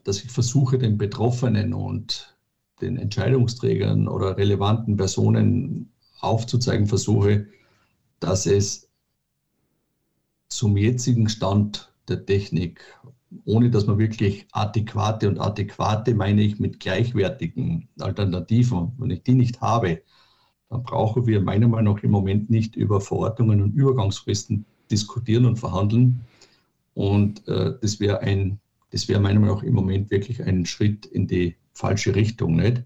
dass 0.04 0.24
ich 0.24 0.32
versuche, 0.32 0.78
den 0.78 0.98
Betroffenen 0.98 1.74
und 1.74 2.36
den 2.82 2.98
Entscheidungsträgern 2.98 4.08
oder 4.08 4.38
relevanten 4.38 4.98
Personen 4.98 5.92
aufzuzeigen 6.20 6.88
versuche, 6.88 7.48
dass 8.20 8.46
es 8.46 8.90
zum 10.50 10.78
jetzigen 10.78 11.30
Stand 11.30 11.92
der 12.08 12.26
Technik, 12.26 12.82
ohne 13.46 13.70
dass 13.70 13.86
man 13.86 13.98
wirklich 13.98 14.48
adäquate 14.54 15.28
und 15.28 15.40
adäquate 15.40 16.16
meine 16.16 16.42
ich 16.42 16.60
mit 16.60 16.80
gleichwertigen 16.80 17.90
Alternativen, 18.00 18.94
wenn 18.98 19.12
ich 19.12 19.24
die 19.24 19.36
nicht 19.36 19.62
habe, 19.62 20.02
dann 20.70 20.84
brauchen 20.84 21.28
wir 21.28 21.42
meiner 21.42 21.68
Meinung 21.68 21.96
nach 21.96 22.04
im 22.04 22.12
Moment 22.12 22.50
nicht 22.50 22.76
über 22.76 23.02
Verordnungen 23.02 23.62
und 23.62 23.74
Übergangsfristen 23.74 24.66
diskutieren 24.90 25.46
und 25.46 25.58
verhandeln. 25.58 26.22
Und 26.98 27.48
äh, 27.48 27.76
das 27.80 28.00
wäre 28.00 28.22
ein, 28.22 28.60
das 28.90 29.08
wäre 29.08 29.20
meiner 29.20 29.40
Meinung 29.40 29.58
nach 29.58 29.64
im 29.64 29.76
Moment 29.76 30.10
wirklich 30.10 30.42
ein 30.42 30.66
Schritt 30.66 31.06
in 31.06 31.28
die 31.28 31.56
falsche 31.74 32.16
Richtung, 32.16 32.56
nicht? 32.56 32.84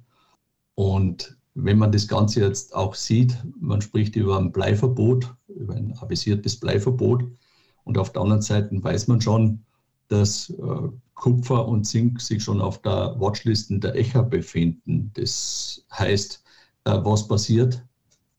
Und 0.76 1.38
wenn 1.54 1.78
man 1.78 1.94
das 1.94 2.10
Ganze 2.10 2.42
jetzt 2.42 2.76
auch 2.76 2.94
sieht, 2.94 3.38
man 3.62 3.80
spricht 3.80 4.18
über 4.18 4.38
ein 4.38 4.52
Bleiverbot, 4.52 5.34
über 5.48 5.76
ein 5.76 5.98
avisiertes 5.98 6.60
Bleiverbot. 6.60 7.24
Und 7.86 7.98
auf 7.98 8.12
der 8.12 8.24
anderen 8.24 8.42
Seite 8.42 8.84
weiß 8.84 9.08
man 9.08 9.22
schon, 9.22 9.64
dass 10.10 10.50
äh, 10.50 10.90
Kupfer 11.14 11.66
und 11.66 11.86
Zink 11.86 12.20
sich 12.20 12.44
schon 12.44 12.60
auf 12.60 12.82
der 12.82 13.16
Watchliste 13.18 13.80
der 13.80 13.96
ECHA 13.96 14.24
befinden. 14.24 15.12
Das 15.14 15.86
heißt, 15.94 16.44
äh, 16.84 17.00
was 17.02 17.30
passiert, 17.30 17.82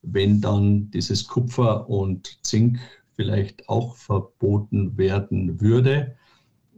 wenn 0.02 0.38
dann 0.38 0.90
dieses 0.90 1.26
Kupfer 1.26 1.88
und 1.88 2.38
Zink 2.42 2.78
vielleicht 3.14 3.68
auch 3.68 3.96
verboten 3.96 4.96
werden 4.96 5.60
würde. 5.60 6.16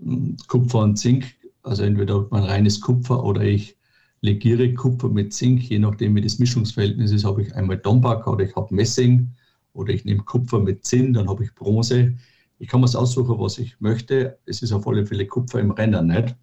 Hm, 0.00 0.36
Kupfer 0.48 0.80
und 0.80 0.96
Zink, 0.96 1.34
also 1.62 1.82
entweder 1.82 2.26
mein 2.30 2.44
reines 2.44 2.80
Kupfer 2.80 3.24
oder 3.24 3.42
ich 3.42 3.76
legiere 4.20 4.72
Kupfer 4.72 5.08
mit 5.08 5.32
Zink, 5.32 5.62
je 5.62 5.78
nachdem 5.78 6.16
wie 6.16 6.22
das 6.22 6.38
Mischungsverhältnis 6.38 7.12
ist, 7.12 7.24
habe 7.24 7.42
ich 7.42 7.54
einmal 7.54 7.76
Domback 7.76 8.26
oder 8.26 8.44
ich 8.44 8.56
habe 8.56 8.74
Messing 8.74 9.30
oder 9.74 9.92
ich 9.92 10.04
nehme 10.04 10.22
Kupfer 10.22 10.60
mit 10.60 10.84
Zinn, 10.84 11.12
dann 11.12 11.28
habe 11.28 11.44
ich 11.44 11.54
Bronze. 11.54 12.14
Ich 12.58 12.68
kann 12.68 12.80
mir 12.80 12.86
das 12.86 12.96
aussuchen, 12.96 13.38
was 13.38 13.58
ich 13.58 13.78
möchte. 13.80 14.38
Es 14.46 14.62
ist 14.62 14.72
auf 14.72 14.86
alle 14.86 15.04
Fälle 15.04 15.26
Kupfer 15.26 15.60
im 15.60 15.72
Rennen, 15.72 16.06
nicht? 16.06 16.34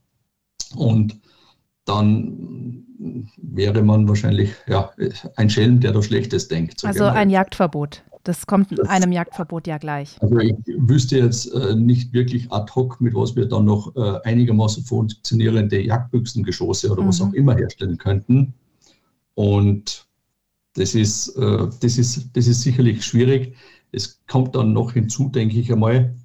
Und 0.75 1.19
dann 1.85 2.85
wäre 3.37 3.81
man 3.81 4.07
wahrscheinlich 4.07 4.53
ja, 4.67 4.91
ein 5.35 5.49
Schelm, 5.49 5.79
der 5.79 5.91
da 5.91 6.03
Schlechtes 6.03 6.47
denkt. 6.47 6.85
Also 6.85 7.05
ein 7.05 7.29
Jagdverbot. 7.29 8.03
Das 8.23 8.45
kommt 8.45 8.77
das, 8.77 8.87
einem 8.87 9.11
Jagdverbot 9.11 9.67
ja 9.67 9.77
gleich. 9.77 10.15
Also 10.21 10.37
ich 10.39 10.55
wüsste 10.77 11.17
jetzt 11.17 11.47
äh, 11.53 11.75
nicht 11.75 12.13
wirklich 12.13 12.51
ad 12.51 12.71
hoc, 12.75 13.01
mit 13.01 13.13
was 13.15 13.35
wir 13.35 13.47
dann 13.47 13.65
noch 13.65 13.95
äh, 13.95 14.19
einigermaßen 14.23 14.83
funktionierende 14.83 15.81
Jagdbüchsengeschosse 15.81 16.91
oder 16.91 17.03
mhm. 17.03 17.07
was 17.07 17.21
auch 17.21 17.33
immer 17.33 17.55
herstellen 17.55 17.97
könnten. 17.97 18.53
Und 19.33 20.07
das 20.73 20.95
ist, 20.95 21.29
äh, 21.35 21.67
das, 21.81 21.97
ist, 21.97 22.29
das 22.33 22.47
ist 22.47 22.61
sicherlich 22.61 23.03
schwierig. 23.03 23.55
Es 23.91 24.21
kommt 24.27 24.55
dann 24.55 24.73
noch 24.73 24.93
hinzu, 24.93 25.29
denke 25.29 25.59
ich 25.59 25.71
einmal, 25.71 26.15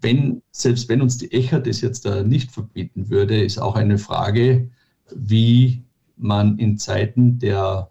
wenn, 0.00 0.42
selbst 0.52 0.88
wenn 0.88 1.02
uns 1.02 1.18
die 1.18 1.32
ECHA 1.32 1.60
das 1.60 1.80
jetzt 1.80 2.06
äh, 2.06 2.22
nicht 2.22 2.52
verbieten 2.52 3.10
würde, 3.10 3.42
ist 3.42 3.58
auch 3.58 3.74
eine 3.74 3.98
Frage, 3.98 4.70
wie 5.14 5.84
man 6.16 6.58
in 6.58 6.78
Zeiten 6.78 7.38
der 7.38 7.90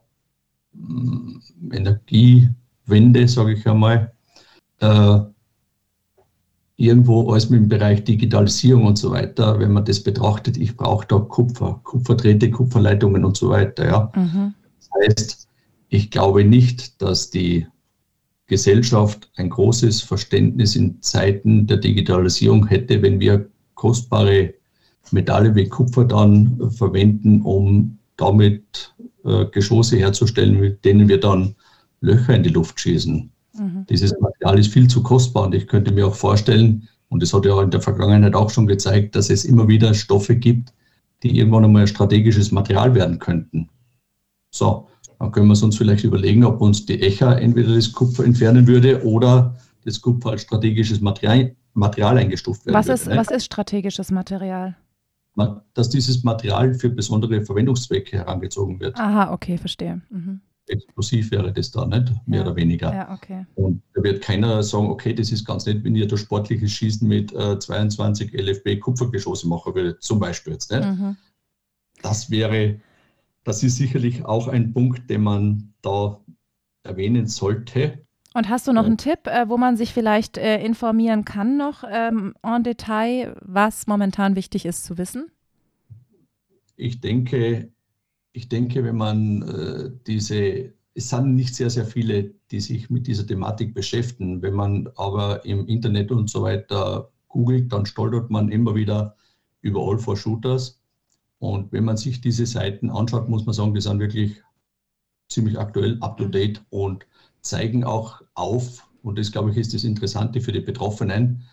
mm, 0.74 1.40
Energie, 1.72 2.50
Wende, 2.86 3.28
sage 3.28 3.54
ich 3.54 3.68
einmal, 3.68 4.14
äh, 4.80 5.20
irgendwo 6.76 7.32
alles 7.32 7.50
mit 7.50 7.62
dem 7.62 7.70
Bereich 7.70 8.04
Digitalisierung 8.04 8.86
und 8.86 8.98
so 8.98 9.12
weiter, 9.12 9.60
wenn 9.60 9.72
man 9.72 9.86
das 9.86 10.02
betrachtet, 10.02 10.58
ich 10.58 10.76
brauche 10.76 11.08
da 11.08 11.20
Kupfer, 11.20 11.80
Kupferdrähte, 11.84 12.50
Kupferleitungen 12.52 13.24
und 13.24 13.38
so 13.38 13.50
weiter. 13.50 13.86
Ja. 13.86 14.12
Mhm. 14.16 14.54
Das 14.80 14.90
heißt, 15.08 15.48
ich 15.90 16.12
glaube 16.12 16.44
nicht, 16.44 17.02
dass 17.02 17.30
die 17.30 17.68
Gesellschaft 18.48 19.32
ein 19.38 19.50
großes 19.50 20.02
Verständnis 20.02 20.76
in 20.76 21.02
Zeiten 21.02 21.68
der 21.68 21.78
Digitalisierung 21.78 22.68
hätte, 22.68 23.02
wenn 23.02 23.20
wir 23.20 23.50
kostbare 23.76 24.54
Metalle 25.12 25.56
wie 25.56 25.70
Kupfer 25.70 26.06
dann 26.06 26.72
verwenden, 26.72 27.42
um 27.42 28.00
damit 28.18 28.94
äh, 29.24 29.46
Geschosse 29.46 29.98
herzustellen, 29.98 30.60
mit 30.60 30.84
denen 30.84 31.08
wir 31.08 31.20
dann 31.20 31.56
Löcher 32.04 32.36
in 32.36 32.44
die 32.44 32.50
Luft 32.50 32.80
schießen. 32.80 33.32
Mhm. 33.58 33.86
Dieses 33.90 34.14
Material 34.20 34.60
ist 34.60 34.74
viel 34.74 34.88
zu 34.88 35.02
kostbar 35.02 35.46
und 35.46 35.56
ich 35.56 35.68
könnte 35.68 35.92
mir 35.92 36.08
auch 36.08 36.16
vorstellen, 36.16 36.88
und 37.10 37.22
das 37.22 37.34
hat 37.34 37.46
ja 37.46 37.62
in 37.62 37.72
der 37.72 37.82
Vergangenheit 37.82 38.36
auch 38.36 38.50
schon 38.50 38.68
gezeigt, 38.68 39.16
dass 39.16 39.30
es 39.30 39.46
immer 39.46 39.68
wieder 39.68 39.94
Stoffe 39.94 40.36
gibt, 40.36 40.74
die 41.22 41.38
irgendwann 41.38 41.64
einmal 41.64 41.88
strategisches 41.88 42.52
Material 42.52 42.94
werden 42.94 43.20
könnten. 43.20 43.70
So, 44.50 44.88
dann 45.20 45.32
können 45.32 45.48
wir 45.48 45.64
uns 45.64 45.78
vielleicht 45.78 46.04
überlegen, 46.04 46.44
ob 46.44 46.60
uns 46.60 46.86
die 46.86 47.02
ECHA 47.02 47.36
entweder 47.36 47.76
das 47.76 47.92
Kupfer 47.92 48.26
entfernen 48.26 48.68
würde 48.68 49.04
oder 49.06 49.56
das 49.86 50.02
Kupfer 50.02 50.32
als 50.32 50.42
strategisches 50.42 51.00
Material, 51.00 51.56
Material 51.74 52.18
eingestuft 52.18 52.66
werden 52.66 52.76
was 52.76 52.88
würde. 52.88 53.02
Ist, 53.02 53.08
ne? 53.08 53.18
Was 53.18 53.32
ist 53.32 53.46
strategisches 53.46 54.12
Material? 54.12 54.76
Dass 55.74 55.90
dieses 55.90 56.24
Material 56.24 56.74
für 56.74 56.90
besondere 56.90 57.44
Verwendungszwecke 57.44 58.18
herangezogen 58.18 58.80
wird. 58.80 59.00
Aha, 59.00 59.32
okay, 59.32 59.58
verstehe. 59.58 60.02
Mhm 60.10 60.42
explosiv 61.04 61.32
wäre 61.32 61.52
das 61.52 61.72
da 61.72 61.86
nicht, 61.86 62.12
mehr 62.26 62.40
ja. 62.40 62.46
oder 62.46 62.56
weniger. 62.56 62.94
Ja, 62.94 63.12
okay. 63.12 63.46
Und 63.56 63.82
da 63.94 64.04
wird 64.04 64.24
keiner 64.24 64.64
sagen, 64.64 64.88
okay, 64.88 65.14
das 65.14 65.32
ist 65.32 65.46
ganz 65.46 65.66
nett, 65.66 65.84
wenn 65.84 65.96
ihr 65.96 66.08
da 66.08 66.18
sportliches 66.18 66.72
Schießen 66.72 67.08
mit 67.08 67.34
äh, 67.34 67.60
22 67.60 68.34
LFB 68.34 68.80
Kupfergeschosse 68.80 69.48
machen 69.48 69.76
würdet, 69.76 70.02
zum 70.02 70.20
Beispiel 70.20 70.54
jetzt. 70.54 70.72
Nicht? 70.72 70.86
Mhm. 70.86 71.18
Das 72.02 72.32
wäre, 72.32 72.80
das 73.44 73.64
ist 73.64 73.78
sicherlich 73.78 74.26
auch 74.26 74.48
ein 74.48 74.74
Punkt, 74.74 75.10
den 75.10 75.24
man 75.24 75.74
da 75.82 76.20
erwähnen 76.84 77.28
sollte. 77.28 78.00
Und 78.34 78.50
hast 78.50 78.68
du 78.68 78.74
noch 78.74 78.86
einen 78.86 78.98
Tipp, 78.98 79.28
äh, 79.28 79.48
wo 79.48 79.58
man 79.58 79.78
sich 79.78 79.94
vielleicht 79.94 80.38
äh, 80.38 80.64
informieren 80.64 81.24
kann 81.24 81.58
noch 81.58 81.84
ähm, 81.88 82.34
en 82.42 82.64
Detail, 82.64 83.36
was 83.42 83.88
momentan 83.88 84.36
wichtig 84.36 84.66
ist 84.66 84.86
zu 84.86 84.98
wissen? 84.98 85.30
Ich 86.76 87.00
denke, 87.00 87.70
ich 88.34 88.50
denke, 88.50 88.84
wenn 88.84 88.98
man 88.98 89.42
äh, 89.44 89.92
diese, 90.08 90.74
es 90.96 91.10
sind 91.10 91.36
nicht 91.36 91.56
sehr, 91.56 91.70
sehr 91.70 91.86
viele, 91.86 92.36
die 92.52 92.60
sich 92.60 92.90
mit 92.90 93.08
dieser 93.08 93.26
Thematik 93.26 93.74
beschäftigen. 93.74 94.42
Wenn 94.42 94.54
man 94.54 94.90
aber 94.96 95.44
im 95.46 95.68
Internet 95.68 96.12
und 96.12 96.30
so 96.30 96.44
weiter 96.44 97.12
googelt, 97.30 97.72
dann 97.74 97.86
stolpert 97.86 98.30
man 98.30 98.52
immer 98.52 98.76
wieder 98.76 99.16
über 99.62 99.82
All 99.82 99.98
for 99.98 100.16
Shooters. 100.16 100.80
Und 101.40 101.72
wenn 101.72 101.84
man 101.84 101.98
sich 101.98 102.22
diese 102.22 102.46
Seiten 102.46 102.90
anschaut, 102.90 103.28
muss 103.28 103.46
man 103.46 103.54
sagen, 103.54 103.74
die 103.74 103.82
sind 103.82 104.00
wirklich 104.00 104.42
ziemlich 105.30 105.58
aktuell, 105.58 105.98
up 106.02 106.18
to 106.18 106.28
date 106.28 106.64
und 106.70 107.06
zeigen 107.42 107.84
auch 107.84 108.22
auf, 108.36 108.88
und 109.02 109.18
das 109.18 109.32
glaube 109.32 109.52
ich 109.52 109.58
ist 109.58 109.74
das 109.74 109.84
Interessante 109.84 110.42
für 110.42 110.52
die 110.52 110.62
Betroffenen, 110.62 111.44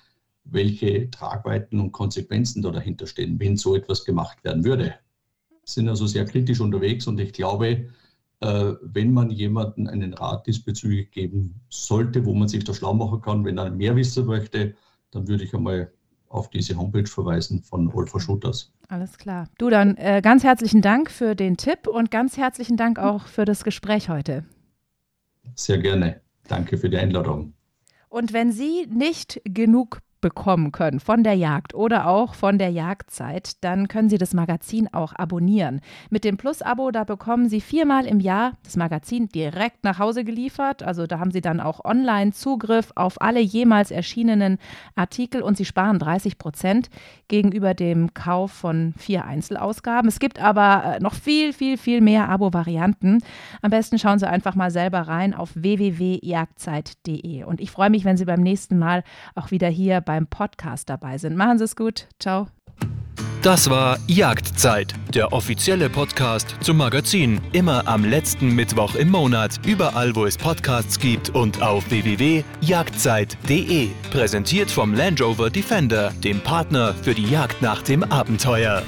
welche 0.45 1.11
Tragweiten 1.11 1.81
und 1.81 1.93
Konsequenzen 1.93 2.63
da 2.63 2.71
dahinter 2.71 3.07
stehen, 3.07 3.41
wenn 3.41 3.57
so 3.57 3.75
etwas 3.75 4.05
gemacht 4.05 4.45
werden 4.45 4.65
würde 4.65 4.95
sind 5.75 5.89
also 5.89 6.07
sehr 6.07 6.25
kritisch 6.25 6.61
unterwegs 6.61 7.07
und 7.07 7.19
ich 7.21 7.33
glaube, 7.33 7.89
wenn 8.41 9.13
man 9.13 9.31
jemandem 9.31 9.87
einen 9.87 10.15
Rat 10.15 10.47
diesbezüglich 10.47 11.11
geben 11.11 11.61
sollte, 11.69 12.25
wo 12.25 12.35
man 12.35 12.49
sich 12.49 12.65
da 12.65 12.73
schlau 12.73 12.95
machen 12.95 13.21
kann, 13.21 13.45
wenn 13.45 13.59
er 13.59 13.71
mehr 13.71 13.95
wissen 13.97 14.27
möchte, 14.27 14.75
dann 15.11 15.29
würde 15.29 15.45
ich 15.45 15.55
einmal 15.55 15.93
auf 16.29 16.49
diese 16.49 16.77
Homepage 16.77 17.07
verweisen 17.07 17.63
von 17.63 17.93
Olfa 17.93 18.21
Shooters. 18.21 18.73
Alles 18.89 19.19
klar. 19.19 19.49
Du 19.59 19.69
dann 19.69 19.97
äh, 19.97 20.21
ganz 20.23 20.45
herzlichen 20.45 20.81
Dank 20.81 21.11
für 21.11 21.35
den 21.35 21.57
Tipp 21.57 21.87
und 21.87 22.11
ganz 22.11 22.37
herzlichen 22.37 22.77
Dank 22.77 22.99
auch 22.99 23.27
für 23.27 23.45
das 23.45 23.65
Gespräch 23.65 24.09
heute. 24.09 24.45
Sehr 25.55 25.79
gerne. 25.79 26.21
Danke 26.49 26.79
für 26.79 26.89
die 26.89 26.97
Einladung. 26.97 27.53
Und 28.09 28.33
wenn 28.33 28.53
Sie 28.53 28.87
nicht 28.89 29.41
genug 29.45 30.01
bekommen 30.21 30.73
können 30.73 31.01
von 31.01 31.25
der 31.25 31.35
Jagd 31.35 31.75
oder 31.75 32.07
auch 32.07 32.35
von 32.35 32.59
der 32.59 32.71
Jagdzeit, 32.71 33.63
dann 33.65 33.89
können 33.89 34.09
Sie 34.09 34.19
das 34.19 34.35
Magazin 34.35 34.93
auch 34.93 35.13
abonnieren. 35.15 35.81
Mit 36.11 36.25
dem 36.25 36.37
Plus-Abo, 36.37 36.91
da 36.91 37.05
bekommen 37.05 37.49
Sie 37.49 37.61
viermal 37.61 38.07
im 38.07 38.21
Jahr 38.21 38.53
das 38.63 38.77
Magazin 38.77 39.29
direkt 39.29 39.85
nach 39.85 39.99
Hause 39.99 40.25
geliefert. 40.25 40.83
Also 40.83 41.07
da 41.07 41.19
haben 41.19 41.31
Sie 41.31 41.41
dann 41.41 41.61
auch 41.61 41.85
online 41.85 42.33
Zugriff 42.33 42.93
auf 42.97 43.21
alle 43.21 43.41
jemals 43.41 43.91
erschienenen 43.91 44.59
Artikel 44.95 45.43
und 45.43 45.57
Sie 45.57 45.65
sparen 45.65 45.99
30 45.99 46.39
Prozent 46.39 46.91
gegenüber 47.29 47.75
dem 47.75 48.13
Kauf 48.15 48.53
von 48.53 48.95
vier 48.99 49.25
Einzelausgaben. 49.25 50.09
Es 50.09 50.19
gibt 50.19 50.41
aber 50.41 50.97
äh, 50.97 51.01
noch 51.01 51.15
viel, 51.15 51.53
viel, 51.53 51.79
viel 51.79 52.01
mehr 52.01 52.29
Abo-Varianten. 52.29 53.23
Am 53.63 53.71
besten 53.71 53.99
schauen 53.99 54.19
Sie 54.19 54.29
einfach 54.29 54.55
mal 54.55 54.71
selber 54.71 55.01
rein 55.01 55.33
auf 55.35 55.51
www.jagdzeit.de. 55.55 57.45
Und 57.45 57.61
ich 57.61 57.71
freue 57.71 57.91
mich, 57.91 58.05
wenn 58.05 58.17
Sie 58.17 58.25
beim 58.25 58.41
nächsten 58.41 58.79
Mal 58.79 59.05
auch 59.35 59.51
wieder 59.51 59.69
hier 59.69 60.01
bei 60.01 60.10
beim 60.11 60.27
Podcast 60.27 60.91
dabei 60.91 61.19
sind. 61.19 61.37
Machen 61.37 61.59
Sie 61.59 61.65
es 61.65 61.77
gut. 61.77 62.09
Ciao. 62.19 62.49
Das 63.43 63.71
war 63.71 63.97
Jagdzeit, 64.09 64.93
der 65.15 65.33
offizielle 65.33 65.89
Podcast 65.89 66.57
zum 66.63 66.79
Magazin. 66.79 67.41
Immer 67.53 67.87
am 67.87 68.05
letzten 68.05 68.57
Mittwoch 68.57 68.97
im 68.97 69.09
Monat, 69.09 69.61
überall 69.65 70.17
wo 70.17 70.27
es 70.27 70.37
Podcasts 70.37 70.99
gibt 70.99 71.31
und 71.31 71.63
auf 71.63 71.89
www.jagdzeit.de. 71.91 73.91
Präsentiert 74.11 74.73
vom 74.73 74.95
Land 74.95 75.23
Rover 75.23 75.49
Defender, 75.49 76.13
dem 76.25 76.41
Partner 76.41 76.93
für 76.93 77.15
die 77.15 77.31
Jagd 77.31 77.63
nach 77.63 77.83
dem 77.83 78.03
Abenteuer. 78.03 78.83